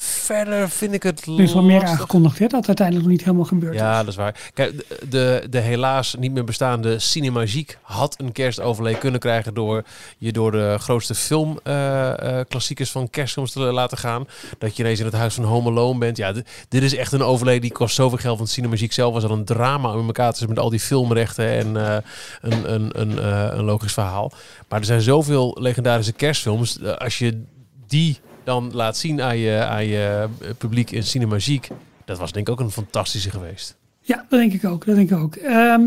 Verder 0.00 0.70
vind 0.70 0.92
ik 0.92 1.02
het 1.02 1.26
Er 1.26 1.40
is 1.40 1.52
wel 1.52 1.62
meer 1.62 1.84
aangekondigd, 1.84 2.38
hè, 2.38 2.46
dat 2.46 2.66
uiteindelijk 2.66 3.06
nog 3.06 3.16
niet 3.16 3.24
helemaal 3.24 3.46
gebeurd 3.46 3.74
is. 3.74 3.80
Ja, 3.80 3.98
dat 3.98 4.08
is 4.08 4.16
waar. 4.16 4.50
Kijk, 4.54 4.84
de, 5.10 5.46
de, 5.50 5.58
helaas 5.58 6.14
niet 6.18 6.32
meer 6.32 6.44
bestaande 6.44 6.98
Cinemagique 6.98 7.76
had 7.82 8.14
een 8.20 8.32
kerstoverlay 8.32 8.94
kunnen 8.94 9.20
krijgen 9.20 9.54
door 9.54 9.84
je 10.18 10.32
door 10.32 10.52
de 10.52 10.76
grootste 10.78 11.14
filmklassiekers 11.14 12.90
van 12.90 13.10
kerstfilms 13.10 13.52
te 13.52 13.60
laten 13.60 13.98
gaan. 13.98 14.26
Dat 14.58 14.76
je 14.76 14.82
ineens 14.82 14.98
in 14.98 15.04
het 15.04 15.14
huis 15.14 15.34
van 15.34 15.44
Home 15.44 15.70
Alone 15.70 15.98
bent. 15.98 16.16
Ja, 16.16 16.32
dit, 16.68 16.82
is 16.82 16.94
echt 16.94 17.12
een 17.12 17.22
overlay 17.22 17.58
die 17.58 17.72
kost 17.72 17.94
zoveel 17.94 18.18
geld. 18.18 18.38
Want 18.38 18.50
Cinemagique 18.50 18.94
zelf 18.94 19.12
was 19.12 19.24
al 19.24 19.30
een 19.30 19.44
drama 19.44 19.92
om 19.92 20.00
in 20.00 20.06
elkaar 20.06 20.32
te 20.32 20.48
met 20.48 20.58
al 20.58 20.70
die 20.70 20.80
filmrechten 20.80 21.48
en 21.48 21.76
eh, 21.76 21.96
een, 22.40 22.74
een, 22.74 23.00
een, 23.00 23.18
eh, 23.18 23.48
een 23.50 23.64
logisch 23.64 23.92
verhaal. 23.92 24.32
Maar 24.68 24.78
er 24.78 24.84
zijn 24.84 25.00
zoveel 25.00 25.56
legendarische 25.60 26.12
kerstfilms. 26.12 26.80
Eh, 26.80 26.96
Als 26.96 27.18
je 27.18 27.42
die 27.86 28.20
dan 28.48 28.70
laat 28.72 28.96
zien 28.96 29.22
aan 29.22 29.38
je, 29.38 29.64
aan 29.64 29.86
je 29.86 30.28
publiek 30.58 30.90
in 30.90 31.02
Cinemagique. 31.02 31.74
Dat 32.04 32.18
was 32.18 32.32
denk 32.32 32.48
ik 32.48 32.52
ook 32.52 32.60
een 32.60 32.70
fantastische 32.70 33.30
geweest. 33.30 33.76
Ja, 34.00 34.16
dat 34.28 34.38
denk 34.40 34.52
ik 34.52 34.64
ook. 34.64 34.86
Dat 34.86 34.94
denk 34.96 35.10
ik 35.10 35.18
ook. 35.18 35.34
Ehm, 35.34 35.82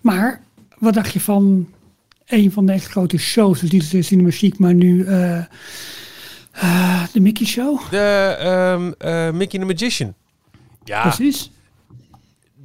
maar 0.00 0.40
wat 0.78 0.94
dacht 0.94 1.12
je 1.12 1.20
van 1.20 1.68
een 2.26 2.52
van 2.52 2.66
de 2.66 2.72
echt 2.72 2.86
grote 2.86 3.18
shows? 3.18 3.60
Dus 3.60 3.70
niet 3.70 3.90
de 3.90 4.02
Cinema 4.02 4.30
Chic, 4.30 4.58
maar 4.58 4.74
nu 4.74 5.04
eh, 5.04 5.38
eh, 6.50 7.02
de 7.12 7.20
Mickey 7.20 7.46
Show. 7.46 7.90
De 7.90 8.36
ehm, 8.38 8.92
eh, 8.98 9.30
Mickey 9.30 9.58
the 9.60 9.66
Magician. 9.66 10.14
Ja, 10.84 11.02
Precies. 11.02 11.50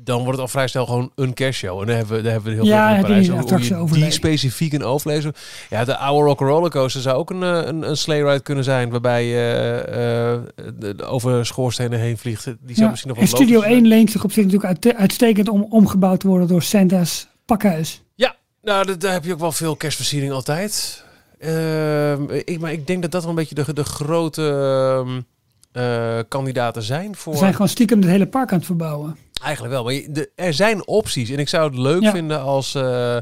Dan 0.08 0.18
wordt 0.18 0.32
het 0.32 0.40
al 0.40 0.48
vrij 0.48 0.68
snel 0.68 0.86
gewoon 0.86 1.12
een 1.16 1.34
kerstshow. 1.34 1.80
En 1.82 1.86
daar 1.88 1.96
hebben 1.96 2.16
we, 2.16 2.22
daar 2.22 2.32
hebben 2.32 2.52
we 2.52 2.58
heel 2.58 2.66
Ja, 2.68 2.88
veel 2.88 2.96
in 2.96 3.02
Parijs 3.02 3.26
die 3.26 3.32
over 3.36 3.44
attractie 3.44 4.02
die 4.02 4.12
specifiek 4.12 4.74
een 4.74 4.84
overlezen. 4.84 5.34
Ja, 5.70 5.86
de 5.86 5.98
oude 5.98 6.26
Rock 6.28 6.40
Roller 6.40 6.70
Coaster 6.72 7.02
zou 7.02 7.18
ook 7.18 7.30
een, 7.30 7.44
eh, 7.44 7.62
een, 7.66 7.90
een 7.90 7.98
sleigh 7.98 8.26
ride 8.28 8.40
kunnen 8.40 8.64
zijn. 8.64 8.90
Waarbij 8.90 9.26
je 9.26 9.36
eh, 9.36 10.34
eh, 10.34 10.40
de- 10.80 11.04
over 11.06 11.46
schoorstenen 11.46 12.00
heen 12.00 12.18
vliegt. 12.18 12.44
Die 12.46 12.56
zou 12.68 12.82
Ja. 12.82 12.88
misschien 12.90 13.10
nog 13.10 13.20
En 13.20 13.26
wel 13.28 13.36
Studio 13.36 13.54
logisch 13.56 13.72
zijn. 13.72 13.84
1 13.84 13.88
leent 13.88 14.12
zich 14.12 14.24
op 14.24 14.32
zich 14.32 14.44
natuurlijk 14.46 14.84
uit, 14.84 14.96
uitstekend 14.96 15.50
om 15.50 15.66
omgebouwd 15.70 16.20
te 16.20 16.28
worden 16.28 16.48
door 16.48 16.62
Santa's 16.62 17.28
pakhuis. 17.46 18.02
Ja, 18.16 18.36
nou, 18.62 18.98
daar 18.98 19.14
heb 19.14 19.24
je 19.26 19.34
ook 19.34 19.40
wel 19.40 19.52
veel 19.52 19.76
kerstversiering 19.76 20.32
altijd. 20.32 21.04
Ehm, 21.40 22.24
ik, 22.30 22.60
maar 22.60 22.72
ik 22.72 22.88
denk 22.88 23.02
dat 23.02 23.12
dat 23.12 23.22
wel 23.22 23.30
een 23.30 23.36
beetje 23.36 23.56
de, 23.56 23.74
de 23.74 23.84
grote 23.84 24.50
ehm, 24.50 25.22
eh, 25.72 26.20
kandidaten 26.28 26.84
zijn 26.84 27.16
voor... 27.16 27.34
We 27.34 27.40
zijn 27.40 27.52
gewoon 27.52 27.68
stiekem 27.70 28.00
het 28.02 28.10
hele 28.10 28.28
park 28.28 28.52
aan 28.52 28.58
het 28.58 28.66
verbouwen. 28.66 29.18
Eigenlijk 29.42 29.74
wel, 29.74 29.84
maar 29.84 29.94
je- 29.94 30.12
de, 30.12 30.30
er 30.36 30.54
zijn 30.54 30.88
opties. 30.88 31.30
En 31.30 31.40
ik 31.40 31.50
zou 31.50 31.70
het 31.70 31.78
leuk 31.80 32.02
Ja. 32.02 32.12
vinden 32.12 32.42
als, 32.42 32.76
eh, 32.76 33.18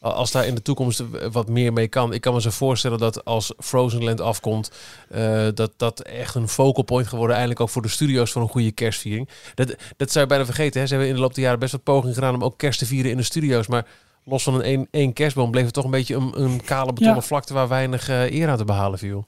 als 0.00 0.30
daar 0.30 0.46
in 0.46 0.54
de 0.54 0.62
toekomst 0.62 1.02
wat 1.32 1.48
meer 1.48 1.72
mee 1.72 1.88
kan. 1.88 2.12
Ik 2.12 2.20
kan 2.20 2.34
me 2.34 2.40
zo 2.40 2.50
voorstellen 2.50 2.98
dat 2.98 3.24
als 3.24 3.52
Frozen 3.58 4.04
Land 4.04 4.20
afkomt, 4.20 4.70
eh, 5.08 5.46
dat 5.54 5.72
dat 5.76 6.00
echt 6.00 6.34
een 6.34 6.48
focal 6.48 6.82
point 6.84 7.06
geworden. 7.06 7.32
Eindelijk 7.34 7.60
ook 7.60 7.68
voor 7.68 7.82
de 7.82 7.88
studio's 7.88 8.30
voor 8.32 8.42
een 8.42 8.48
goede 8.48 8.72
kerstviering. 8.72 9.28
Dat, 9.54 9.74
dat 9.96 10.10
zou 10.10 10.24
je 10.24 10.30
bijna 10.30 10.44
vergeten. 10.44 10.80
Hè? 10.80 10.86
Ze 10.86 10.92
hebben 10.92 11.10
in 11.10 11.16
de 11.16 11.20
loop 11.22 11.34
der 11.34 11.44
jaren 11.44 11.58
best 11.58 11.72
wat 11.72 11.82
pogingen 11.82 12.14
gedaan 12.14 12.34
om 12.34 12.44
ook 12.44 12.58
kerst 12.58 12.78
te 12.78 12.86
vieren 12.86 13.10
in 13.10 13.16
de 13.16 13.22
studio's. 13.22 13.66
Maar 13.66 13.86
los 14.24 14.42
van 14.42 14.54
een 14.54 14.62
één, 14.62 14.88
één 14.90 15.12
kerstboom 15.12 15.50
bleef 15.50 15.64
het 15.64 15.74
toch 15.74 15.84
een 15.84 15.90
beetje 15.90 16.14
een, 16.14 16.40
een 16.42 16.64
kale 16.64 16.92
betonnen 16.92 17.16
Ja. 17.16 17.22
vlakte 17.26 17.54
waar 17.54 17.68
weinig 17.68 18.08
eh, 18.08 18.30
eer 18.30 18.48
aan 18.48 18.56
te 18.56 18.64
behalen 18.64 18.98
viel. 18.98 19.26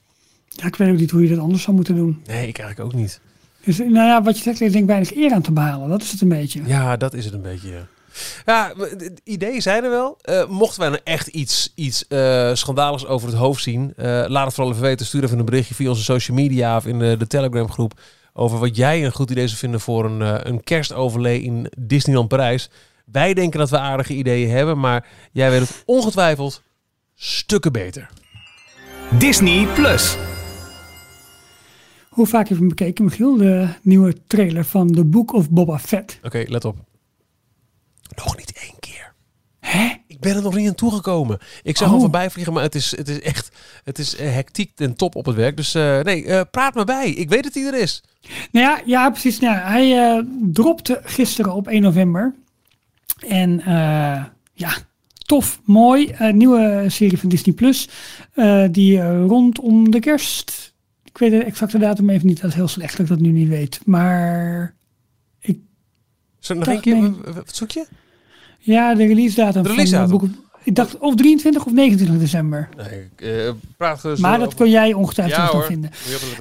Ja, 0.49 0.65
ik 0.65 0.75
weet 0.75 0.89
ook 0.91 0.97
niet 0.97 1.11
hoe 1.11 1.21
je 1.23 1.29
dat 1.29 1.39
anders 1.39 1.63
zou 1.63 1.75
moeten 1.75 1.95
doen. 1.95 2.21
Nee, 2.25 2.47
ik 2.47 2.57
eigenlijk 2.59 2.79
ook 2.93 2.99
niet. 2.99 3.19
Dus 3.65 3.77
nou 3.77 3.93
ja, 3.93 4.23
wat 4.23 4.37
je 4.37 4.43
zegt, 4.43 4.59
er 4.59 4.65
is 4.65 4.71
denk 4.71 4.83
ik 4.83 4.89
weinig 4.89 5.15
eer 5.15 5.33
aan 5.33 5.41
te 5.41 5.51
behalen. 5.51 5.89
Dat 5.89 6.01
is 6.01 6.11
het 6.11 6.21
een 6.21 6.29
beetje. 6.29 6.61
Ja, 6.65 6.97
dat 6.97 7.13
is 7.13 7.25
het 7.25 7.33
een 7.33 7.41
beetje. 7.41 7.69
Ja, 8.45 8.73
ja 9.23 9.59
zijn 9.59 9.83
er 9.83 9.89
wel. 9.89 10.17
Eh, 10.21 10.47
mochten 10.47 10.79
wij 10.79 10.89
nou 10.89 11.01
echt 11.03 11.27
iets, 11.27 11.71
iets 11.75 12.07
eh, 12.07 12.53
schandaligs 12.53 13.05
over 13.05 13.27
het 13.27 13.37
hoofd 13.37 13.63
zien, 13.63 13.93
eh, 13.95 14.05
laat 14.27 14.45
het 14.45 14.53
vooral 14.53 14.73
even 14.73 14.85
weten. 14.85 15.05
Stuur 15.05 15.23
even 15.23 15.39
een 15.39 15.45
berichtje 15.45 15.75
via 15.75 15.89
onze 15.89 16.03
social 16.03 16.37
media 16.37 16.77
of 16.77 16.85
in 16.85 16.99
de, 16.99 17.17
de 17.17 17.27
Telegram 17.27 17.71
groep 17.71 17.99
over 18.33 18.59
wat 18.59 18.75
jij 18.75 19.05
een 19.05 19.11
goed 19.11 19.31
idee 19.31 19.47
zou 19.47 19.59
vinden 19.59 19.79
voor 19.79 20.05
een, 20.05 20.47
een 20.49 20.63
kerstoverlay 20.63 21.35
in 21.35 21.71
Disneyland 21.77 22.27
Parijs. 22.27 22.69
Wij 23.05 23.33
denken 23.33 23.59
dat 23.59 23.69
we 23.69 23.79
aardige 23.79 24.13
ideeën 24.13 24.49
hebben, 24.49 24.79
maar 24.79 25.07
jij 25.31 25.49
weet 25.49 25.59
het 25.59 25.83
ongetwijfeld 25.85 26.61
stukken 27.15 27.71
beter. 27.71 28.09
Disney 29.19 29.67
Plus. 29.75 30.17
Hoe 32.15 32.25
vaak 32.27 32.39
heb 32.47 32.57
je 32.57 32.63
hem 32.63 32.67
bekeken, 32.67 33.03
Michiel? 33.05 33.37
De 33.37 33.67
nieuwe 33.81 34.15
trailer 34.27 34.65
van 34.65 34.91
The 34.91 35.03
Book 35.05 35.33
of 35.33 35.49
Boba 35.49 35.79
Fett. 35.79 36.19
Oké, 36.23 36.43
let 36.47 36.65
op. 36.65 36.77
Nog 38.15 38.37
niet 38.37 38.51
één 38.61 38.79
keer. 38.79 39.13
Hè? 39.59 39.93
Ik 40.07 40.19
ben 40.19 40.35
er 40.35 40.41
nog 40.41 40.55
niet 40.55 40.67
aan 40.67 40.75
toegekomen. 40.75 41.37
Ik 41.63 41.77
zou 41.77 41.91
Oh. 41.93 41.99
voorbij 41.99 42.29
vliegen, 42.29 42.53
maar 42.53 42.63
het 42.63 42.75
is, 42.75 42.97
het 42.97 43.07
is 43.09 43.21
echt 43.21 43.51
het 43.83 43.99
is 43.99 44.15
eh, 44.15 44.33
hectiek 44.33 44.75
ten 44.75 44.95
top 44.95 45.15
op 45.15 45.25
het 45.25 45.35
werk. 45.35 45.57
Dus 45.57 45.73
eh, 45.75 45.99
nee, 45.99 46.25
eh, 46.25 46.41
praat 46.51 46.75
me 46.75 46.83
bij. 46.83 47.09
Ik 47.09 47.29
weet 47.29 47.43
dat 47.43 47.53
hij 47.53 47.63
er 47.65 47.79
is. 47.79 48.03
Nou 48.51 48.65
ja, 48.65 48.81
ja 48.85 49.09
precies. 49.09 49.39
Nou, 49.39 49.57
hij 49.57 49.97
eh, 50.17 50.23
dropte 50.51 50.99
gisteren 51.03 51.53
op 51.53 51.67
1 51.67 51.81
november. 51.81 52.35
En 53.27 53.61
ja, 54.53 54.73
tof, 55.17 55.59
mooi. 55.63 56.15
Nieuwe 56.31 56.85
serie 56.87 57.19
van 57.19 57.29
Disney 57.29 57.55
Plus. 57.55 57.89
die 58.71 59.25
rondom 59.25 59.91
de 59.91 59.99
kerst. 59.99 60.73
Ik 61.15 61.21
weet 61.21 61.31
de 61.31 61.43
exacte 61.43 61.77
datum 61.77 62.09
even 62.09 62.27
niet. 62.27 62.41
Dat 62.41 62.49
is 62.49 62.55
heel 62.55 62.67
slecht 62.67 62.91
dat 62.91 62.99
ik 62.99 63.07
dat 63.07 63.19
nu 63.19 63.29
niet 63.29 63.47
weet. 63.47 63.79
Maar 63.85 64.75
Zullen 66.39 66.63
we 66.65 66.71
nog 66.71 66.81
keer? 66.81 67.11
w- 67.11 67.35
Wat 67.35 67.55
zoek 67.55 67.71
je? 67.71 67.85
ja, 68.59 68.95
de 68.95 69.05
release 69.05 69.35
datum 69.35 69.63
De 69.63 69.69
release 69.69 69.95
van 69.95 70.09
datum. 70.09 70.29
of- 70.29 70.44
Ik 70.65 70.75
dacht 70.75 70.97
of 70.97 71.15
23 71.15 71.65
of 71.65 71.71
29 71.71 72.19
december. 72.19 72.69
Nee, 72.77 73.33
eh, 73.45 73.51
praat 73.77 74.03
Maar 74.19 74.39
dat 74.39 74.53
kun 74.53 74.69
jij 74.69 74.93
ongetwijfeld 74.93 75.37
Ja 75.41 75.47
hoor. 75.51 75.63
vinden. 75.63 75.91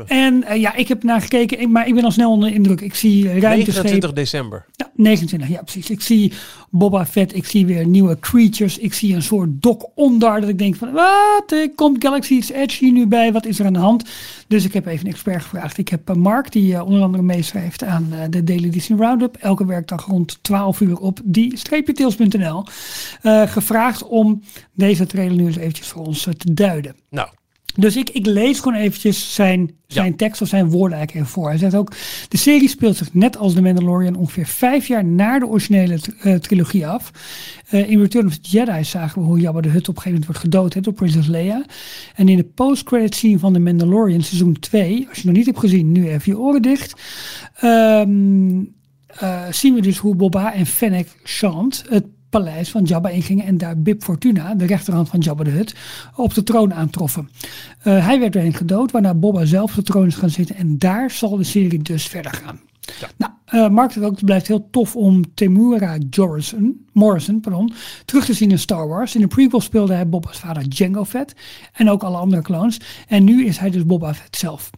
En 0.06 0.44
eh, 0.44 0.60
ja, 0.60 0.74
ik 0.74 0.88
heb 0.88 1.02
naar 1.02 1.20
gekeken, 1.20 1.60
ik- 1.60 1.68
maar 1.68 1.86
ik 1.88 1.94
ben 1.94 2.04
al 2.04 2.10
snel 2.10 2.30
onder 2.30 2.48
de 2.48 2.54
indruk. 2.54 2.80
Ik 2.80 2.94
zie 2.94 3.24
ruimteschepen. 3.24 3.64
29 3.72 4.12
december. 4.12 4.64
Ja, 4.72 4.90
29, 4.94 5.48
ja 5.48 5.62
precies. 5.62 5.90
Ik 5.90 6.00
zie 6.00 6.32
Boba 6.70 7.06
Fett, 7.06 7.36
ik 7.36 7.44
zie 7.46 7.66
weer 7.66 7.86
nieuwe 7.86 8.18
creatures. 8.20 8.78
Ik 8.78 8.94
zie 8.94 9.14
een 9.14 9.22
soort 9.22 9.48
Doc 9.62 9.82
Ondar 9.94 10.40
dat 10.40 10.48
ik 10.48 10.58
denk 10.58 10.76
van, 10.76 10.92
wat, 10.92 11.54
komt 11.74 12.04
Galaxy's 12.04 12.50
Edge 12.50 12.84
hier 12.84 12.92
nu 12.92 13.06
bij? 13.06 13.32
Wat 13.32 13.46
is 13.46 13.58
er 13.58 13.66
aan 13.66 13.72
de 13.72 13.78
hand? 13.78 14.04
Dus 14.48 14.64
ik 14.64 14.72
heb 14.72 14.86
even 14.86 15.06
een 15.06 15.12
expert 15.12 15.42
gevraagd. 15.42 15.78
Ik 15.78 15.88
heb 15.88 16.08
eh, 16.10 16.16
Mark, 16.16 16.52
die 16.52 16.82
onder 16.84 17.02
andere 17.02 17.22
meeschrijft 17.22 17.82
aan 17.84 18.12
de 18.30 18.44
Daily 18.44 18.70
Disney 18.70 18.98
Roundup. 18.98 19.36
Elke 19.40 19.66
werkdag 19.66 20.06
rond 20.06 20.38
12 20.42 20.80
uur 20.80 20.96
op 20.98 21.20
die-tails.nl. 21.24 22.64
gevraagd 23.46 24.02
om 24.14 24.42
deze 24.74 25.06
trailer 25.06 25.36
nu 25.36 25.46
eens 25.46 25.56
eventjes 25.56 25.86
voor 25.88 26.06
ons 26.06 26.26
eh, 26.26 26.32
te 26.34 26.54
duiden. 26.54 26.94
Nou, 27.10 27.28
Dus 27.76 27.96
ik, 27.96 28.10
ik 28.10 28.26
lees 28.26 28.58
gewoon 28.60 28.78
eventjes 28.78 29.34
zijn, 29.34 29.70
zijn 29.86 30.10
Ja. 30.10 30.16
tekst 30.16 30.42
of 30.42 30.48
zijn 30.48 30.70
woorden 30.70 30.96
eigenlijk 30.98 31.26
even 31.26 31.40
voor. 31.40 31.48
Hij 31.48 31.58
zegt 31.58 31.74
ook, 31.74 31.92
de 32.28 32.36
serie 32.36 32.68
speelt 32.68 32.96
zich 32.96 33.14
net 33.14 33.36
als 33.36 33.54
The 33.54 33.62
Mandalorian 33.62 34.14
ongeveer 34.16 34.46
vijf 34.46 34.86
jaar 34.86 35.04
na 35.04 35.38
de 35.38 35.46
originele 35.46 35.98
eh, 36.20 36.34
trilogie 36.34 36.86
af. 36.86 37.10
Eh, 37.68 37.90
in 37.90 38.00
Return 38.00 38.26
of 38.26 38.38
the 38.38 38.48
Jedi 38.50 38.84
zagen 38.84 39.20
we 39.20 39.26
hoe 39.26 39.40
Jabba 39.40 39.60
de 39.60 39.68
Hutt 39.68 39.88
op 39.88 39.96
een 39.96 40.02
gegeven 40.02 40.20
moment 40.20 40.26
wordt 40.26 40.40
gedood 40.40 40.74
hè, 40.74 40.80
door 40.80 40.92
Princess 40.92 41.28
Leia. 41.28 41.64
En 42.14 42.28
in 42.28 42.36
de 42.36 42.44
post-credit 42.44 43.14
scene 43.14 43.38
van 43.38 43.52
The 43.52 43.58
Mandalorian 43.60 44.22
seizoen 44.22 44.58
2, 44.60 44.90
als 44.90 44.98
je 45.00 45.06
het 45.14 45.24
nog 45.24 45.34
niet 45.34 45.46
hebt 45.46 45.58
gezien, 45.58 45.92
nu 45.92 46.08
even 46.08 46.32
je 46.32 46.38
oren 46.38 46.62
dicht. 46.62 47.00
ehm, 47.60 48.62
eh, 49.06 49.42
zien 49.50 49.74
we 49.74 49.80
dus 49.80 49.98
hoe 49.98 50.14
Boba 50.16 50.52
en 50.54 50.66
Fennec 50.66 51.08
Shand 51.24 51.84
het 51.88 52.04
paleis 52.40 52.70
van 52.70 52.82
Jabba 52.82 53.08
ingingen 53.08 53.44
en 53.44 53.58
daar 53.58 53.78
Bib 53.78 54.02
Fortuna, 54.02 54.54
de 54.54 54.66
rechterhand 54.66 55.08
van 55.08 55.20
Jabba 55.20 55.44
de 55.44 55.50
Hutt, 55.50 55.74
op 56.14 56.34
de 56.34 56.42
troon 56.42 56.74
aantroffen. 56.74 57.28
Eh, 57.82 58.06
hij 58.06 58.20
werd 58.20 58.34
hen 58.34 58.54
gedood, 58.54 58.90
waarna 58.90 59.14
Boba 59.14 59.44
zelf 59.44 59.70
op 59.70 59.76
de 59.76 59.82
troon 59.82 60.06
is 60.06 60.14
gaan 60.14 60.30
zitten 60.30 60.56
en 60.56 60.78
daar 60.78 61.10
zal 61.10 61.36
de 61.36 61.44
serie 61.44 61.82
dus 61.82 62.06
verder 62.06 62.32
gaan. 62.32 62.60
Nou, 63.16 63.32
eh, 63.44 63.68
Mark 63.68 63.94
het 63.94 64.24
blijft 64.24 64.46
heel 64.46 64.68
tof 64.70 64.96
om 64.96 65.34
Temura 65.34 65.98
Morrison, 66.16 66.86
Morrison 66.92 67.40
pardon, 67.40 67.72
terug 68.04 68.24
te 68.24 68.34
zien 68.34 68.50
in 68.50 68.58
Star 68.58 68.88
Wars. 68.88 69.14
In 69.14 69.20
de 69.20 69.26
prequel 69.26 69.60
speelde 69.60 69.94
hij 69.94 70.08
Boba's 70.08 70.38
vader 70.38 70.68
Django 70.68 71.04
Fett 71.04 71.34
en 71.72 71.90
ook 71.90 72.02
alle 72.02 72.16
andere 72.16 72.42
clones. 72.42 72.80
En 73.08 73.24
nu 73.24 73.46
is 73.46 73.58
hij 73.58 73.70
dus 73.70 73.86
Boba 73.86 74.14
Fett 74.14 74.36
zelf. 74.36 74.70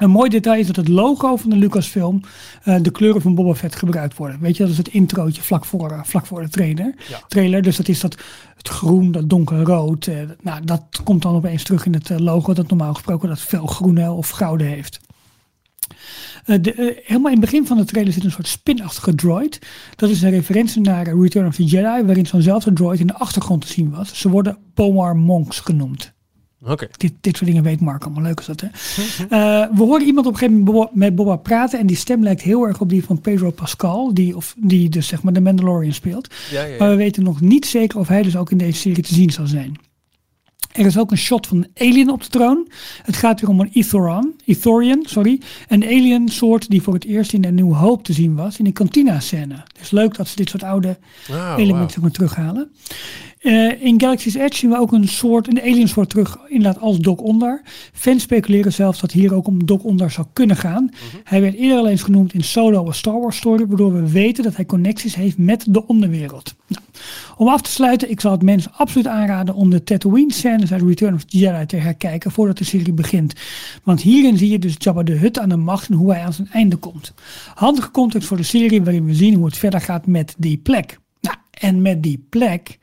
Een 0.00 0.10
mooi 0.10 0.30
detail 0.30 0.60
is 0.60 0.66
dat 0.66 0.76
het 0.76 0.88
logo 0.88 1.36
van 1.36 1.50
de 1.50 1.56
Lucasfilm 1.56 2.20
eh, 2.62 2.76
de 2.82 2.90
kleuren 2.90 3.22
van 3.22 3.34
Boba 3.34 3.54
Fett 3.54 3.76
gebruikt 3.76 4.16
worden. 4.16 4.40
Weet 4.40 4.56
je, 4.56 4.62
dat 4.62 4.72
is 4.72 4.78
het 4.78 4.88
introotje 4.88 5.42
vlak 5.42 5.64
voor, 5.64 5.90
eh, 5.90 6.00
vlak 6.02 6.26
voor 6.26 6.42
de 6.42 6.48
trailer. 6.48 6.94
Ja. 7.08 7.20
trailer. 7.28 7.62
Dus 7.62 7.76
dat 7.76 7.88
is 7.88 8.00
dat 8.00 8.16
het 8.56 8.68
groen, 8.68 9.12
dat 9.12 9.30
donkerrood. 9.30 10.06
eh, 10.06 10.16
nou, 10.42 10.64
dat 10.64 10.82
komt 11.04 11.22
dan 11.22 11.34
opeens 11.34 11.62
terug 11.62 11.86
in 11.86 11.94
het 11.94 12.20
logo 12.20 12.52
dat 12.52 12.68
normaal 12.68 12.94
gesproken 12.94 13.28
dat 13.28 13.40
fel 13.40 13.66
groene 13.66 14.10
of 14.10 14.28
gouden 14.28 14.66
heeft. 14.66 15.00
De, 16.44 17.00
helemaal 17.04 17.32
in 17.32 17.40
het 17.40 17.50
begin 17.50 17.66
van 17.66 17.76
de 17.76 17.84
trailer 17.84 18.12
zit 18.12 18.24
een 18.24 18.30
soort 18.30 18.48
spinachtige 18.48 19.14
droid. 19.14 19.58
Dat 19.96 20.10
is 20.10 20.22
een 20.22 20.30
referentie 20.30 20.80
naar 20.80 21.18
Return 21.20 21.46
of 21.46 21.54
the 21.54 21.64
Jedi, 21.64 22.04
waarin 22.04 22.26
zo'nzelfde 22.26 22.72
droid 22.72 23.00
in 23.00 23.06
de 23.06 23.14
achtergrond 23.14 23.60
te 23.60 23.72
zien 23.72 23.90
was. 23.90 24.20
Ze 24.20 24.28
worden 24.28 24.58
Pomar 24.74 25.16
Monks 25.16 25.60
genoemd. 25.60 26.12
Oké. 26.64 26.88
Dit, 26.96 27.12
dit 27.20 27.36
soort 27.36 27.48
dingen 27.50 27.62
weet 27.62 27.80
Mark 27.80 28.04
allemaal. 28.04 28.22
Leuk 28.22 28.40
is 28.40 28.46
dat, 28.46 28.60
hè? 28.60 28.68
Eh, 29.30 29.76
we 29.76 29.82
horen 29.82 30.06
iemand 30.06 30.26
op 30.26 30.32
een 30.32 30.38
gegeven 30.38 30.62
moment 30.62 30.94
met 30.94 31.14
Boba 31.14 31.36
praten. 31.36 31.78
En 31.78 31.86
die 31.86 31.96
stem 31.96 32.22
lijkt 32.22 32.42
heel 32.42 32.66
erg 32.66 32.80
op 32.80 32.88
die 32.88 33.04
van 33.04 33.20
Pedro 33.20 33.50
Pascal. 33.50 34.14
Die, 34.14 34.36
of, 34.36 34.54
die 34.58 34.88
dus 34.88 35.06
zeg 35.06 35.22
maar 35.22 35.32
de 35.32 35.40
Mandalorian 35.40 35.92
speelt. 35.92 36.34
Ja, 36.50 36.62
ja, 36.62 36.66
ja. 36.66 36.76
Maar 36.78 36.88
we 36.88 36.96
weten 36.96 37.22
nog 37.22 37.40
niet 37.40 37.66
zeker 37.66 37.98
of 37.98 38.08
hij 38.08 38.22
dus 38.22 38.36
ook 38.36 38.50
in 38.50 38.58
deze 38.58 38.78
serie 38.78 39.02
te 39.02 39.14
zien 39.14 39.30
zal 39.30 39.46
zijn. 39.46 39.76
Er 40.72 40.86
is 40.86 40.98
ook 40.98 41.10
een 41.10 41.18
shot 41.18 41.46
van 41.46 41.56
een 41.56 41.70
alien 41.74 42.10
op 42.10 42.22
de 42.22 42.28
troon. 42.28 42.68
Het 43.02 43.16
gaat 43.16 43.40
weer 43.40 43.50
om 43.50 43.60
een 43.60 43.70
Ethoran, 43.72 44.34
Ethorian, 44.44 45.02
sorry. 45.02 45.40
Een 45.68 45.84
alien 45.84 46.28
soort 46.28 46.70
die 46.70 46.82
voor 46.82 46.94
het 46.94 47.04
eerst 47.04 47.32
in 47.32 47.44
een 47.44 47.54
New 47.54 47.72
Hope 47.72 48.02
te 48.02 48.12
zien 48.12 48.34
was. 48.34 48.58
In 48.58 48.66
een 48.66 48.72
kantina-scène. 48.72 49.62
Dus 49.78 49.90
leuk 49.90 50.16
dat 50.16 50.28
ze 50.28 50.36
dit 50.36 50.48
soort 50.48 50.62
oude 50.62 50.98
Ah, 51.30 51.54
elementen 51.56 52.00
maar, 52.00 52.10
terughalen. 52.10 52.70
Eh, 53.40 53.82
in 53.82 54.00
Galaxy's 54.00 54.34
Edge 54.34 54.56
zien 54.56 54.70
we 54.70 54.78
ook 54.78 54.92
een 54.92 55.08
soort, 55.08 55.48
een 55.48 55.60
alien 55.60 55.88
soort 55.88 56.10
terug, 56.10 56.38
inderdaad 56.48 56.82
als 56.82 56.98
Doc 56.98 57.18
Ondar. 57.18 57.62
Fans 57.92 58.22
speculeren 58.22 58.72
zelfs 58.72 59.00
dat 59.00 59.12
hier 59.12 59.34
ook 59.34 59.46
om 59.46 59.66
Doc 59.66 59.82
Ondar 59.82 60.10
zou 60.10 60.26
kunnen 60.32 60.56
gaan. 60.56 60.84
Mhm. 60.84 61.16
Hij 61.24 61.40
werd 61.40 61.54
eerder 61.54 61.78
al 61.78 61.88
eens 61.88 62.02
genoemd 62.02 62.34
in 62.34 62.44
Solo, 62.44 62.86
een 62.86 62.94
Star 62.94 63.20
Wars 63.20 63.36
story, 63.36 63.66
waardoor 63.66 63.92
we 63.92 64.10
weten 64.10 64.44
dat 64.44 64.56
hij 64.56 64.66
connecties 64.66 65.14
heeft 65.14 65.38
met 65.38 65.64
de 65.68 65.86
onderwereld. 65.86 66.54
Nou, 66.66 66.82
om 67.36 67.48
af 67.48 67.60
te 67.60 67.70
sluiten, 67.70 68.10
ik 68.10 68.20
zal 68.20 68.32
het 68.32 68.42
mensen 68.42 68.72
absoluut 68.72 69.06
aanraden 69.06 69.54
om 69.54 69.70
de 69.70 69.84
Tatooine 69.84 70.32
scènes 70.32 70.72
uit 70.72 70.82
Return 70.82 71.14
of 71.14 71.24
the 71.24 71.38
Jedi 71.38 71.66
te 71.66 71.76
herkijken 71.76 72.30
voordat 72.30 72.58
de 72.58 72.64
serie 72.64 72.92
begint. 72.92 73.32
Want 73.84 74.00
hierin 74.00 74.38
zie 74.38 74.50
je 74.50 74.58
dus 74.58 74.74
Jabba 74.78 75.02
de 75.02 75.16
Hutt 75.16 75.38
aan 75.38 75.48
de 75.48 75.56
macht 75.56 75.88
en 75.88 75.94
hoe 75.94 76.12
hij 76.12 76.24
aan 76.24 76.32
zijn 76.32 76.48
einde 76.52 76.76
komt. 76.76 77.14
Handige 77.54 77.90
context 77.90 78.28
voor 78.28 78.36
de 78.36 78.42
serie 78.42 78.82
waarin 78.82 79.04
we 79.04 79.14
zien 79.14 79.34
hoe 79.34 79.44
het 79.44 79.56
verder 79.56 79.80
gaat 79.80 80.06
met 80.06 80.34
die 80.38 80.58
plek. 80.58 80.98
Nou, 81.20 81.36
en 81.50 81.82
met 81.82 82.02
die 82.02 82.26
plek 82.28 82.78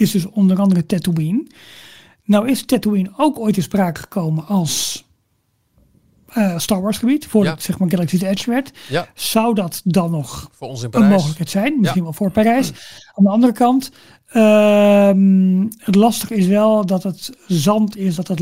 is 0.00 0.10
dus 0.10 0.26
onder 0.26 0.58
andere 0.60 0.86
Tatooine. 0.86 1.46
Nou 2.24 2.48
is 2.48 2.64
Tatooine 2.64 3.10
ook 3.16 3.38
ooit 3.38 3.56
in 3.56 3.62
sprake 3.62 4.00
gekomen 4.00 4.46
als 4.46 5.06
eh, 6.28 6.58
Star 6.58 6.82
Wars 6.82 6.98
gebied, 6.98 7.26
voordat 7.26 7.50
Ja. 7.50 7.54
het 7.56 7.64
zeg 7.64 7.78
maar 7.78 7.90
Galaxy's 7.90 8.20
Edge 8.22 8.50
werd. 8.50 8.70
Ja, 8.88 9.08
Zou 9.14 9.54
dat 9.54 9.80
dan 9.84 10.10
nog 10.10 10.48
voor 10.52 10.68
ons 10.68 10.78
in 10.78 10.84
een 10.84 10.90
Parijs. 10.90 11.12
mogelijkheid 11.12 11.50
zijn? 11.50 11.72
Misschien 11.80 11.96
Ja. 12.00 12.02
wel 12.02 12.12
voor 12.12 12.30
Parijs. 12.30 12.68
Aan 13.14 13.24
de 13.24 13.30
andere 13.30 13.52
kant, 13.52 13.90
ehm, 14.28 15.66
het 15.78 15.94
lastige 15.94 16.34
is 16.34 16.46
wel 16.46 16.86
dat 16.86 17.02
het 17.02 17.30
zand 17.46 17.96
is, 17.96 18.14
dat 18.14 18.28
het 18.28 18.40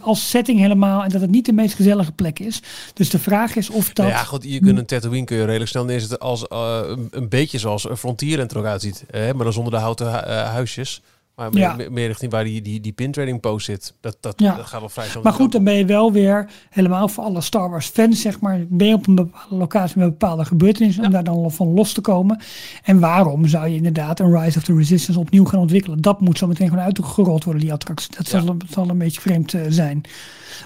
als 0.00 0.30
setting 0.30 0.58
helemaal 0.58 1.02
en 1.02 1.10
dat 1.10 1.20
het 1.20 1.30
niet 1.30 1.46
de 1.46 1.52
meest 1.52 1.74
gezellige 1.74 2.12
plek 2.12 2.38
is. 2.38 2.62
Dus 2.94 3.10
de 3.10 3.18
vraag 3.18 3.56
is 3.56 3.70
of 3.70 3.86
dat... 3.86 4.06
Nou 4.06 4.18
ja, 4.18 4.24
goed, 4.24 4.44
je 4.44 4.60
kunt 4.60 4.78
een 4.78 4.86
Tatooine 4.86 5.24
kun 5.24 5.36
je 5.36 5.44
redelijk 5.44 5.70
snel 5.70 5.84
neerzetten 5.84 6.18
als 6.18 6.48
eh, 6.48 6.80
een, 7.10 7.28
beetje 7.28 7.58
zoals 7.58 7.88
een 7.88 7.96
Frontierland 7.96 8.50
er 8.50 8.58
ook 8.58 8.64
uitziet. 8.64 9.04
Hè? 9.10 9.34
Maar 9.34 9.44
dan 9.44 9.52
zonder 9.52 9.72
de 9.72 9.78
houten 9.78 10.26
eh, 10.26 10.50
huisjes. 10.50 11.02
Maar 11.40 11.50
meer, 11.52 11.60
Ja. 11.60 11.90
meer- 11.90 12.06
richting 12.06 12.30
waar 12.32 12.44
die, 12.44 12.62
die, 12.62 12.80
die 12.80 12.92
pintrading 12.92 13.40
post 13.40 13.64
zit. 13.66 13.94
Dat, 14.00 14.16
dat, 14.20 14.34
Ja. 14.36 14.54
dat 14.56 14.66
gaat 14.66 14.80
wel 14.80 14.88
vrij 14.88 15.08
snel. 15.08 15.22
Maar 15.22 15.32
goed, 15.32 15.52
dan 15.52 15.64
ben 15.64 15.74
je 15.74 15.84
wel 15.84 16.12
weer 16.12 16.50
helemaal 16.70 17.08
voor 17.08 17.24
alle 17.24 17.40
Star 17.40 17.70
Wars 17.70 17.86
fans, 17.86 18.20
zeg 18.20 18.40
maar, 18.40 18.64
ben 18.68 18.86
je 18.86 18.94
op 18.94 19.06
een 19.06 19.14
bepaalde 19.14 19.54
locatie 19.56 19.98
met 19.98 20.08
bepaalde 20.08 20.44
gebeurtenissen 20.44 21.04
om 21.04 21.10
daar 21.10 21.24
dan 21.24 21.52
van 21.52 21.74
los 21.74 21.92
te 21.92 22.00
komen. 22.00 22.40
En 22.82 23.00
waarom 23.00 23.46
zou 23.46 23.68
je 23.68 23.76
inderdaad 23.76 24.20
een 24.20 24.40
Rise 24.40 24.58
of 24.58 24.64
the 24.64 24.74
Resistance 24.74 25.20
opnieuw 25.20 25.44
gaan 25.44 25.60
ontwikkelen? 25.60 26.00
Dat 26.00 26.20
moet 26.20 26.38
zo 26.38 26.46
meteen 26.46 26.68
gewoon 26.68 26.84
uitgerold 26.84 27.44
worden, 27.44 27.62
die 27.62 27.72
attractie. 27.72 28.16
Dat 28.16 28.26
zal, 28.26 28.56
zal 28.70 28.88
een 28.88 28.98
beetje 28.98 29.20
vreemd 29.20 29.54
eh, 29.54 29.60
zijn. 29.68 30.00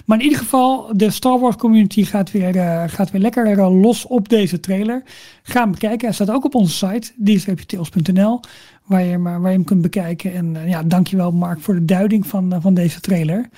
Maar 0.05 0.17
in 0.17 0.23
ieder 0.23 0.39
geval, 0.39 0.89
de 0.97 1.09
Star 1.11 1.39
Wars 1.39 1.55
community 1.55 2.03
gaat 2.03 2.31
weer, 2.31 2.55
eh, 2.57 2.83
gaat 2.87 3.11
weer 3.11 3.21
lekker 3.21 3.47
eh, 3.59 3.81
los 3.81 4.05
op 4.07 4.29
deze 4.29 4.59
trailer. 4.59 5.03
Ga 5.43 5.61
hem 5.61 5.71
bekijken. 5.71 6.05
Hij 6.05 6.13
staat 6.13 6.31
ook 6.31 6.45
op 6.45 6.55
onze 6.55 6.73
site, 6.87 7.11
die-tails.nl, 7.15 8.39
waar 8.85 9.03
je, 9.03 9.09
hem, 9.09 9.23
waar 9.23 9.39
je 9.41 9.47
hem 9.47 9.63
kunt 9.63 9.81
bekijken. 9.81 10.33
En 10.33 10.55
eh, 10.55 10.69
ja, 10.69 10.83
dankjewel 10.83 11.31
Mark 11.31 11.59
voor 11.61 11.73
de 11.73 11.85
duiding 11.85 12.27
van, 12.27 12.53
eh, 12.53 12.61
van 12.61 12.73
deze 12.73 12.99
trailer. 12.99 13.49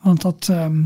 Want 0.00 0.22
dat, 0.22 0.48
ehm, 0.50 0.82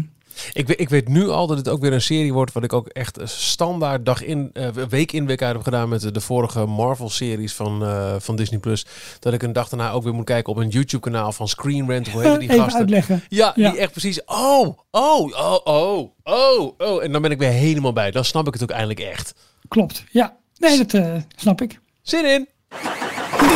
Ik, 0.53 0.67
weet, 0.67 0.81
ik 0.81 0.89
weet 0.89 1.09
nu 1.09 1.29
al 1.29 1.47
dat 1.47 1.57
het 1.57 1.69
ook 1.69 1.81
weer 1.81 1.93
een 1.93 2.01
serie 2.01 2.33
wordt 2.33 2.53
wat 2.53 2.65
ik 2.65 2.73
ook 2.73 2.89
echt 2.89 3.19
standaard 3.25 4.07
dag 4.07 4.25
in, 4.25 4.51
eh, 4.53 4.69
week 4.69 5.13
in 5.13 5.27
week 5.27 5.43
uit 5.43 5.53
heb 5.55 5.63
gedaan 5.63 5.89
met 5.89 6.01
de, 6.01 6.11
de 6.11 6.21
vorige 6.21 6.67
Marvel-series 6.67 7.55
van, 7.55 7.85
van 8.21 8.37
Disney+. 8.37 8.59
Plus. 8.61 8.87
Dat 9.19 9.33
ik 9.33 9.43
een 9.43 9.53
dag 9.53 9.69
daarna 9.69 9.91
ook 9.91 10.03
weer 10.03 10.15
moet 10.15 10.25
kijken 10.25 10.53
op 10.53 10.59
een 10.59 10.69
YouTube-kanaal 10.69 11.33
van 11.33 11.49
Screen 11.49 11.91
Rant. 11.91 12.09
Hoe 12.09 12.23
heet 12.23 12.39
die 12.41 12.49
even 12.49 12.63
gasten? 12.63 12.81
uitleggen. 12.81 13.23
Ja, 13.29 13.53
Ja. 13.55 13.71
die 13.71 13.79
echt 13.81 13.91
precies. 13.91 14.25
Oh, 14.25 14.79
oh, 14.91 15.33
oh, 15.33 15.59
oh, 15.65 16.11
oh, 16.25 16.73
oh. 16.79 17.05
En 17.05 17.13
dan 17.13 17.23
ben 17.23 17.31
ik 17.31 17.39
weer 17.39 17.51
helemaal 17.51 17.93
bij. 17.93 18.11
Dan 18.11 18.25
snap 18.25 18.47
ik 18.47 18.53
het 18.53 18.63
ook 18.63 18.71
eindelijk 18.71 19.01
echt. 19.01 19.35
Klopt, 19.69 20.05
ja. 20.11 20.37
Nee, 20.57 20.85
dat 20.85 21.23
snap 21.37 21.61
ik. 21.63 21.81
Zin 22.03 22.25
in. 22.25 22.49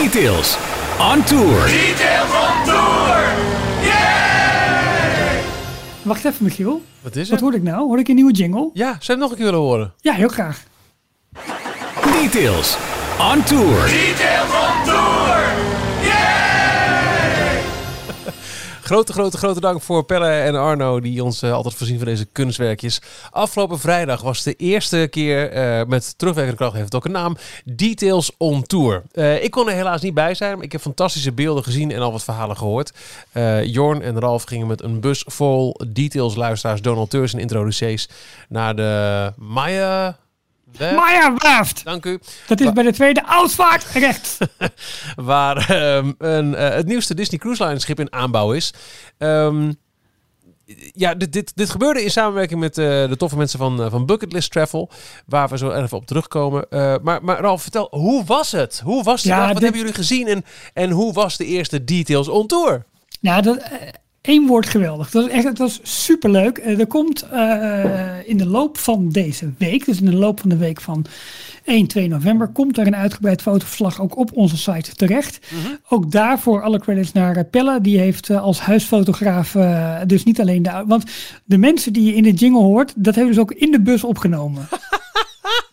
Details. 0.03 0.57
On 0.99 1.23
tour. 1.25 1.69
Wacht 6.03 6.25
even, 6.25 6.45
Michiel. 6.45 6.83
Wat 7.01 7.17
is 7.17 7.29
Wat 7.29 7.37
er? 7.39 7.43
hoorde 7.43 7.57
ik 7.59 7.63
nou? 7.63 7.87
Hoor 7.87 7.99
ik 7.99 8.09
een 8.09 8.15
nieuwe 8.15 8.33
jingle? 8.33 8.71
Ja, 8.73 8.87
zou 8.87 8.99
je 9.01 9.11
hem 9.13 9.19
nog 9.19 9.31
een 9.31 9.37
keer 9.37 9.45
willen 9.45 9.61
horen? 9.61 9.95
Ja, 10.01 10.13
heel 10.13 10.29
graag. 10.29 10.63
Details. 12.13 12.77
On 13.21 13.43
tour. 13.43 13.89
Grote, 18.93 19.12
grote, 19.12 19.36
grote 19.36 19.61
dank 19.61 19.82
voor 19.82 20.05
Pelle 20.05 20.28
en 20.28 20.55
Arno 20.55 21.01
die 21.01 21.24
ons 21.24 21.43
eh, 21.43 21.53
altijd 21.53 21.74
voorzien 21.74 21.97
van 21.97 22.07
deze 22.07 22.24
kunstwerkjes. 22.32 23.01
Afgelopen 23.30 23.78
vrijdag 23.78 24.22
was 24.22 24.43
de 24.43 24.55
eerste 24.55 25.07
keer 25.11 25.51
eh, 25.51 25.86
met 25.86 26.18
terugwerkende 26.18 26.59
kracht, 26.59 26.72
heeft 26.72 26.84
het 26.84 26.95
ook 26.95 27.05
een 27.05 27.12
naam, 27.12 27.36
Details 27.64 28.30
on 28.36 28.62
Tour. 28.62 29.03
Eh, 29.12 29.45
ik 29.45 29.51
kon 29.51 29.68
er 29.68 29.74
helaas 29.74 30.03
niet 30.03 30.14
bij 30.14 30.34
zijn, 30.34 30.55
maar 30.55 30.64
ik 30.64 30.72
heb 30.72 30.80
fantastische 30.80 31.32
beelden 31.32 31.64
gezien 31.64 31.90
en 31.90 32.01
al 32.01 32.12
wat 32.12 32.24
verhalen 32.24 32.57
gehoord. 32.57 32.93
Eh, 33.32 33.64
Jorn 33.64 34.03
en 34.03 34.20
Ralf 34.20 34.43
gingen 34.43 34.66
met 34.66 34.82
een 34.82 35.01
bus 35.01 35.24
vol 35.26 35.80
Details 35.88 36.34
luisteraars, 36.34 36.82
donateurs 36.82 37.32
en 37.32 37.40
introducees 37.40 38.09
naar 38.49 38.76
de 38.76 39.32
Maya 39.36 40.18
Werft. 40.79 40.97
Maya 40.97 41.35
Werft. 41.37 41.85
Dank 41.85 42.05
u. 42.07 42.18
Dat 42.47 42.61
is 42.61 42.73
bij 42.73 42.85
de 42.85 42.93
tweede 42.93 43.23
Ausvaart 43.25 43.85
rechts. 43.93 44.39
Waar 45.16 45.70
ehm, 45.70 46.12
een, 46.18 46.55
eh, 46.55 46.68
het 46.75 46.87
nieuwste 46.87 47.14
Disney 47.14 47.39
Cruise 47.41 47.64
Line 47.64 47.79
schip 47.79 48.01
in 48.01 48.12
aanbouw 48.12 48.53
is. 48.53 48.75
Ehm, 49.18 49.73
ja, 50.95 51.14
dit, 51.14 51.33
dit, 51.33 51.53
dit 51.57 51.70
gebeurde 51.70 52.03
in 52.03 52.11
samenwerking 52.11 52.61
met 52.61 52.79
eh, 52.79 52.85
de 52.85 53.16
toffe 53.16 53.37
mensen 53.37 53.59
van, 53.59 53.81
uh, 53.81 53.91
van 53.91 54.07
Bucketlist 54.07 54.51
Travel. 54.51 54.91
Waar 55.27 55.49
we 55.49 55.59
zo 55.59 55.70
even 55.70 55.97
op 55.97 56.07
terugkomen. 56.07 56.66
Uh, 56.70 56.95
maar, 57.03 57.25
maar 57.25 57.41
Ralf, 57.41 57.62
vertel, 57.62 57.89
hoe 57.91 58.25
was 58.25 58.53
het? 58.53 58.81
Hoe 58.85 59.03
was? 59.03 59.23
Ja, 59.23 59.39
Wat 59.39 59.53
dit- 59.53 59.62
hebben 59.62 59.81
jullie 59.81 59.95
gezien? 59.95 60.27
En, 60.27 60.45
en 60.73 60.91
hoe 60.91 61.12
was 61.12 61.37
de 61.37 61.45
eerste 61.45 61.85
details 61.85 62.29
on 62.29 62.47
tour? 62.47 62.85
Nou, 63.20 63.43
dat, 63.43 63.57
eh, 63.57 63.89
één 64.23 64.47
woord 64.47 64.66
geweldig. 64.66 65.11
Dat 65.11 65.23
was 65.23 65.33
echt, 65.33 65.45
het 65.45 65.59
was 65.59 65.81
superleuk. 65.83 66.59
Eh, 66.59 66.79
er 66.79 66.87
komt 66.87 67.23
eh, 67.23 68.29
in 68.29 68.37
de 68.37 68.47
loop 68.47 68.79
van 68.79 69.09
deze 69.09 69.53
week, 69.59 69.85
dus 69.85 70.01
in 70.01 70.05
de 70.05 70.16
loop 70.16 70.41
van 70.41 70.49
de 70.49 70.57
week 70.57 70.81
van 70.81 71.05
1, 71.64 71.87
2 71.87 72.09
november, 72.09 72.49
komt 72.49 72.79
er 72.79 72.87
een 72.87 72.97
uitgebreid 72.97 73.43
fotoverslag 73.43 74.01
ook 74.01 74.16
op 74.16 74.31
onze 74.35 74.57
site 74.57 74.95
terecht. 74.95 75.39
Ook 75.89 76.11
daarvoor 76.11 76.62
alle 76.62 76.81
credits 76.81 77.12
naar 77.12 77.37
eh, 77.37 77.45
Pelle. 77.51 77.81
Die 77.81 77.99
heeft 77.99 78.31
als 78.31 78.61
huisfotograaf 78.61 79.57
dus 80.07 80.25
niet 80.25 80.41
alleen 80.41 80.62
de... 80.62 80.85
Want 80.87 81.05
de 81.45 81.59
mensen 81.59 81.93
die 81.93 82.05
je 82.05 82.14
in 82.14 82.23
de 82.23 82.33
jingle 82.33 82.62
hoort, 82.62 82.93
dat 82.97 83.14
hebben 83.14 83.35
we 83.35 83.41
dus 83.41 83.51
ook 83.51 83.61
in 83.61 83.70
de 83.70 83.81
bus 83.81 84.05
opgenomen. 84.05 84.68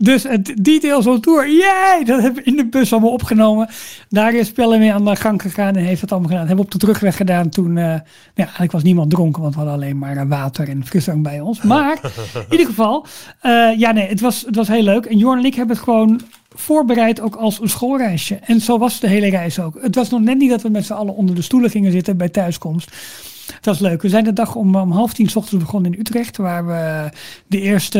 Dus 0.01 0.23
het 0.23 0.53
Details 0.61 1.07
on 1.07 1.19
Tour! 1.19 1.47
Dat 2.05 2.21
hebben 2.21 2.43
we 2.43 2.49
in 2.49 2.55
de 2.55 2.65
bus 2.65 2.91
allemaal 2.91 3.11
opgenomen. 3.11 3.69
Daar 4.09 4.33
is 4.33 4.51
Pelle 4.51 4.77
mee 4.77 4.93
aan 4.93 5.05
de 5.05 5.15
gang 5.15 5.41
gegaan 5.41 5.75
en 5.75 5.83
heeft 5.83 6.01
het 6.01 6.11
allemaal 6.11 6.29
gedaan. 6.29 6.47
Hebben 6.47 6.65
we 6.65 6.71
op 6.71 6.79
de 6.79 6.85
terugweg 6.85 7.15
gedaan 7.15 7.49
toen... 7.49 7.77
eh 7.77 7.99
ja, 8.33 8.43
eigenlijk 8.43 8.71
was 8.71 8.83
niemand 8.83 9.09
dronken, 9.09 9.41
want 9.41 9.53
we 9.53 9.59
hadden 9.59 9.77
alleen 9.77 9.97
maar 9.97 10.17
eh, 10.17 10.27
water 10.27 10.69
en 10.69 10.85
frisdrank 10.85 11.23
bij 11.23 11.39
ons. 11.39 11.61
Maar 11.61 11.99
in 12.33 12.45
ieder 12.49 12.65
geval, 12.65 13.05
eh, 13.41 13.69
ja 13.77 13.91
nee, 13.91 14.07
het 14.07 14.19
was, 14.19 14.43
het 14.45 14.55
was 14.55 14.67
heel 14.67 14.83
leuk. 14.83 15.05
En 15.05 15.17
Jorn 15.17 15.39
en 15.39 15.45
ik 15.45 15.55
hebben 15.55 15.75
het 15.75 15.83
gewoon 15.83 16.21
voorbereid 16.49 17.21
ook 17.21 17.35
als 17.35 17.61
een 17.61 17.69
schoolreisje. 17.69 18.35
En 18.35 18.61
zo 18.61 18.77
was 18.77 18.99
de 18.99 19.07
hele 19.07 19.29
reis 19.29 19.59
ook. 19.59 19.81
Het 19.81 19.95
was 19.95 20.09
nog 20.09 20.21
net 20.21 20.37
niet 20.37 20.49
dat 20.49 20.61
we 20.61 20.69
met 20.69 20.85
z'n 20.85 20.93
allen 20.93 21.15
onder 21.15 21.35
de 21.35 21.41
stoelen 21.41 21.69
gingen 21.69 21.91
zitten 21.91 22.17
bij 22.17 22.29
thuiskomst. 22.29 22.91
Het 23.55 23.65
was 23.65 23.79
leuk. 23.79 24.01
We 24.01 24.09
zijn 24.09 24.23
de 24.23 24.33
dag 24.33 24.55
om, 24.55 24.75
om 24.75 24.91
half 24.91 25.13
tien 25.13 25.29
ochtends 25.35 25.63
begonnen 25.63 25.93
in 25.93 25.99
Utrecht. 25.99 26.37
Waar 26.37 26.65
we 26.65 27.09
de 27.47 27.61
eerste 27.61 27.99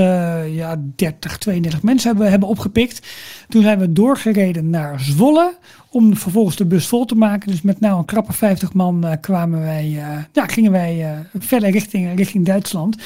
ja, 0.51 0.81
30, 0.95 1.37
32 1.37 1.83
mensen 1.83 2.09
hebben, 2.09 2.29
hebben 2.29 2.49
opgepikt. 2.49 3.07
Toen 3.47 3.61
zijn 3.61 3.79
we 3.79 3.93
doorgereden 3.93 4.69
naar 4.69 4.99
Zwolle. 4.99 5.57
Om 5.91 6.17
vervolgens 6.17 6.55
de 6.55 6.65
bus 6.65 6.87
vol 6.87 7.05
te 7.05 7.15
maken. 7.15 7.51
Dus 7.51 7.61
met 7.61 7.79
nou 7.79 7.97
een 7.97 8.05
krappe 8.05 8.33
50 8.33 8.73
man 8.73 9.05
eh, 9.05 9.17
kwamen 9.21 9.59
wij, 9.59 9.85
eh, 9.85 10.23
ja, 10.33 10.47
gingen 10.47 10.71
wij 10.71 11.05
eh, 11.05 11.19
verder 11.39 11.69
richting, 11.69 12.15
richting 12.15 12.45
Duitsland. 12.45 12.97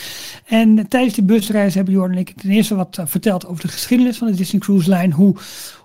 En 0.45 0.87
tijdens 0.87 1.13
die 1.13 1.23
busreis 1.23 1.75
hebben 1.75 1.93
Jordan 1.93 2.15
en 2.15 2.21
ik 2.21 2.33
ten 2.41 2.49
eerste 2.49 2.75
wat 2.75 3.01
verteld 3.05 3.47
over 3.47 3.61
de 3.61 3.71
geschiedenis 3.71 4.17
van 4.17 4.27
de 4.27 4.35
Disney 4.35 4.61
Cruise 4.61 4.89
Line. 4.89 5.13
Hoe, 5.13 5.35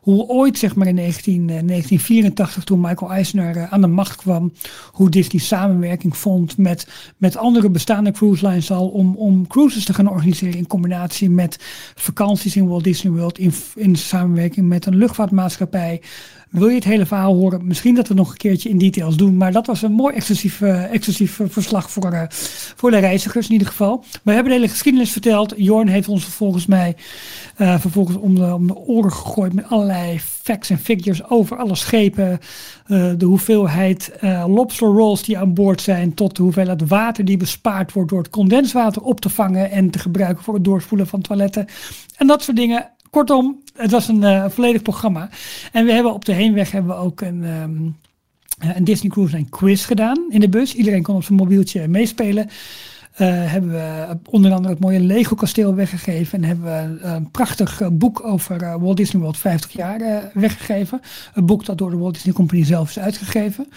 hoe 0.08 0.26
ooit, 0.26 0.58
zeg 0.58 0.74
maar 0.74 0.86
in 0.86 0.94
19, 0.94 1.40
eh, 1.40 1.46
1984, 1.46 2.64
toen 2.64 2.80
Michael 2.80 3.10
Eisner 3.10 3.68
aan 3.70 3.80
de 3.80 3.86
macht 3.86 4.16
kwam, 4.16 4.52
hoe 4.92 5.10
Disney 5.10 5.42
samenwerking 5.42 6.16
vond 6.16 6.58
met, 6.58 6.88
met 7.16 7.36
andere 7.36 7.70
bestaande 7.70 8.10
cruise 8.10 8.48
lines 8.48 8.70
al 8.70 8.88
om, 8.88 9.16
om 9.16 9.46
cruises 9.46 9.84
te 9.84 9.94
gaan 9.94 10.10
organiseren 10.10 10.58
in 10.58 10.66
combinatie 10.66 11.30
met 11.30 11.56
vakanties 11.94 12.56
in 12.56 12.68
Walt 12.68 12.84
Disney 12.84 13.12
World 13.12 13.38
in, 13.38 13.52
in 13.74 13.96
samenwerking 13.96 14.68
met 14.68 14.86
een 14.86 14.96
luchtvaartmaatschappij. 14.96 16.00
Wil 16.50 16.68
je 16.68 16.74
het 16.74 16.84
hele 16.84 17.06
verhaal 17.06 17.34
horen? 17.34 17.66
Misschien 17.66 17.94
dat 17.94 18.08
we 18.08 18.14
nog 18.14 18.30
een 18.30 18.36
keertje 18.36 18.68
in 18.68 18.78
details 18.78 19.16
doen. 19.16 19.36
Maar 19.36 19.52
dat 19.52 19.66
was 19.66 19.82
een 19.82 19.92
mooi 19.92 20.14
exclusief, 20.14 20.60
eh, 20.60 20.84
verslag 21.48 21.90
voor, 21.90 22.12
eh, 22.12 22.22
voor 22.76 22.90
de 22.90 22.98
reizigers 22.98 23.46
in 23.46 23.52
ieder 23.52 23.68
geval. 23.68 24.04
We 24.22 24.32
hebben 24.32 24.52
de 24.52 24.58
hele 24.58 24.70
geschiedenis 24.70 25.12
verteld. 25.12 25.54
Jorn 25.56 25.88
heeft 25.88 26.08
ons 26.08 26.24
volgens 26.24 26.66
mij 26.66 26.96
vervolgens 27.56 28.16
om 28.16 28.34
de, 28.34 28.54
om 28.54 28.66
de 28.66 28.76
oren 28.76 29.12
gegooid 29.12 29.52
met 29.52 29.68
allerlei 29.68 30.20
facts 30.20 30.70
en 30.70 30.78
figures 30.78 31.30
over 31.30 31.56
alle 31.56 31.74
schepen. 31.74 32.38
de 32.86 33.24
hoeveelheid 33.24 34.12
lobster 34.46 34.88
rolls 34.88 35.22
die 35.22 35.38
aan 35.38 35.54
boord 35.54 35.80
zijn. 35.80 36.14
Tot 36.14 36.36
de 36.36 36.42
hoeveelheid 36.42 36.88
water 36.88 37.24
die 37.24 37.36
bespaard 37.36 37.92
wordt 37.92 38.10
door 38.10 38.18
het 38.18 38.30
condenswater 38.30 39.02
op 39.02 39.20
te 39.20 39.28
vangen. 39.28 39.70
En 39.70 39.90
te 39.90 39.98
gebruiken 39.98 40.44
voor 40.44 40.54
het 40.54 40.64
doorspoelen 40.64 41.06
van 41.06 41.20
toiletten. 41.20 41.66
En 42.16 42.26
dat 42.26 42.42
soort 42.42 42.56
dingen. 42.56 42.90
Kortom, 43.10 43.62
het 43.74 43.90
was 43.90 44.08
een 44.08 44.24
eh, 44.24 44.44
volledig 44.48 44.82
programma. 44.82 45.28
En 45.72 45.84
we 45.84 45.92
hebben 45.92 46.12
op 46.12 46.24
de 46.24 46.32
heenweg 46.32 46.70
hebben 46.70 46.96
we 46.96 47.02
ook 47.02 47.20
een, 47.20 47.44
ehm, 47.44 47.76
eh, 48.58 48.76
een 48.76 48.84
Disney 48.84 49.10
Cruise 49.10 49.36
Line 49.36 49.48
quiz 49.48 49.86
gedaan 49.86 50.26
in 50.28 50.40
de 50.40 50.48
bus. 50.48 50.74
Iedereen 50.74 51.02
kon 51.02 51.16
op 51.16 51.24
zijn 51.24 51.38
mobieltje 51.38 51.88
meespelen. 51.88 52.48
Eh, 53.18 53.26
hebben 53.52 53.70
we 53.70 54.16
onder 54.30 54.52
andere 54.52 54.72
het 54.74 54.82
mooie 54.82 55.00
Lego 55.00 55.34
kasteel 55.34 55.74
weggegeven. 55.74 56.42
En 56.42 56.48
hebben 56.48 56.64
we 56.64 56.98
een 57.06 57.30
prachtig 57.30 57.80
eh, 57.80 57.88
boek 57.92 58.24
over 58.24 58.62
eh, 58.62 58.74
Walt 58.80 58.96
Disney 58.96 59.22
World 59.22 59.36
50 59.38 59.72
jaar 59.72 60.30
weggegeven. 60.34 61.00
Een 61.34 61.46
boek 61.46 61.64
dat 61.64 61.78
door 61.78 61.90
de 61.90 61.96
Walt 61.96 62.14
Disney 62.14 62.34
Company 62.34 62.64
zelf 62.64 62.88
is 62.88 62.98
uitgegeven. 62.98 63.68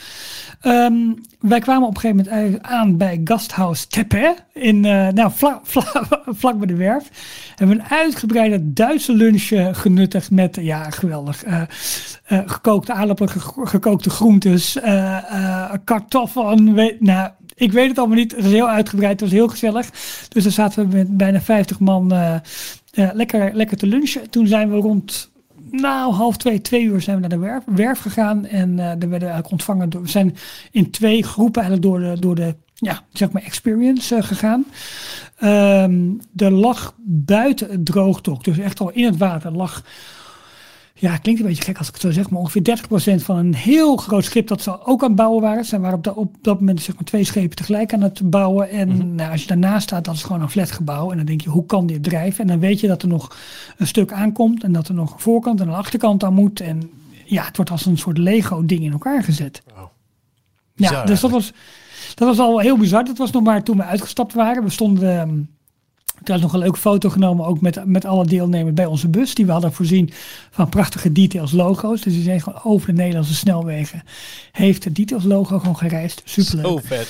Ehm, 0.61 0.95
wij 1.39 1.59
kwamen 1.59 1.87
op 1.87 1.95
een 1.95 2.01
gegeven 2.01 2.25
moment 2.33 2.63
aan 2.63 2.97
bij 2.97 3.21
Gasthaus 3.23 3.85
Tepe. 3.85 4.35
In, 4.53 4.79
nou, 4.79 5.31
vla, 5.33 5.59
vla- 5.71 6.07
vlak 6.25 6.57
bij 6.57 6.67
de 6.67 6.75
werf. 6.75 7.09
Hebben 7.55 7.77
we 7.77 7.83
een 7.83 7.89
uitgebreide 7.89 8.73
Duitse 8.73 9.13
lunch 9.13 9.49
genuttigd 9.77 10.31
met, 10.31 10.57
ja 10.61 10.89
geweldig, 10.89 11.43
gekookte 12.25 12.93
aardappelen, 12.93 13.29
ge- 13.31 13.65
gekookte 13.65 14.09
groentes, 14.09 14.77
kartoffelen. 15.83 16.73
Weet, 16.73 17.01
nou, 17.01 17.29
ik 17.61 17.71
weet 17.71 17.87
het 17.87 17.97
allemaal 17.97 18.17
niet. 18.17 18.31
Het 18.31 18.43
was 18.43 18.51
heel 18.51 18.69
uitgebreid, 18.69 19.11
het 19.11 19.21
was 19.21 19.31
heel 19.31 19.47
gezellig. 19.47 19.89
Dus 20.29 20.43
daar 20.43 20.51
zaten 20.51 20.89
we 20.89 20.95
met 20.97 21.17
bijna 21.17 21.41
50 21.41 21.79
man 21.79 22.11
eh, 22.11 22.35
eh, 22.91 23.09
lekker, 23.13 23.53
lekker 23.53 23.77
te 23.77 23.87
lunchen. 23.87 24.29
Toen 24.29 24.47
zijn 24.47 24.71
we 24.71 24.75
rond 24.75 25.31
nou, 25.71 26.13
half 26.13 26.37
twee, 26.37 26.61
twee 26.61 26.83
uur 26.83 27.01
zijn 27.01 27.15
we 27.15 27.21
naar 27.21 27.37
de 27.37 27.45
werf, 27.45 27.63
werf 27.65 27.99
gegaan. 27.99 28.45
En 28.45 28.69
eh 28.69 28.75
daar 28.77 28.85
werden 28.85 29.09
we 29.09 29.11
eigenlijk 29.11 29.51
ontvangen 29.51 29.89
door. 29.89 30.01
We 30.01 30.09
zijn 30.09 30.35
in 30.71 30.91
twee 30.91 31.23
groepen 31.23 31.61
eigenlijk 31.61 31.91
door 31.91 31.99
de, 31.99 32.19
door 32.19 32.35
de 32.35 32.55
ja, 32.75 33.03
zeg 33.13 33.31
maar 33.31 33.43
experience 33.43 34.23
gegaan. 34.23 34.65
Ehm 35.37 36.13
er 36.35 36.51
lag 36.51 36.93
buiten 37.05 37.69
het 37.69 37.85
droogdok, 37.85 38.43
dus 38.43 38.57
echt 38.57 38.79
al 38.79 38.89
in 38.91 39.05
het 39.05 39.17
water, 39.17 39.51
lag. 39.51 39.83
Ja, 41.01 41.17
klinkt 41.17 41.41
een 41.41 41.47
beetje 41.47 41.63
gek 41.63 41.77
als 41.77 41.87
ik 41.87 41.93
het 41.93 42.01
zo 42.01 42.11
zeg, 42.11 42.29
maar 42.29 42.39
ongeveer 42.39 42.61
30% 43.19 43.23
van 43.23 43.37
een 43.37 43.55
heel 43.55 43.95
groot 43.95 44.23
schip 44.23 44.47
dat 44.47 44.61
ze 44.61 44.85
ook 44.85 45.01
aan 45.01 45.07
het 45.07 45.15
bouwen 45.17 45.41
waren. 45.41 45.65
Ze 45.65 45.79
waren 45.79 45.97
op, 45.97 46.03
dat- 46.03 46.15
op 46.15 46.35
dat 46.41 46.59
moment 46.59 46.81
zeg 46.81 46.95
maar 46.95 47.03
twee 47.03 47.23
schepen 47.23 47.55
tegelijk 47.55 47.93
aan 47.93 48.01
het 48.01 48.29
bouwen. 48.29 48.69
En 48.69 49.15
nou, 49.15 49.31
als 49.31 49.41
je 49.41 49.47
daarnaast 49.47 49.83
staat, 49.83 50.05
dat 50.05 50.15
is 50.15 50.23
gewoon 50.23 50.41
een 50.41 50.49
flatgebouw. 50.49 51.11
En 51.11 51.17
dan 51.17 51.25
denk 51.25 51.41
je, 51.41 51.49
hoe 51.49 51.65
kan 51.65 51.85
dit 51.85 52.03
drijven? 52.03 52.41
En 52.41 52.47
dan 52.47 52.59
weet 52.59 52.79
je 52.79 52.87
dat 52.87 53.01
er 53.01 53.07
nog 53.07 53.35
een 53.77 53.87
stuk 53.87 54.11
aankomt 54.11 54.63
en 54.63 54.71
dat 54.71 54.87
er 54.87 54.93
nog 54.93 55.13
een 55.13 55.19
voorkant 55.19 55.61
en 55.61 55.67
een 55.67 55.73
achterkant 55.73 56.23
aan 56.23 56.33
moet. 56.33 56.59
En 56.61 56.89
ja, 57.25 57.43
het 57.45 57.55
wordt 57.55 57.71
als 57.71 57.85
een 57.85 57.97
soort 57.97 58.17
Lego-ding 58.17 58.81
in 58.83 58.91
elkaar 58.91 59.23
gezet. 59.23 59.61
Ja, 60.75 60.89
dus 61.05 61.19
dat 61.19 61.31
was, 61.31 61.53
dat 62.15 62.27
was 62.27 62.39
al 62.39 62.59
heel 62.59 62.77
bizar. 62.77 63.05
Dat 63.05 63.17
was 63.17 63.31
nog 63.31 63.43
maar 63.43 63.63
toen 63.63 63.77
we 63.77 63.83
uitgestapt 63.83 64.33
waren. 64.33 64.63
We 64.63 64.69
stonden... 64.69 65.19
ehm, 65.19 65.39
is 66.29 66.41
nog 66.41 66.53
een 66.53 66.59
leuke 66.59 66.77
foto 66.77 67.09
genomen, 67.09 67.45
ook 67.45 67.61
met, 67.61 67.85
met 67.85 68.05
alle 68.05 68.25
deelnemers 68.25 68.73
bij 68.73 68.85
onze 68.85 69.07
bus. 69.07 69.35
Die 69.35 69.45
we 69.45 69.51
hadden 69.51 69.73
voorzien 69.73 70.09
van 70.51 70.69
prachtige 70.69 71.11
details 71.11 71.51
logo's. 71.51 72.01
Dus 72.01 72.13
die 72.13 72.23
zijn 72.23 72.41
gewoon 72.41 72.59
over 72.63 72.87
de 72.87 72.93
Nederlandse 72.93 73.35
snelwegen. 73.35 74.03
Heeft 74.51 74.83
het 74.83 74.95
details 74.95 75.23
logo 75.23 75.59
gewoon 75.59 75.77
gereisd. 75.77 76.21
Superleuk. 76.25 76.65
Zo 76.65 76.79
vet. 76.83 77.07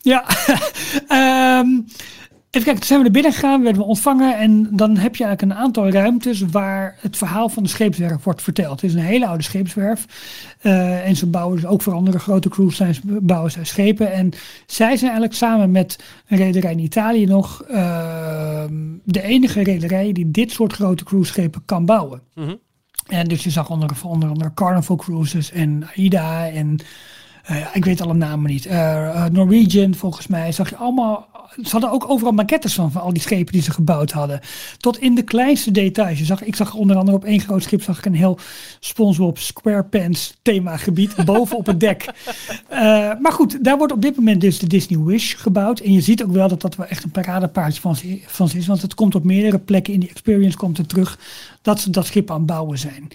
Ja, 0.00 0.24
Ehm, 1.08 1.66
even 2.50 2.64
kijken, 2.64 2.74
toen 2.74 2.86
zijn 2.86 3.00
we 3.00 3.06
er 3.06 3.12
binnen 3.12 3.32
gegaan, 3.32 3.62
werden 3.62 3.82
we 3.82 3.88
ontvangen 3.88 4.38
en 4.38 4.68
dan 4.70 4.96
heb 4.96 5.16
je 5.16 5.24
eigenlijk 5.24 5.52
een 5.52 5.64
aantal 5.64 5.90
ruimtes 5.90 6.40
waar 6.40 6.96
het 7.00 7.16
verhaal 7.16 7.48
van 7.48 7.62
de 7.62 7.68
scheepswerf 7.68 8.24
wordt 8.24 8.42
verteld. 8.42 8.80
Het 8.80 8.90
is 8.90 8.94
een 8.96 9.00
hele 9.00 9.26
oude 9.26 9.42
scheepswerf 9.42 10.04
eh, 10.60 11.06
en 11.06 11.16
ze 11.16 11.26
bouwen 11.26 11.56
dus 11.56 11.66
ook 11.66 11.82
voor 11.82 11.92
andere 11.92 12.18
grote 12.18 12.48
cruise 12.48 12.82
lines 12.82 13.00
bouwen 13.04 13.50
zij 13.50 13.64
schepen. 13.64 14.12
En 14.12 14.30
zij 14.66 14.96
zijn 14.96 15.10
eigenlijk 15.10 15.34
samen 15.34 15.70
met 15.70 15.98
een 16.28 16.36
rederij 16.36 16.72
in 16.72 16.78
Italië 16.78 17.26
nog 17.26 17.62
ehm, 17.62 18.74
de 19.04 19.22
enige 19.22 19.62
rederij 19.62 20.12
die 20.12 20.30
dit 20.30 20.50
soort 20.50 20.72
grote 20.72 21.04
cruiseschepen 21.04 21.62
kan 21.64 21.84
bouwen. 21.84 22.22
Mhm. 22.34 22.54
En 23.06 23.24
dus 23.24 23.44
je 23.44 23.50
zag 23.50 23.70
onder, 23.70 23.90
onder 24.02 24.28
andere 24.28 24.54
Carnival 24.54 24.96
Cruises 24.96 25.52
en 25.52 25.88
AIDA 25.96 26.48
en 26.48 26.80
eh, 27.44 27.66
ik 27.72 27.84
weet 27.84 28.00
alle 28.00 28.14
namen 28.14 28.50
niet. 28.50 28.66
Eh, 28.66 29.24
Norwegian 29.24 29.94
volgens 29.94 30.26
mij 30.26 30.52
zag 30.52 30.70
je 30.70 30.76
allemaal. 30.76 31.37
Ze 31.62 31.70
hadden 31.70 31.90
ook 31.90 32.10
overal 32.10 32.32
maquettes 32.32 32.74
van, 32.74 32.92
van 32.92 33.00
al 33.02 33.12
die 33.12 33.22
schepen 33.22 33.52
die 33.52 33.62
ze 33.62 33.70
gebouwd 33.70 34.10
hadden. 34.10 34.40
Tot 34.76 34.98
in 34.98 35.14
de 35.14 35.22
kleinste 35.22 35.70
details. 35.70 36.18
Je 36.18 36.24
zag, 36.24 36.42
ik 36.44 36.56
zag 36.56 36.74
onder 36.74 36.96
andere 36.96 37.16
op 37.16 37.24
één 37.24 37.40
groot 37.40 37.62
schip 37.62 37.82
zag 37.82 37.98
ik 37.98 38.04
een 38.06 38.14
heel 38.14 38.38
SpongeBob 38.80 39.38
SquarePants 39.38 40.34
themagebied 40.42 41.14
boven 41.24 41.56
op 41.56 41.66
het 41.66 41.80
dek. 41.80 42.10
Eh, 42.68 42.78
maar 43.20 43.32
goed, 43.32 43.64
daar 43.64 43.76
wordt 43.78 43.92
op 43.92 44.02
dit 44.02 44.16
moment 44.16 44.40
dus 44.40 44.58
de 44.58 44.66
Disney 44.66 44.98
Wish 44.98 45.34
gebouwd. 45.36 45.80
En 45.80 45.92
je 45.92 46.00
ziet 46.00 46.22
ook 46.22 46.32
wel 46.32 46.48
dat 46.48 46.60
dat 46.60 46.76
wel 46.76 46.86
echt 46.86 47.04
een 47.04 47.10
paradepaardje 47.10 47.80
van, 47.80 47.96
ze- 47.96 48.22
van 48.26 48.48
ze 48.48 48.56
is. 48.58 48.66
Want 48.66 48.82
het 48.82 48.94
komt 48.94 49.14
op 49.14 49.24
meerdere 49.24 49.58
plekken 49.58 49.92
in 49.92 50.00
die 50.00 50.10
experience 50.10 50.56
komt 50.56 50.76
het 50.78 50.88
terug 50.88 51.18
dat 51.62 51.80
ze 51.80 51.90
dat 51.90 52.06
schip 52.06 52.30
aan 52.30 52.36
het 52.36 52.46
bouwen 52.46 52.78
zijn. 52.78 53.08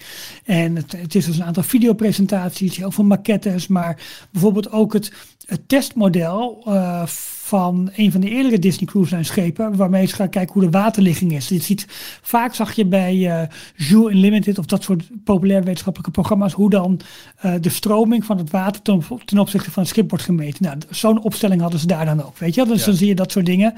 En 0.44 0.76
het, 0.76 0.92
het 0.92 1.14
is 1.14 1.24
dus 1.24 1.36
een 1.38 1.44
aantal 1.44 1.62
videopresentaties, 1.62 2.76
heel 2.76 2.90
veel 2.90 3.04
maquettes, 3.04 3.66
maar 3.66 4.00
bijvoorbeeld 4.30 4.70
ook 4.72 4.92
het, 4.92 5.12
het 5.46 5.68
testmodel 5.68 6.64
uh, 6.68 7.02
van 7.44 7.90
een 7.96 8.12
van 8.12 8.20
de 8.20 8.30
eerdere 8.30 8.58
Disney 8.58 8.86
Cruise 8.86 9.10
Line 9.10 9.26
schepen, 9.26 9.76
waarmee 9.76 10.06
ze 10.06 10.14
gaan 10.14 10.28
kijken 10.28 10.52
hoe 10.52 10.62
de 10.62 10.70
waterligging 10.70 11.32
is. 11.32 11.48
Je 11.48 11.60
ziet, 11.60 11.86
vaak 12.22 12.54
zag 12.54 12.72
je 12.72 12.86
bij 12.86 13.16
uh, 13.16 13.42
Jules 13.76 14.12
Unlimited 14.12 14.58
of 14.58 14.66
dat 14.66 14.82
soort 14.82 15.08
populaire 15.24 15.64
wetenschappelijke 15.64 16.12
programma's, 16.12 16.52
hoe 16.52 16.70
dan 16.70 17.00
uh, 17.44 17.54
de 17.60 17.68
stroming 17.68 18.24
van 18.24 18.38
het 18.38 18.50
water 18.50 18.82
ten, 18.82 19.02
ten, 19.24 19.38
opzichte 19.38 19.70
van 19.70 19.82
het 19.82 19.92
schip 19.92 20.10
wordt 20.10 20.24
gemeten. 20.24 20.64
Nou, 20.64 20.78
zo'n 20.90 21.22
opstelling 21.22 21.60
hadden 21.60 21.80
ze 21.80 21.86
daar 21.86 22.04
dan 22.04 22.24
ook, 22.24 22.38
weet 22.38 22.54
je. 22.54 22.64
Dus 22.64 22.80
ja. 22.80 22.86
dan 22.86 22.94
zie 22.94 23.08
je 23.08 23.14
dat 23.14 23.32
soort 23.32 23.46
dingen. 23.46 23.74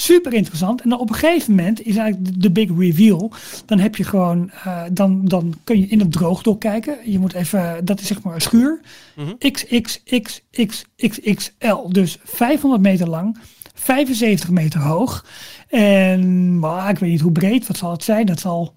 Super 0.00 0.32
interessant. 0.32 0.80
En 0.80 0.88
dan 0.88 0.98
op 0.98 1.08
een 1.08 1.14
gegeven 1.14 1.54
moment 1.54 1.86
is 1.86 1.96
eigenlijk 1.96 2.42
de 2.42 2.50
big 2.50 2.70
reveal. 2.78 3.32
Dan 3.66 3.78
heb 3.78 3.96
je 3.96 4.04
gewoon, 4.04 4.50
uh, 4.66 4.82
dan, 4.92 5.24
dan 5.24 5.54
kun 5.64 5.80
je 5.80 5.86
in 5.86 6.00
het 6.00 6.12
droogdok 6.12 6.60
kijken. 6.60 6.98
Je 7.04 7.18
moet 7.18 7.32
even, 7.32 7.84
dat 7.84 8.00
is 8.00 8.06
zeg 8.06 8.22
maar 8.22 8.34
een 8.34 8.40
schuur. 8.40 8.80
Mm 9.16 9.24
-hmm. 9.24 9.38
XXXXXXL. 9.38 11.88
Dus 11.88 12.18
500 12.24 12.82
meter 12.82 13.08
lang, 13.08 13.38
75 13.74 14.50
meter 14.50 14.80
hoog. 14.80 15.26
En 15.68 16.58
maar, 16.58 16.90
ik 16.90 16.98
weet 16.98 17.10
niet 17.10 17.20
hoe 17.20 17.32
breed, 17.32 17.66
wat 17.66 17.76
zal 17.76 17.90
het 17.90 18.04
zijn? 18.04 18.26
Dat 18.26 18.40
zal, 18.40 18.74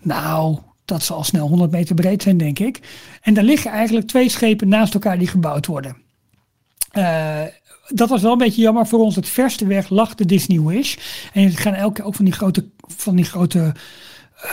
nou, 0.00 0.58
dat 0.84 1.02
zal 1.02 1.24
snel 1.24 1.48
100 1.48 1.70
meter 1.70 1.94
breed 1.94 2.22
zijn, 2.22 2.36
denk 2.36 2.58
ik. 2.58 2.80
En 3.22 3.34
daar 3.34 3.44
liggen 3.44 3.70
eigenlijk 3.70 4.06
twee 4.06 4.28
schepen 4.28 4.68
naast 4.68 4.94
elkaar 4.94 5.18
die 5.18 5.28
gebouwd 5.28 5.66
worden. 5.66 5.96
Uh, 6.92 7.42
dat 7.88 8.08
was 8.08 8.22
wel 8.22 8.32
een 8.32 8.38
beetje 8.38 8.62
jammer 8.62 8.86
voor 8.86 9.00
ons. 9.00 9.16
Het 9.16 9.28
verste 9.28 9.66
weg 9.66 9.88
lag 9.88 10.14
de 10.14 10.26
Disney 10.26 10.60
Wish. 10.60 10.96
En 11.32 11.42
je 11.42 11.50
gaan 11.50 11.74
elke 11.74 12.02
ook 12.02 12.14
van 12.14 12.24
die 12.24 12.34
grote, 12.34 12.64
van 12.86 13.16
die 13.16 13.24
grote 13.24 13.58
uh, 13.58 13.72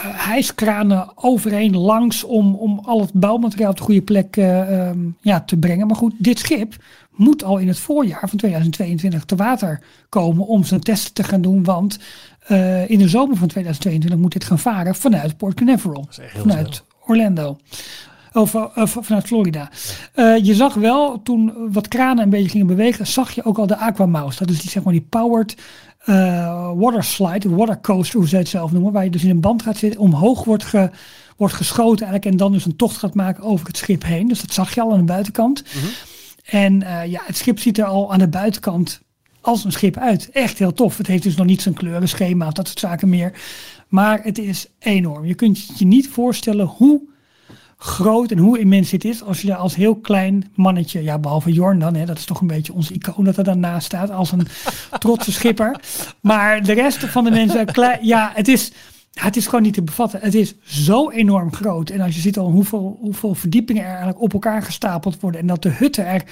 hijskranen 0.02 1.12
overheen 1.16 1.78
langs 1.78 2.24
om, 2.24 2.56
om 2.56 2.80
al 2.80 3.02
het 3.02 3.14
bouwmateriaal 3.14 3.70
op 3.70 3.78
de 3.78 3.84
goede 3.84 4.02
plek 4.02 4.38
uh, 4.38 4.88
um, 4.88 5.18
ja, 5.22 5.42
te 5.42 5.58
brengen. 5.58 5.88
Maar 5.88 5.96
goed, 5.96 6.14
dit 6.18 6.40
schip 6.40 6.76
moet 7.12 7.44
al 7.44 7.58
in 7.58 7.68
het 7.68 7.80
voorjaar 7.80 8.30
van 8.30 8.38
2022 8.38 9.26
te 9.26 9.36
water 9.36 9.82
komen 10.10 10.48
om 10.48 10.64
zijn 10.64 10.82
testen 10.82 11.14
te 11.14 11.24
gaan 11.24 11.42
doen. 11.42 11.64
Want 11.64 12.00
uh, 12.50 12.90
in 12.90 12.98
de 12.98 13.10
zomer 13.10 13.38
van 13.38 13.48
2022 13.48 14.20
moet 14.20 14.34
dit 14.34 14.44
gaan 14.44 14.60
varen 14.60 14.96
vanuit 14.96 15.38
Port 15.38 15.54
Canaveral. 15.54 16.08
Vanuit 16.10 16.76
snel. 16.76 16.86
Orlando. 17.06 17.58
Of 18.34 18.54
uh, 18.54 18.66
vanuit 18.86 19.26
Florida. 19.26 19.70
Uh, 20.16 20.38
je 20.38 20.54
zag 20.54 20.74
wel, 20.74 21.22
toen 21.22 21.54
wat 21.72 21.88
kranen 21.88 22.24
een 22.24 22.30
beetje 22.30 22.50
gingen 22.50 22.68
bewegen, 22.68 23.08
zag 23.08 23.32
je 23.32 23.44
ook 23.44 23.58
al 23.58 23.68
de 23.68 23.78
Aquamouse. 23.78 24.40
Dat 24.40 24.50
is 24.50 24.62
die, 24.62 24.70
zeg 24.70 24.84
maar, 24.84 24.94
die 24.94 25.06
powered 25.10 25.56
uh, 26.06 26.72
water 26.76 27.04
slide, 27.04 27.50
water 27.50 27.82
coaster, 27.82 28.20
hoe 28.20 28.28
ze 28.28 28.38
het 28.38 28.48
zelf 28.48 28.72
noemen. 28.72 28.92
Waar 28.92 29.04
je 29.04 29.10
dus 29.10 29.24
in 29.24 29.30
een 29.30 29.40
band 29.40 29.62
gaat 29.62 29.78
zitten, 29.78 30.00
omhoog 30.00 30.44
wordt, 30.44 30.64
ge, 30.64 30.90
wordt 31.38 31.54
geschoten 31.54 32.06
eigenlijk. 32.06 32.26
En 32.26 32.38
dan 32.38 32.52
dus 32.52 32.66
een 32.66 32.76
tocht 32.76 32.98
gaat 32.98 33.14
maken 33.14 33.44
over 33.44 33.68
het 33.68 33.78
schip 33.78 34.04
heen. 34.04 34.28
Dus 34.28 34.42
dat 34.42 34.54
zag 34.54 34.74
je 34.74 34.82
al 34.82 34.92
aan 34.92 34.98
de 34.98 35.04
buitenkant. 35.04 35.64
Mm 35.64 35.82
-hmm. 35.82 35.90
En 36.46 36.80
ja, 37.10 37.22
het 37.26 37.38
schip 37.38 37.60
ziet 37.60 37.78
er 37.78 37.86
al 37.86 38.14
aan 38.14 38.20
de 38.20 38.28
buitenkant 38.28 39.02
als 39.42 39.64
een 39.64 39.72
schip 39.72 39.98
uit. 39.98 40.30
Echt 40.32 40.60
heel 40.60 40.74
tof. 40.74 40.98
Het 40.98 41.08
heeft 41.08 41.24
dus 41.24 41.36
nog 41.36 41.46
niet 41.46 41.62
zijn 41.62 41.76
kleurenschema 41.76 42.48
of 42.48 42.54
dat 42.54 42.68
soort 42.68 42.80
zaken 42.80 43.10
meer. 43.10 43.34
Maar 43.88 44.20
het 44.24 44.38
is 44.38 44.68
enorm. 44.80 45.26
Je 45.26 45.36
kunt 45.36 45.80
je 45.80 45.86
niet 45.86 46.10
voorstellen 46.10 46.66
hoe 46.66 47.02
groot 47.84 48.32
en 48.32 48.38
hoe 48.38 48.60
immens 48.60 48.90
dit 48.90 49.06
is 49.06 49.24
als 49.24 49.42
je 49.42 49.48
daar 49.48 49.58
als 49.58 49.76
heel 49.76 49.96
klein 49.96 50.52
mannetje, 50.56 51.04
ja 51.04 51.20
behalve 51.20 51.52
Jorn 51.52 51.80
dan, 51.80 51.96
hè, 51.96 52.06
dat 52.06 52.18
is 52.18 52.26
toch 52.26 52.42
een 52.42 52.48
beetje 52.48 52.74
onze 52.74 52.94
icoon 52.94 53.24
dat 53.26 53.38
er 53.38 53.44
daarnaast 53.44 53.86
staat 53.86 54.12
als 54.12 54.32
een 54.32 54.48
trotse 55.00 55.32
schipper. 55.32 55.80
Maar 56.22 56.64
de 56.64 56.74
rest 56.74 56.98
van 57.06 57.24
de 57.24 57.32
mensen, 57.32 57.66
klein, 57.66 58.00
ja 58.06 58.32
het 58.34 58.48
is, 58.48 58.72
het 59.14 59.36
is 59.36 59.46
gewoon 59.46 59.62
niet 59.62 59.74
te 59.74 59.82
bevatten. 59.84 60.20
Het 60.22 60.34
is 60.36 60.56
zo 60.64 61.10
enorm 61.10 61.54
groot. 61.54 61.90
En 61.90 62.02
als 62.02 62.16
je 62.16 62.22
ziet 62.22 62.38
al 62.38 62.52
hoeveel, 62.52 62.98
hoeveel 63.00 63.36
verdiepingen 63.36 63.82
er 63.84 63.88
eigenlijk 63.90 64.22
op 64.22 64.34
elkaar 64.34 64.62
gestapeld 64.64 65.20
worden. 65.20 65.42
En 65.42 65.48
dat 65.48 65.62
de 65.64 65.70
hutten 65.70 66.06
er, 66.06 66.24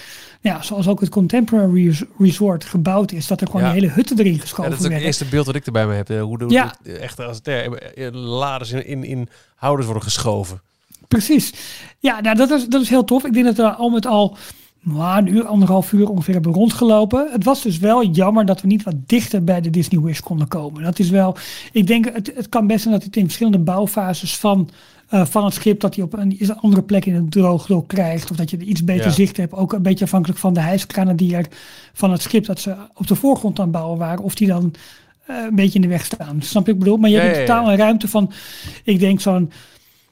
ja, 0.41 0.61
zoals 0.61 0.87
ook 0.87 0.99
het 0.99 1.09
Contemporary 1.09 2.05
Resort 2.17 2.65
gebouwd 2.65 3.11
is, 3.11 3.27
dat 3.27 3.41
er 3.41 3.47
gewoon 3.47 3.61
Ja. 3.61 3.71
die 3.71 3.81
hele 3.81 3.93
hutten 3.93 4.19
erin 4.19 4.39
geschoven 4.39 4.63
Ja, 4.63 4.69
dat 4.69 4.79
is 4.79 4.85
ook 4.85 4.91
het 4.93 5.01
eerste 5.01 5.25
beeld 5.25 5.45
dat 5.45 5.55
ik 5.55 5.65
erbij 5.65 5.87
me 5.87 5.93
heb. 5.93 6.07
Hoe 6.07 6.37
de, 6.37 6.45
Ja. 6.47 6.73
de- 6.83 6.97
echt 6.97 7.19
als 7.19 7.37
het 7.37 7.47
er 7.47 8.15
laders 8.17 8.71
in, 8.71 8.85
in, 8.85 9.03
in 9.03 9.29
houders 9.55 9.85
worden 9.85 10.03
geschoven. 10.03 10.61
Precies. 11.09 11.53
Ja, 11.99 12.21
nou, 12.21 12.35
dat, 12.35 12.51
is, 12.51 12.67
dat 12.67 12.81
is 12.81 12.89
heel 12.89 13.03
tof. 13.03 13.25
Ik 13.25 13.33
denk 13.33 13.45
dat 13.45 13.55
we 13.55 13.69
al 13.69 13.89
met 13.89 14.05
al 14.05 14.37
nou, 14.81 15.17
een 15.17 15.33
uur, 15.33 15.45
anderhalf 15.45 15.91
uur 15.91 16.09
ongeveer 16.09 16.33
hebben 16.33 16.53
rondgelopen. 16.53 17.27
Het 17.31 17.43
was 17.43 17.61
dus 17.61 17.77
wel 17.77 18.05
jammer 18.05 18.45
dat 18.45 18.61
we 18.61 18.67
niet 18.67 18.83
wat 18.83 18.95
dichter 19.05 19.43
bij 19.43 19.61
de 19.61 19.69
Disney 19.69 20.01
Wish 20.01 20.19
konden 20.19 20.47
komen. 20.47 20.83
Dat 20.83 20.99
is 20.99 21.09
wel, 21.09 21.37
ik 21.71 21.87
denk, 21.87 22.13
het, 22.13 22.31
het 22.35 22.49
kan 22.49 22.67
best 22.67 22.81
zijn 22.81 22.93
dat 22.93 23.03
het 23.03 23.15
in 23.15 23.23
verschillende 23.23 23.59
bouwfases 23.59 24.37
van, 24.37 24.69
eh, 25.09 25.25
van 25.25 25.45
het 25.45 25.53
schip, 25.53 25.79
dat 25.79 25.95
hij 25.95 26.03
op 26.03 26.13
een, 26.13 26.39
is 26.39 26.47
een 26.47 26.59
andere 26.59 26.83
plek 26.83 27.05
in 27.05 27.15
het 27.15 27.31
droogdok 27.31 27.87
krijgt. 27.87 28.31
Of 28.31 28.37
dat 28.37 28.49
je 28.49 28.57
er 28.57 28.63
iets 28.63 28.83
beter 28.83 29.05
Ja. 29.05 29.11
zicht 29.11 29.37
hebt. 29.37 29.53
Ook 29.53 29.73
een 29.73 29.81
beetje 29.81 30.05
afhankelijk 30.05 30.39
van 30.39 30.53
de 30.53 30.59
hijskranen 30.61 31.15
die 31.15 31.35
er 31.35 31.45
van 31.93 32.11
het 32.11 32.21
schip 32.21 32.45
dat 32.45 32.59
ze 32.59 32.75
op 32.93 33.07
de 33.07 33.15
voorgrond 33.15 33.57
aan 33.59 33.63
het 33.67 33.73
bouwen 33.73 33.97
waren. 33.99 34.23
Of 34.23 34.35
die 34.35 34.47
dan 34.47 34.73
eh, 35.25 35.35
een 35.49 35.55
beetje 35.55 35.75
in 35.75 35.81
de 35.81 35.87
weg 35.87 36.05
staan. 36.05 36.41
Snap 36.41 36.65
je 36.65 36.71
ik 36.71 36.79
bedoel? 36.79 36.97
Maar 36.97 37.09
je 37.09 37.15
Ja, 37.15 37.21
hebt 37.21 37.35
ja, 37.35 37.41
totaal 37.45 37.71
een 37.71 37.77
ruimte 37.77 38.07
van, 38.07 38.31
ik 38.83 38.99
denk 38.99 39.19
zo'n 39.19 39.51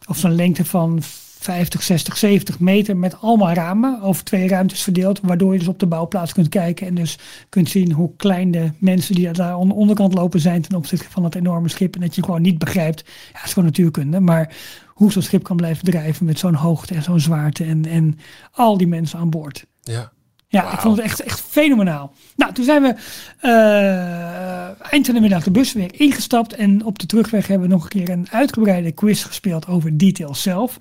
of 0.07 0.17
zo'n 0.17 0.35
lengte 0.35 0.65
van 0.65 1.01
50, 1.39 1.83
60, 1.83 2.17
70 2.17 2.59
meter 2.59 2.97
met 2.97 3.21
allemaal 3.21 3.53
ramen 3.53 4.01
over 4.01 4.23
twee 4.23 4.47
ruimtes 4.47 4.81
verdeeld, 4.81 5.19
waardoor 5.23 5.53
je 5.53 5.59
dus 5.59 5.67
op 5.67 5.79
de 5.79 5.87
bouwplaats 5.87 6.33
kunt 6.33 6.49
kijken 6.49 6.87
en 6.87 6.95
dus 6.95 7.17
kunt 7.49 7.69
zien 7.69 7.91
hoe 7.91 8.15
klein 8.15 8.51
de 8.51 8.71
mensen 8.77 9.15
die 9.15 9.31
daar 9.31 9.51
aan 9.51 9.67
de 9.67 9.73
onderkant 9.73 10.13
lopen 10.13 10.39
zijn 10.39 10.61
ten 10.61 10.77
opzichte 10.77 11.09
van 11.09 11.23
dat 11.23 11.35
enorme 11.35 11.69
schip 11.69 11.95
en 11.95 12.01
dat 12.01 12.15
je 12.15 12.23
gewoon 12.23 12.41
niet 12.41 12.57
begrijpt, 12.57 13.03
ja, 13.05 13.37
het 13.37 13.45
is 13.45 13.53
gewoon 13.53 13.69
natuurkunde, 13.69 14.19
maar 14.19 14.55
hoe 14.87 15.11
zo'n 15.11 15.21
schip 15.21 15.43
kan 15.43 15.55
blijven 15.55 15.85
drijven 15.85 16.25
met 16.25 16.39
zo'n 16.39 16.53
hoogte 16.53 16.93
en 16.93 17.03
zo'n 17.03 17.19
zwaarte 17.19 17.63
en, 17.63 17.85
en 17.85 18.19
al 18.51 18.77
die 18.77 18.87
mensen 18.87 19.19
aan 19.19 19.29
boord. 19.29 19.65
Ja. 19.81 20.11
Ja, 20.49 20.71
ik 20.73 20.79
vond 20.79 20.95
het 20.97 21.05
echt, 21.05 21.19
echt 21.21 21.39
fenomenaal. 21.41 22.13
Nou, 22.35 22.53
toen 22.53 22.65
zijn 22.65 22.81
we 22.81 22.95
eh, 23.39 24.91
eind 24.91 25.05
van 25.05 25.15
de 25.15 25.21
middag 25.21 25.43
de 25.43 25.51
bus 25.51 25.73
weer 25.73 25.99
ingestapt. 25.99 26.53
En 26.53 26.85
op 26.85 26.99
de 26.99 27.05
terugweg 27.05 27.47
hebben 27.47 27.67
we 27.67 27.73
nog 27.73 27.83
een 27.83 27.89
keer 27.89 28.09
een 28.09 28.27
uitgebreide 28.31 28.91
quiz 28.91 29.25
gespeeld 29.25 29.67
over 29.67 29.97
details 29.97 30.41
zelf. 30.41 30.77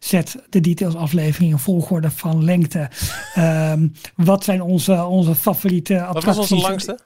Zet 0.00 0.36
de 0.48 0.60
details 0.60 0.94
aflevering 0.94 1.50
in 1.52 1.58
volgorde 1.58 2.10
van 2.10 2.44
lengte. 2.44 2.88
Ehm, 3.34 3.88
wat 4.14 4.44
zijn 4.44 4.62
onze, 4.62 5.04
onze 5.04 5.34
favoriete 5.34 5.94
Wat 5.94 6.02
attracties? 6.02 6.36
was 6.36 6.52
onze 6.52 6.66
langste? 6.68 6.98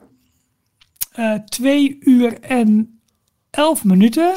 Eh, 1.11 1.33
twee 1.33 1.97
uur 1.99 2.39
en 2.41 2.99
elf 3.49 3.83
minuten. 3.83 4.33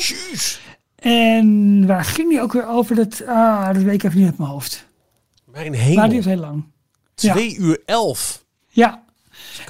En 0.97 1.87
waar 1.87 2.05
ging 2.05 2.29
die 2.29 2.41
ook 2.41 2.53
weer 2.53 2.67
over? 2.69 2.97
Dat, 2.97 3.23
ah, 3.27 3.67
dat 3.67 3.83
weet 3.83 3.95
ik 3.95 4.03
even 4.03 4.19
niet 4.19 4.27
uit 4.29 4.39
mijn 4.39 4.51
hoofd. 4.51 4.87
Mijn 5.45 5.71
Maar 5.71 5.81
hemel. 5.81 6.09
die 6.09 6.19
is 6.19 6.25
heel 6.25 6.37
lang. 6.37 6.65
Ja. 7.23 7.33
2 7.33 7.57
uur 7.57 7.83
11. 7.85 8.45
Ja, 8.69 9.03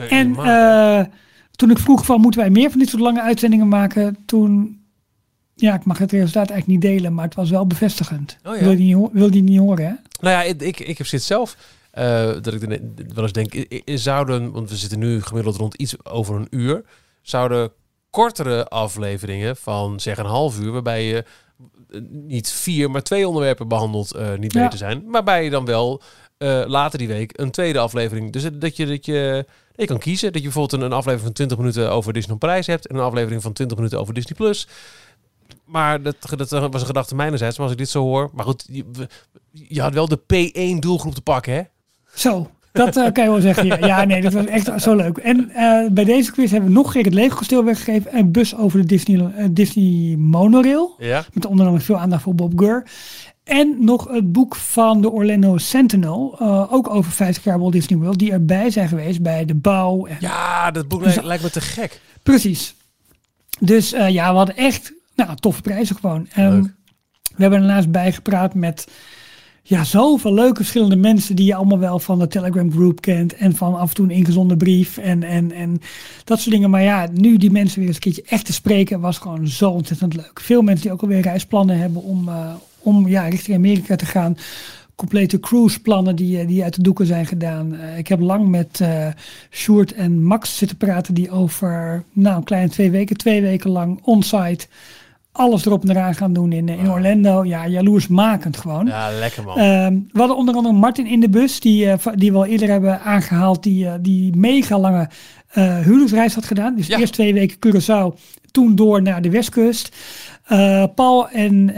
En 0.08 0.36
eh, 0.36 1.04
toen 1.50 1.70
ik 1.70 1.78
vroeg 1.78 2.04
van 2.04 2.20
moeten 2.20 2.40
wij 2.40 2.50
meer 2.50 2.70
van 2.70 2.78
dit 2.78 2.88
soort 2.88 3.02
lange 3.02 3.22
uitzendingen 3.22 3.68
maken, 3.68 4.16
toen, 4.26 4.80
ja, 5.54 5.74
ik 5.74 5.84
mag 5.84 5.98
het 5.98 6.12
resultaat 6.12 6.50
eigenlijk 6.50 6.66
niet 6.82 6.92
delen, 6.92 7.14
maar 7.14 7.24
het 7.24 7.34
was 7.34 7.50
wel 7.50 7.66
bevestigend. 7.66 8.36
Oh 8.44 8.56
ja. 8.56 8.62
wil, 8.62 8.70
je 8.70 8.94
niet, 8.96 9.08
wil 9.12 9.34
je 9.34 9.42
niet 9.42 9.58
horen, 9.58 9.84
hè? 9.86 9.92
Nou 10.20 10.34
ja, 10.34 10.42
ik, 10.42 10.62
ik, 10.62 10.80
ik 10.80 10.98
heb 10.98 11.06
zit 11.06 11.22
zelf. 11.22 11.56
eh, 11.90 12.26
dat 12.42 12.54
ik 12.54 12.60
wel 13.14 13.22
eens 13.24 13.32
denk, 13.32 13.66
zouden, 13.84 14.52
want 14.52 14.70
we 14.70 14.76
zitten 14.76 14.98
nu 14.98 15.22
gemiddeld 15.22 15.56
rond 15.56 15.74
iets 15.74 16.04
over 16.04 16.34
een 16.36 16.46
uur, 16.50 16.84
zouden 17.22 17.70
kortere 18.10 18.68
afleveringen 18.68 19.56
van 19.56 20.00
zeg 20.00 20.18
een 20.18 20.24
half 20.26 20.60
uur, 20.60 20.72
waarbij 20.72 21.04
je 21.04 21.24
eh, 21.90 22.00
niet 22.10 22.48
vier, 22.52 22.90
maar 22.90 23.02
twee 23.02 23.28
onderwerpen 23.28 23.68
behandelt, 23.68 24.12
eh, 24.14 24.34
niet 24.38 24.52
Ja. 24.52 24.62
beter 24.62 24.78
zijn. 24.78 25.02
Waarbij 25.06 25.44
je 25.44 25.50
dan 25.50 25.64
wel 25.64 26.02
eh, 26.38 26.62
later 26.66 26.98
die 26.98 27.08
week 27.08 27.38
een 27.38 27.50
tweede 27.50 27.78
aflevering. 27.78 28.32
Dus 28.32 28.42
dat 28.52 28.76
je, 28.76 28.86
dat 28.86 29.06
je, 29.06 29.46
je 29.74 29.86
kan 29.86 29.98
kiezen. 29.98 30.32
Dat 30.32 30.42
je 30.42 30.48
bijvoorbeeld 30.48 30.82
een, 30.82 30.86
een 30.86 30.96
aflevering 30.96 31.24
van 31.24 31.32
20 31.32 31.58
minuten 31.58 31.90
over 31.90 32.12
Disney 32.12 32.36
Parijs 32.36 32.66
hebt 32.66 32.86
en 32.86 32.96
een 32.96 33.02
aflevering 33.02 33.42
van 33.42 33.52
20 33.52 33.76
minuten 33.76 34.00
over 34.00 34.14
Disney 34.14 34.34
Plus. 34.34 34.68
Maar 35.64 36.02
dat, 36.02 36.16
dat 36.36 36.50
was 36.50 36.80
een 36.80 36.86
gedachte 36.86 37.14
mijnerzijds. 37.14 37.56
Maar 37.56 37.66
als 37.66 37.74
ik 37.74 37.80
dit 37.80 37.88
zo 37.88 38.02
hoor. 38.02 38.30
Maar 38.34 38.44
goed, 38.44 38.68
je, 39.50 39.80
had 39.80 39.94
wel 39.94 40.08
de 40.08 40.20
P1 40.20 40.78
doelgroep 40.78 41.14
te 41.14 41.20
pakken, 41.20 41.52
hè? 41.52 41.62
Zo, 42.14 42.50
dat 42.72 42.96
eh, 42.96 43.12
kan 43.12 43.24
je 43.24 43.30
wel 43.30 43.40
zeggen. 43.40 43.66
Ja. 43.66 43.76
ja, 43.86 44.04
nee, 44.04 44.22
dat 44.22 44.32
was 44.32 44.46
echt 44.46 44.82
zo 44.82 44.94
leuk. 44.94 45.16
En 45.16 45.50
eh, 45.50 45.90
bij 45.90 46.04
deze 46.04 46.32
quiz 46.32 46.50
hebben 46.50 46.68
we 46.68 46.74
nog 46.74 46.92
keer 46.92 47.04
het 47.04 47.14
Lego 47.14 47.36
kasteel 47.36 47.64
weggegeven. 47.64 48.16
Een 48.16 48.32
bus 48.32 48.56
over 48.56 48.80
de 48.80 48.86
Disney, 48.86 49.50
Disney 49.50 50.16
monorail. 50.16 50.94
Ja. 50.98 51.24
Met 51.32 51.46
onder 51.46 51.66
andere 51.66 51.84
veel 51.84 51.98
aandacht 51.98 52.22
voor 52.22 52.34
Bob 52.34 52.58
Gurr. 52.58 52.84
En 53.46 53.76
nog 53.84 54.08
het 54.08 54.32
boek 54.32 54.54
van 54.56 55.00
de 55.00 55.10
Orlando 55.10 55.58
Sentinel. 55.58 56.36
eh, 56.38 56.72
ook 56.72 56.90
over 56.90 57.12
50 57.12 57.44
jaar 57.44 57.58
Walt 57.58 57.72
Disney 57.72 57.98
World. 57.98 58.18
Die 58.18 58.32
erbij 58.32 58.70
zijn 58.70 58.88
geweest 58.88 59.22
bij 59.22 59.44
de 59.44 59.54
bouw. 59.54 60.06
En 60.06 60.16
Ja, 60.20 60.70
dat 60.70 60.88
boek 60.88 60.98
Dus- 61.02 61.08
lijkt, 61.14 61.24
lijkt 61.28 61.42
me 61.42 61.50
te 61.50 61.60
gek. 61.60 62.00
Precies. 62.22 62.74
Dus 63.60 63.92
eh, 63.92 64.08
ja, 64.08 64.30
we 64.30 64.36
hadden 64.36 64.56
echt 64.56 64.92
nou, 65.14 65.36
toffe 65.36 65.62
prijzen 65.62 65.96
gewoon. 65.96 66.28
Leuk. 66.34 66.64
we 67.36 67.42
hebben 67.42 67.60
ernaast 67.60 67.90
bijgepraat 67.90 68.54
met 68.54 68.88
ja, 69.62 69.84
zoveel 69.84 70.34
leuke 70.34 70.54
verschillende 70.56 70.96
mensen 70.96 71.36
die 71.36 71.46
je 71.46 71.54
allemaal 71.54 71.78
wel 71.78 71.98
van 71.98 72.18
de 72.18 72.26
Telegram 72.28 72.72
group 72.72 73.00
kent. 73.00 73.34
En 73.34 73.56
van 73.56 73.74
af 73.78 73.88
en 73.88 73.94
toe 73.94 74.04
een 74.04 74.10
ingezonden 74.16 74.56
brief 74.58 74.98
en, 74.98 75.22
en, 75.22 75.52
en 75.52 75.80
dat 76.24 76.40
soort 76.40 76.54
dingen. 76.54 76.70
Maar 76.70 76.82
ja, 76.82 77.08
nu 77.12 77.36
die 77.36 77.50
mensen 77.50 77.78
weer 77.78 77.86
eens 77.86 77.96
een 77.96 78.02
keertje 78.02 78.22
echt 78.26 78.44
te 78.46 78.52
spreken 78.52 79.00
was 79.00 79.18
gewoon 79.18 79.48
zo 79.48 79.70
ontzettend 79.70 80.14
leuk. 80.14 80.40
Veel 80.40 80.62
mensen 80.62 80.82
die 80.84 80.92
ook 80.92 81.02
alweer 81.02 81.20
reisplannen 81.20 81.78
hebben 81.78 82.02
om, 82.02 82.28
eh, 82.28 82.54
om 82.86 83.08
ja, 83.08 83.28
richting 83.28 83.56
Amerika 83.56 83.96
te 83.96 84.06
gaan. 84.06 84.36
complete 84.94 85.40
cruiseplannen 85.40 86.16
die, 86.16 86.46
die 86.46 86.62
uit 86.62 86.74
de 86.74 86.82
doeken 86.82 87.06
zijn 87.06 87.26
gedaan. 87.26 87.76
ik 87.96 88.08
heb 88.08 88.20
lang 88.20 88.48
met 88.48 88.80
uh, 88.82 89.06
Sjoerd 89.50 89.92
en 89.92 90.22
Max 90.22 90.56
zitten 90.56 90.76
praten 90.76 91.14
die 91.14 91.30
over 91.30 92.04
nou, 92.12 92.36
een 92.36 92.44
kleine 92.44 92.68
twee 92.68 92.90
weken, 92.90 93.16
twee 93.16 93.42
weken 93.42 93.70
lang 93.70 94.00
onsite 94.02 94.66
alles 95.32 95.66
erop 95.66 95.82
en 95.82 95.90
eraan 95.90 96.14
gaan 96.14 96.32
doen 96.32 96.52
in, 96.52 96.68
in 96.68 96.90
Orlando. 96.90 97.44
Ja, 97.44 97.66
jaloersmakend 97.66 98.56
gewoon. 98.56 98.86
Ja, 98.86 99.10
lekker 99.10 99.42
man. 99.42 99.58
Uh, 99.58 99.64
we 100.12 100.18
hadden 100.18 100.36
onder 100.36 100.54
andere 100.54 100.74
Martin 100.74 101.06
in 101.06 101.20
de 101.20 101.28
bus, 101.28 101.60
die, 101.60 101.88
die 102.14 102.32
we 102.32 102.38
al 102.38 102.46
eerder 102.46 102.68
hebben 102.68 103.00
aangehaald, 103.00 103.62
die, 103.62 104.00
die 104.00 104.36
mega 104.36 104.78
lange 104.78 105.08
huwelijksreis 105.82 106.34
had 106.34 106.44
gedaan. 106.44 106.74
Dus 106.76 106.86
ja. 106.86 106.98
eerst 106.98 107.12
twee 107.12 107.34
weken 107.34 107.56
Curaçao, 107.56 108.20
toen 108.50 108.74
door 108.74 109.02
naar 109.02 109.22
de 109.22 109.30
westkust. 109.30 109.96
Paul 110.94 111.28
en 111.28 111.74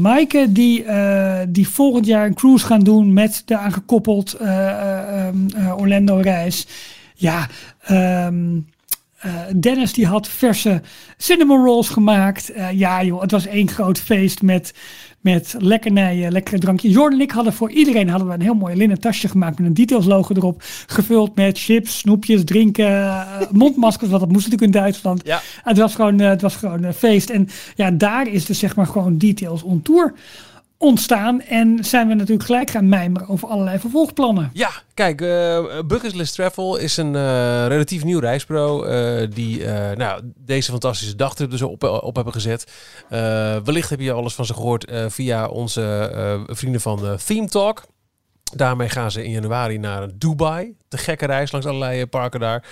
Maaike, 0.00 0.52
die, 0.52 0.84
die 1.48 1.68
volgend 1.68 2.06
jaar 2.06 2.26
een 2.26 2.34
cruise 2.34 2.66
gaan 2.66 2.80
doen 2.80 3.12
met 3.12 3.42
de 3.44 3.56
aangekoppeld 3.56 4.36
Orlando-reis. 5.76 6.66
Ja, 7.14 7.46
um, 8.26 8.66
uh, 9.26 9.32
Dennis 9.56 9.92
die 9.92 10.06
had 10.06 10.28
verse 10.28 10.82
cinnamon 11.16 11.64
rolls 11.64 11.88
gemaakt. 11.88 12.56
Uh, 12.56 12.72
ja 12.72 13.02
joh, 13.02 13.20
het 13.20 13.30
was 13.30 13.46
één 13.46 13.68
groot 13.68 13.98
feest 13.98 14.42
met, 14.42 14.74
met 15.20 15.54
lekkernijen, 15.58 16.32
lekkere 16.32 16.58
drankjes. 16.58 16.92
Jordan 16.92 17.18
en 17.18 17.24
ik 17.24 17.30
hadden 17.30 17.52
voor 17.52 17.70
iedereen 17.70 18.08
hadden 18.08 18.28
we 18.28 18.34
een 18.34 18.40
heel 18.40 18.54
mooi 18.54 18.76
linnen 18.76 19.00
tasje 19.00 19.28
gemaakt 19.28 19.58
met 19.58 19.66
een 19.66 19.74
details 19.74 20.06
logo 20.06 20.34
erop. 20.34 20.62
Gevuld 20.86 21.34
met 21.34 21.58
chips, 21.58 21.98
snoepjes, 21.98 22.44
drinken, 22.44 22.90
uh, 22.90 23.40
mondmaskers, 23.50 24.10
want 24.10 24.22
dat 24.22 24.32
moest 24.32 24.44
natuurlijk 24.44 24.74
in 24.74 24.80
Duitsland. 24.80 25.26
Ja. 25.26 25.40
Het 25.62 25.78
was 25.78 25.94
gewoon, 25.94 26.18
het 26.18 26.42
was 26.42 26.56
gewoon 26.56 26.82
een 26.82 26.94
feest. 26.94 27.30
En 27.30 27.48
ja, 27.74 27.90
daar 27.90 28.28
is 28.28 28.44
dus 28.44 28.58
zeg 28.58 28.76
maar 28.76 28.86
gewoon 28.86 29.18
details 29.18 29.62
on 29.62 29.82
tour 29.82 30.14
ontstaan. 30.82 31.40
En 31.40 31.84
zijn 31.84 32.08
we 32.08 32.14
natuurlijk 32.14 32.46
gelijk 32.46 32.70
gaan 32.70 32.88
mijmeren 32.88 33.28
over 33.28 33.48
allerlei 33.48 33.78
vervolgplannen. 33.78 34.50
Ja, 34.52 34.70
kijk, 34.94 35.20
uh, 35.20 35.58
Bucketlist 35.86 36.34
Travel 36.34 36.76
is 36.76 36.96
een 36.96 37.14
uh, 37.14 37.66
relatief 37.66 38.04
nieuw 38.04 38.18
reisbureau 38.18 38.88
uh, 38.88 39.28
die 39.34 39.66
nou, 39.96 40.22
deze 40.36 40.70
fantastische 40.70 41.16
dagtrip 41.16 41.50
dus 41.50 41.62
op, 41.62 41.84
op 41.84 42.14
hebben 42.14 42.32
gezet. 42.32 42.72
wellicht 43.64 43.90
heb 43.90 44.00
je 44.00 44.12
alles 44.12 44.34
van 44.34 44.46
ze 44.46 44.54
gehoord 44.54 44.92
via 45.08 45.48
onze 45.48 46.44
vrienden 46.46 46.80
van 46.80 47.18
Theme 47.26 47.48
Talk. 47.48 47.82
Daarmee 48.54 48.88
gaan 48.88 49.10
ze 49.10 49.24
in 49.24 49.30
januari 49.30 49.78
naar 49.78 50.08
Dubai. 50.14 50.74
De 50.88 50.98
gekke 50.98 51.26
reis 51.26 51.52
langs 51.52 51.66
allerlei 51.66 52.06
parken 52.06 52.40
daar. 52.40 52.64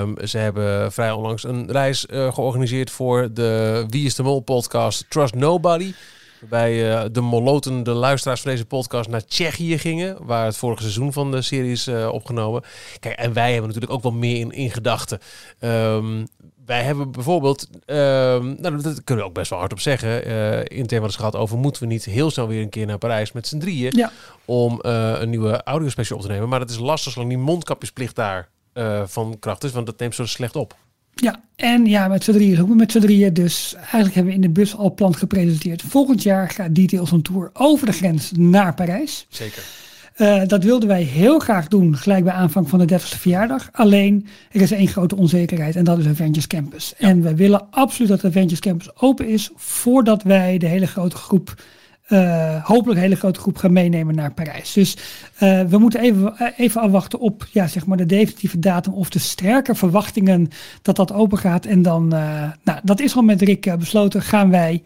Um, 0.00 0.14
ze 0.26 0.38
hebben 0.38 0.92
vrij 0.92 1.10
onlangs 1.10 1.44
een 1.44 1.70
reis 1.70 2.06
georganiseerd 2.08 2.90
voor 2.90 3.28
de 3.32 3.84
Wie 3.88 4.06
is 4.06 4.14
de 4.14 4.22
Mol 4.22 4.40
podcast 4.40 5.04
Trust 5.08 5.34
Nobody. 5.34 5.92
Waarbij 6.40 6.90
uh, 6.90 7.04
de 7.12 7.20
moloten, 7.20 7.82
de 7.82 7.90
luisteraars 7.90 8.40
van 8.40 8.50
deze 8.50 8.64
podcast, 8.64 9.08
naar 9.08 9.24
Tsjechië 9.24 9.78
gingen. 9.78 10.16
Waar 10.26 10.44
het 10.44 10.56
vorige 10.56 10.82
seizoen 10.82 11.12
van 11.12 11.30
de 11.30 11.42
serie 11.42 11.70
is 11.70 11.88
uh, 11.88 12.08
opgenomen. 12.08 12.62
Kijk, 13.00 13.18
en 13.18 13.32
wij 13.32 13.50
hebben 13.50 13.66
natuurlijk 13.66 13.92
ook 13.92 14.02
wel 14.02 14.12
meer 14.12 14.40
in, 14.40 14.50
in 14.50 14.70
gedachten. 14.70 15.18
Um, 15.60 16.26
wij 16.66 16.82
hebben 16.82 17.10
bijvoorbeeld, 17.10 17.68
um, 17.86 18.56
nou, 18.60 18.82
dat 18.82 19.04
kunnen 19.04 19.24
we 19.24 19.30
ook 19.30 19.34
best 19.36 19.50
wel 19.50 19.58
hard 19.58 19.72
op 19.72 19.80
zeggen, 19.80 20.28
uh, 20.28 20.60
in 20.64 20.86
thema 20.86 21.06
is 21.06 21.16
gehad 21.16 21.36
over 21.36 21.58
moeten 21.58 21.82
we 21.82 21.88
niet 21.88 22.04
heel 22.04 22.30
snel 22.30 22.48
weer 22.48 22.62
een 22.62 22.68
keer 22.68 22.86
naar 22.86 22.98
Parijs 22.98 23.32
met 23.32 23.46
z'n 23.46 23.58
drieën 23.58 23.92
ja. 23.96 24.12
om 24.44 24.78
een 24.82 25.30
nieuwe 25.30 25.62
audiospecial 25.62 26.18
op 26.18 26.24
te 26.24 26.30
nemen. 26.30 26.48
Maar 26.48 26.58
dat 26.58 26.70
is 26.70 26.78
lastig 26.78 27.12
zolang 27.12 27.30
die 27.30 27.40
mondkapjesplicht 27.40 28.14
daar 28.14 28.48
van 29.04 29.36
kracht 29.38 29.64
is, 29.64 29.72
want 29.72 29.86
dat 29.86 29.98
neemt 29.98 30.14
zo 30.14 30.26
slecht 30.26 30.56
op. 30.56 30.74
Ja, 31.22 31.40
en 31.56 31.86
ja, 31.86 32.08
met 32.08 32.24
z'n 32.24 32.32
drieën 32.32 32.60
ook 32.60 32.74
met 32.74 32.92
z'n 32.92 33.00
drieën. 33.00 33.34
Dus 33.34 33.74
eigenlijk 33.74 34.14
hebben 34.14 34.32
we 34.32 34.38
in 34.38 34.46
de 34.46 34.60
bus 34.60 34.76
al 34.76 34.94
plan 34.94 35.14
gepresenteerd. 35.14 35.82
Volgend 35.82 36.22
jaar 36.22 36.50
gaat 36.50 36.74
Details 36.74 37.12
on 37.12 37.22
Tour 37.22 37.50
over 37.52 37.86
de 37.86 37.92
grens 37.92 38.32
naar 38.34 38.74
Parijs. 38.74 39.26
Zeker. 39.28 39.62
Uh, 40.16 40.42
dat 40.46 40.64
wilden 40.64 40.88
wij 40.88 41.02
heel 41.02 41.38
graag 41.38 41.68
doen, 41.68 41.96
gelijk 41.96 42.24
bij 42.24 42.32
aanvang 42.32 42.68
van 42.68 42.86
de 42.86 42.98
30ste 42.98 43.18
verjaardag. 43.18 43.68
Alleen, 43.72 44.26
er 44.50 44.60
is 44.60 44.70
één 44.70 44.88
grote 44.88 45.16
onzekerheid 45.16 45.76
en 45.76 45.84
dat 45.84 45.98
is 45.98 46.06
Avengers 46.06 46.46
Campus. 46.46 46.94
Ja. 46.98 47.08
En 47.08 47.22
wij 47.22 47.36
willen 47.36 47.70
absoluut 47.70 48.08
dat 48.08 48.24
Avengers 48.24 48.60
Campus 48.60 49.00
open 49.00 49.28
is 49.28 49.50
voordat 49.54 50.22
wij 50.22 50.58
de 50.58 50.66
hele 50.66 50.86
grote 50.86 51.16
groep 51.16 51.54
uh, 52.08 52.64
hopelijk 52.64 52.96
een 52.96 53.04
hele 53.04 53.16
grote 53.16 53.40
groep 53.40 53.56
gaan 53.56 53.72
meenemen 53.72 54.14
naar 54.14 54.34
Parijs. 54.34 54.72
Dus 54.72 54.96
uh, 55.42 55.62
we 55.62 55.78
moeten 55.78 56.00
even, 56.00 56.36
eh, 56.36 56.48
even 56.56 56.80
afwachten 56.80 57.18
op 57.18 57.46
ja, 57.52 57.66
zeg 57.66 57.86
maar 57.86 57.96
de 57.96 58.06
definitieve 58.06 58.58
datum 58.58 58.92
of 58.92 59.08
de 59.10 59.18
sterke 59.18 59.74
verwachtingen 59.74 60.48
dat 60.82 60.96
dat 60.96 61.12
open 61.12 61.38
gaat. 61.38 61.64
En 61.64 61.82
dan, 61.82 62.08
nou, 62.08 62.80
dat 62.82 63.00
is 63.00 63.16
al 63.16 63.22
met 63.22 63.42
Rick 63.42 63.78
besloten, 63.78 64.22
gaan 64.22 64.50
wij 64.50 64.82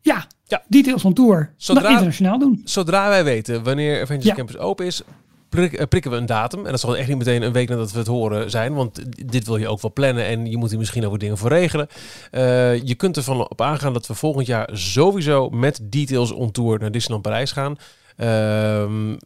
ja, 0.00 0.26
ja. 0.44 0.62
details 0.68 1.02
van 1.02 1.12
tour 1.12 1.52
zodra, 1.56 1.88
internationaal 1.88 2.38
doen. 2.38 2.60
Zodra 2.64 3.08
wij 3.08 3.24
weten 3.24 3.62
wanneer 3.62 4.02
Avengers 4.02 4.26
ja. 4.26 4.34
Campus 4.34 4.58
open 4.58 4.86
is, 4.86 5.02
uh, 5.50 5.82
prikken 5.88 6.10
we 6.10 6.16
een 6.16 6.26
datum. 6.26 6.64
En 6.64 6.70
dat 6.70 6.80
zal 6.80 6.96
echt 6.96 7.08
niet 7.08 7.18
meteen 7.18 7.42
een 7.42 7.52
week 7.52 7.68
nadat 7.68 7.92
we 7.92 7.98
het 7.98 8.06
horen 8.06 8.50
zijn. 8.50 8.74
Want 8.74 9.02
dit 9.30 9.46
wil 9.46 9.56
je 9.56 9.68
ook 9.68 9.80
wel 9.80 9.92
plannen. 9.92 10.24
En 10.24 10.46
je 10.50 10.56
moet 10.56 10.70
hier 10.70 10.78
misschien 10.78 11.06
ook 11.06 11.20
dingen 11.20 11.38
voor 11.38 11.48
regelen. 11.48 11.88
Uh, 12.32 12.82
je 12.82 12.94
kunt 12.94 13.16
ervan 13.16 13.48
op 13.48 13.60
aangaan 13.60 13.92
dat 13.92 14.06
we 14.06 14.14
volgend 14.14 14.46
jaar 14.46 14.68
sowieso 14.72 15.50
met 15.50 15.80
details 15.82 16.30
on 16.32 16.50
tour 16.50 16.78
naar 16.78 16.90
Disneyland 16.90 17.22
Parijs 17.22 17.52
gaan. 17.52 17.78
Uh, 18.16 19.16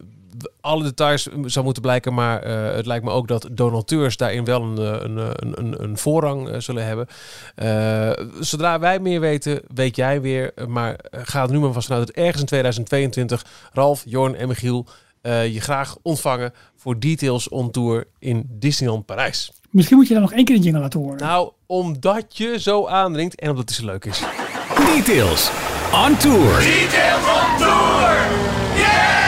alle 0.61 0.83
details 0.83 1.29
zou 1.45 1.65
moeten 1.65 1.83
blijken, 1.83 2.15
maar 2.15 2.47
uh, 2.47 2.75
het 2.75 2.87
lijkt 2.87 3.05
me 3.05 3.11
ook 3.11 3.29
dat 3.29 3.49
donateurs 3.53 4.17
daarin 4.17 4.45
wel 4.45 4.63
een, 4.63 5.05
een, 5.05 5.59
een, 5.59 5.83
een 5.83 5.99
voorrang 5.99 6.63
zullen 6.63 6.85
hebben. 6.87 7.07
Zodra 8.41 8.79
wij 8.79 8.99
meer 8.99 9.21
weten, 9.21 9.61
weet 9.75 9.97
jij 9.97 10.21
weer. 10.21 10.53
Maar 10.69 10.97
ga 11.11 11.43
er 11.43 11.51
nu 11.51 11.59
maar 11.59 11.73
vast 11.73 11.87
vanuit 11.87 12.07
dat 12.07 12.17
ergens 12.17 12.41
in 12.41 12.47
2022 12.47 13.45
Ralf, 13.73 14.03
Jorn 14.07 14.35
en 14.35 14.49
Michiel 14.49 14.87
je 15.33 15.61
graag 15.61 15.97
ontvangen 16.03 16.53
voor 16.77 16.99
Details 16.99 17.49
on 17.49 17.71
Tour 17.71 18.07
in 18.19 18.47
Disneyland 18.49 19.07
Parijs. 19.07 19.53
Misschien 19.71 19.97
moet 19.97 20.07
je 20.09 20.13
dan 20.15 20.23
nog 20.23 20.33
één 20.33 20.45
keer 20.45 20.57
een 20.57 20.63
jingle 20.63 20.81
laten 20.81 21.01
horen. 21.01 21.19
Nou, 21.19 21.51
omdat 21.67 22.37
je 22.37 22.61
zo 22.61 22.87
aandringt 22.87 23.41
en 23.41 23.51
omdat 23.51 23.69
het 23.69 23.79
zo 23.79 23.85
leuk 23.85 24.05
is. 24.05 24.23
Details 24.77 25.51
on 25.93 26.17
Tour. 26.17 26.59
Details 26.59 27.25
on 27.25 27.59
Tour! 27.59 28.27
Yeah! 28.77 29.25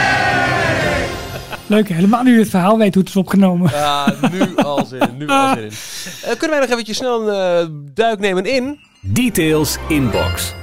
Leuk, 1.67 1.89
helemaal 1.89 2.23
nu 2.23 2.39
het 2.39 2.49
verhaal 2.49 2.79
weet 2.79 2.95
hoe 2.95 3.03
het 3.03 3.13
is 3.13 3.17
opgenomen. 3.17 3.71
Ja, 3.71 4.15
nu 4.31 4.57
al 4.57 4.85
zin, 4.85 5.17
nu 5.17 5.27
al 5.27 5.55
zin. 5.55 5.71
Uh, 6.25 6.37
kunnen 6.39 6.51
wij 6.51 6.61
nog 6.61 6.71
eventjes 6.71 6.97
snel 6.97 7.29
een 7.29 7.63
uh, 7.63 7.77
duik 7.95 8.19
nemen 8.19 8.45
in... 8.45 8.81
Details 9.01 9.77
Inbox. 9.89 10.55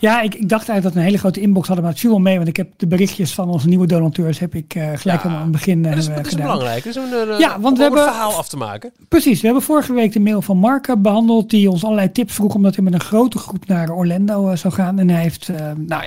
Ja, 0.00 0.20
ik, 0.20 0.34
ik, 0.34 0.48
dacht 0.48 0.68
eigenlijk 0.68 0.82
dat 0.82 0.92
we 0.92 0.98
een 0.98 1.04
hele 1.04 1.18
grote 1.18 1.40
inbox 1.40 1.66
hadden, 1.66 1.84
maar 1.84 1.92
het 1.92 2.02
viel 2.02 2.10
wel 2.10 2.20
mee. 2.20 2.36
Want 2.36 2.48
ik 2.48 2.56
heb 2.56 2.68
de 2.76 2.86
berichtjes 2.86 3.34
van 3.34 3.48
onze 3.48 3.68
nieuwe 3.68 3.86
donateurs 3.86 4.38
heb 4.38 4.54
ik 4.54 4.74
uh, 4.74 4.82
gelijk 4.94 5.22
ja, 5.22 5.30
aan 5.30 5.42
het 5.42 5.50
begin 5.50 5.78
uh, 5.78 5.90
dat 5.90 5.98
is, 5.98 6.06
dat 6.06 6.26
is 6.26 6.34
belangrijk. 6.34 6.84
Dat 6.84 6.96
is 6.96 7.02
een, 7.02 7.28
uh, 7.28 7.38
ja, 7.38 7.60
want 7.60 7.76
we 7.76 7.82
hebben, 7.82 8.02
een 8.02 8.08
verhaal 8.08 8.32
af 8.32 8.48
te 8.48 8.56
maken. 8.56 8.92
Precies. 9.08 9.40
We 9.40 9.46
hebben 9.46 9.64
vorige 9.64 9.92
week 9.92 10.12
de 10.12 10.20
mail 10.20 10.42
van 10.42 10.56
Mark 10.56 10.94
behandeld. 10.98 11.50
Die 11.50 11.70
ons 11.70 11.84
allerlei 11.84 12.12
tips 12.12 12.34
vroeg 12.34 12.54
omdat 12.54 12.74
hij 12.74 12.84
met 12.84 12.92
een 12.92 13.00
grote 13.00 13.38
groep 13.38 13.66
naar 13.66 13.90
Orlando 13.90 14.56
zou 14.56 14.74
gaan. 14.74 14.98
En 14.98 15.10
hij 15.10 15.22
heeft, 15.22 15.50
nou 15.76 16.02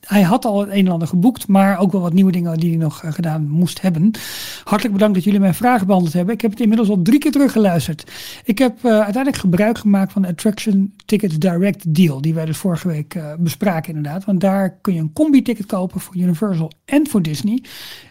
hij 0.00 0.22
had 0.22 0.44
al 0.44 0.60
het 0.60 0.70
een 0.70 0.86
en 0.86 0.92
ander 0.92 1.08
geboekt. 1.08 1.48
Maar 1.48 1.78
ook 1.78 1.92
wel 1.92 2.00
wat 2.00 2.12
nieuwe 2.12 2.32
dingen 2.32 2.58
die 2.58 2.70
hij 2.70 2.78
nog 2.78 3.02
gedaan 3.04 3.48
moest 3.48 3.80
hebben. 3.80 4.10
Hartelijk 4.64 4.92
bedankt 4.92 5.14
dat 5.14 5.24
jullie 5.24 5.40
mijn 5.40 5.54
vragen 5.54 5.86
behandeld 5.86 6.12
hebben. 6.12 6.34
Ik 6.34 6.40
heb 6.40 6.50
het 6.50 6.60
inmiddels 6.60 6.88
al 6.88 7.02
drie 7.02 7.18
keer 7.18 7.32
teruggeluisterd. 7.32 8.10
Ik 8.44 8.58
heb 8.58 8.84
uiteindelijk 8.84 9.36
gebruik 9.36 9.78
gemaakt 9.78 10.12
van 10.12 10.22
de 10.22 10.28
Attraction 10.28 10.94
Tickets 11.04 11.38
Direct 11.38 11.94
Deal. 11.94 12.20
Die 12.20 12.34
wij 12.34 12.44
dus 12.44 12.56
vorige 12.56 12.88
week 12.88 13.14
bespraken 13.38 13.94
inderdaad. 13.94 14.24
Want 14.24 14.40
daar 14.40 14.78
kun 14.80 14.94
je 14.94 15.00
een 15.00 15.12
combi-ticket 15.12 15.66
kopen 15.66 16.00
voor 16.00 16.16
Universal 16.16 16.72
en 16.86 17.08
voor 17.08 17.22
Disney. 17.22 17.62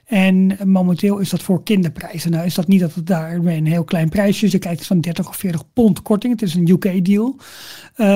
En 0.05 0.57
momenteel 0.65 1.17
is 1.17 1.29
dat 1.29 1.41
voor 1.41 1.63
kinderprijzen. 1.63 2.31
Nou 2.31 2.45
is 2.45 2.53
dat 2.53 2.67
niet 2.67 2.79
dat 2.79 2.93
het 2.93 3.07
daar 3.07 3.35
een 3.35 3.65
heel 3.65 3.83
klein 3.83 4.09
prijsje 4.09 4.45
is. 4.45 4.51
Je 4.51 4.59
kijkt 4.59 4.85
van 4.85 4.99
30 4.99 5.27
of 5.27 5.35
40 5.35 5.63
pond 5.73 6.01
korting. 6.01 6.33
Het 6.33 6.41
is 6.41 6.55
een 6.55 6.67
UK 6.67 7.05
deal. 7.05 7.35
Uh, 7.97 8.07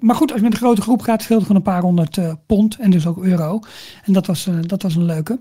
maar 0.00 0.14
goed, 0.14 0.30
als 0.30 0.40
je 0.40 0.44
met 0.44 0.52
een 0.52 0.58
grote 0.58 0.80
groep 0.80 1.00
gaat, 1.00 1.22
scheelt 1.22 1.38
het 1.38 1.46
gewoon 1.46 1.62
een 1.62 1.72
paar 1.72 1.82
honderd 1.82 2.16
uh, 2.16 2.32
pond. 2.46 2.76
En 2.80 2.90
dus 2.90 3.06
ook 3.06 3.24
euro. 3.24 3.60
En 4.04 4.12
dat 4.12 4.26
was, 4.26 4.46
uh, 4.46 4.54
dat 4.60 4.82
was 4.82 4.94
een 4.94 5.04
leuke. 5.04 5.38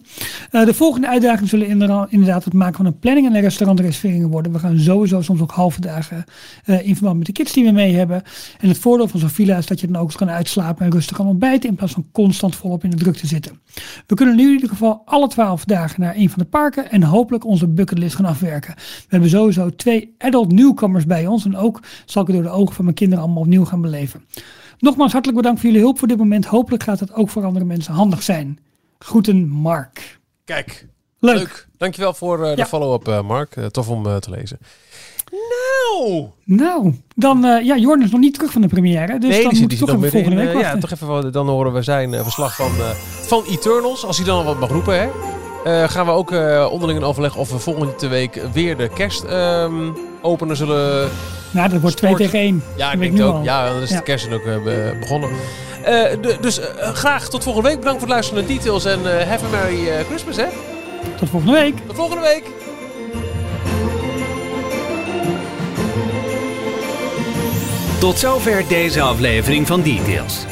de 0.52 0.74
volgende 0.74 1.08
uitdaging 1.08 1.50
zullen 1.50 1.68
inderdaad 2.10 2.44
het 2.44 2.54
maken 2.54 2.76
van 2.76 2.86
een 2.86 3.00
planning 3.00 3.28
en 3.28 3.42
restaurantreserveringen 3.42 4.30
worden. 4.30 4.52
We 4.52 4.60
gaan 4.60 4.80
sowieso 4.80 5.22
soms 5.22 5.42
ook 5.42 5.52
halve 5.52 5.82
dagen 5.82 6.24
in 6.66 6.96
verband 6.96 7.18
met 7.18 7.26
de 7.26 7.32
kids 7.32 7.54
die 7.54 7.64
we 7.64 7.72
mee 7.72 7.96
hebben. 7.96 8.24
En 8.60 8.68
het 8.68 8.78
voordeel 8.78 9.08
van 9.08 9.20
zo'n 9.20 9.30
villa 9.30 9.58
is 9.58 9.66
dat 9.66 9.80
je 9.80 9.88
dan 9.88 10.02
ook 10.02 10.14
kan 10.14 10.30
uitslapen 10.30 10.86
en 10.86 10.92
rustig 10.92 11.18
kan 11.18 11.28
ontbijten. 11.28 11.70
In 11.70 11.76
plaats 11.76 11.94
van 11.94 12.06
constant 12.12 12.56
volop 12.56 12.84
in 12.84 12.90
de 12.90 12.96
druk 12.96 13.16
te 13.16 13.28
zitten. 13.28 13.60
We 14.08 14.16
kunnen 14.16 14.36
nu 14.46 14.52
in 14.52 14.62
ieder 14.62 14.70
geval 14.70 15.02
alle 15.06 15.28
twaalf 15.28 15.66
dagen 15.66 16.02
naar 16.02 16.16
een 16.16 16.30
van 16.30 16.40
de 16.40 16.50
parken 16.50 16.92
en 16.92 17.04
hopelijk 17.04 17.46
onze 17.46 17.68
bucketlist 17.68 18.16
gaan 18.16 18.26
afwerken. 18.26 18.74
We 18.76 19.06
hebben 19.08 19.30
sowieso 19.30 19.70
twee 19.70 20.16
adult 20.18 20.52
nieuwkomers 20.52 21.06
bij 21.06 21.28
ons 21.28 21.46
en 21.46 21.58
ook 21.58 21.80
zal 22.06 22.22
ik 22.22 22.28
het 22.28 22.38
door 22.38 22.46
de 22.46 22.58
ogen 22.58 22.76
van 22.76 22.84
mijn 22.84 22.96
kinderen 22.96 23.24
allemaal 23.24 23.44
opnieuw 23.44 23.66
gaan 23.66 23.82
beleven. 23.82 24.26
Nogmaals 24.80 25.12
hartelijk 25.12 25.38
bedankt 25.38 25.60
voor 25.60 25.70
jullie 25.70 25.84
hulp 25.84 26.00
voor 26.00 26.08
dit 26.08 26.18
moment. 26.18 26.46
Hopelijk 26.46 26.84
gaat 26.84 27.00
het 27.00 27.14
ook 27.14 27.30
voor 27.30 27.46
andere 27.46 27.66
mensen 27.66 27.94
handig 27.94 28.24
zijn. 28.24 28.60
Groeten 29.00 29.48
Mark. 29.48 30.20
Kijk, 30.44 30.88
leuk. 31.20 31.36
leuk. 31.36 31.68
Dankjewel 31.78 32.14
voor 32.14 32.40
uh, 32.40 32.50
de 32.50 32.58
ja. 32.58 32.66
follow-up 32.66 33.08
uh, 33.08 33.22
Mark. 33.22 33.56
Uh, 33.56 33.66
tof 33.66 33.90
om 33.90 34.20
te 34.20 34.30
lezen. 34.30 34.58
Nou! 35.50 36.26
Nou, 36.44 36.94
dan, 37.16 37.46
eh 37.46 37.66
ja, 37.66 37.78
Jorn 37.78 38.04
is 38.04 38.12
nog 38.12 38.20
niet 38.20 38.34
terug 38.34 38.52
van 38.52 38.62
de 38.62 38.68
première. 38.68 39.20
Dus 39.20 39.30
nee, 39.30 39.44
dan 39.44 39.58
moet 39.60 39.70
die 39.70 39.80
toch 39.80 39.90
even 39.90 40.10
volgende 40.12 40.36
week 40.36 40.46
in, 40.46 40.52
eh, 40.52 40.56
wachten. 40.62 40.80
Ja, 40.82 40.88
toch 40.88 41.10
even, 41.10 41.32
dan 41.32 41.48
horen 41.48 41.74
we 41.74 41.82
zijn 41.82 42.14
eh, 42.14 42.24
verslag 42.24 42.56
van, 42.56 42.72
van 43.28 43.44
Eternals. 43.50 44.06
Als 44.06 44.18
hij 44.18 44.26
dan 44.26 44.46
wat 44.46 44.60
mag 44.60 44.70
roepen, 44.70 45.00
hè. 45.02 45.08
Gaan 45.88 46.06
we 46.06 46.12
ook 46.12 46.32
onderling 46.72 47.00
in 47.00 47.06
overleg 47.06 47.36
of 47.38 47.52
we 47.52 47.60
volgende 47.60 48.08
week 48.08 48.42
weer 48.54 48.78
de 48.78 48.90
kerst 48.90 49.24
ehm, 49.24 49.74
openen 50.22 50.56
zullen... 50.56 51.10
Nou, 51.52 51.70
dat 51.70 51.82
wordt 51.82 51.98
2 51.98 52.12
Sport. 52.14 52.32
tegen 52.32 52.46
1. 52.46 52.64
Ja, 52.78 52.92
ik 52.92 53.00
denk 53.00 53.14
het 53.18 53.22
ook. 53.22 53.34
al. 53.34 53.44
Ja, 53.44 53.70
dan 53.74 53.82
is 53.82 53.90
Ja. 53.90 53.98
de 53.98 54.04
kerst 54.04 54.32
ook 54.34 54.44
be- 54.44 54.98
begonnen. 55.00 55.30
De- 56.22 56.38
dus 56.42 56.60
graag 56.80 57.30
tot 57.30 57.44
volgende 57.44 57.68
week. 57.70 57.78
Bedankt 57.80 58.00
voor 58.00 58.08
het 58.08 58.18
luisteren 58.18 58.46
naar 58.46 58.54
Details. 58.58 58.86
En 58.86 59.00
have 59.30 59.46
a 59.46 59.50
Merry 59.50 60.04
Christmas, 60.08 60.36
hè. 60.36 60.46
Tot 61.18 61.30
volgende 61.30 61.54
week. 61.60 61.76
Tot 61.88 61.96
volgende 61.96 62.22
week. 62.22 62.44
Tot 68.00 68.20
zover 68.20 68.68
deze 68.68 69.02
aflevering 69.02 69.68
van 69.68 69.82
Details. 69.82 70.46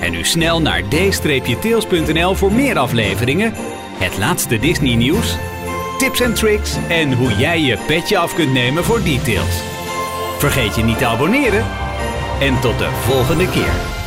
En 0.00 0.12
nu 0.12 0.24
snel 0.24 0.60
naar 0.60 0.82
d-tails.nl 0.88 2.34
voor 2.34 2.52
meer 2.52 2.78
afleveringen, 2.78 3.52
het 3.98 4.18
laatste 4.18 4.58
Disney 4.58 4.94
nieuws, 4.94 5.36
tips 5.98 6.20
en 6.20 6.34
tricks 6.34 6.76
en 6.88 7.12
hoe 7.12 7.34
jij 7.34 7.60
je 7.60 7.78
petje 7.86 8.18
af 8.18 8.34
kunt 8.34 8.52
nemen 8.52 8.84
voor 8.84 9.02
Details. 9.02 9.62
Vergeet 10.38 10.74
je 10.74 10.82
niet 10.82 10.98
te 10.98 11.06
abonneren 11.06 11.66
en 12.40 12.60
tot 12.60 12.78
de 12.78 12.88
volgende 13.04 13.48
keer. 13.50 13.99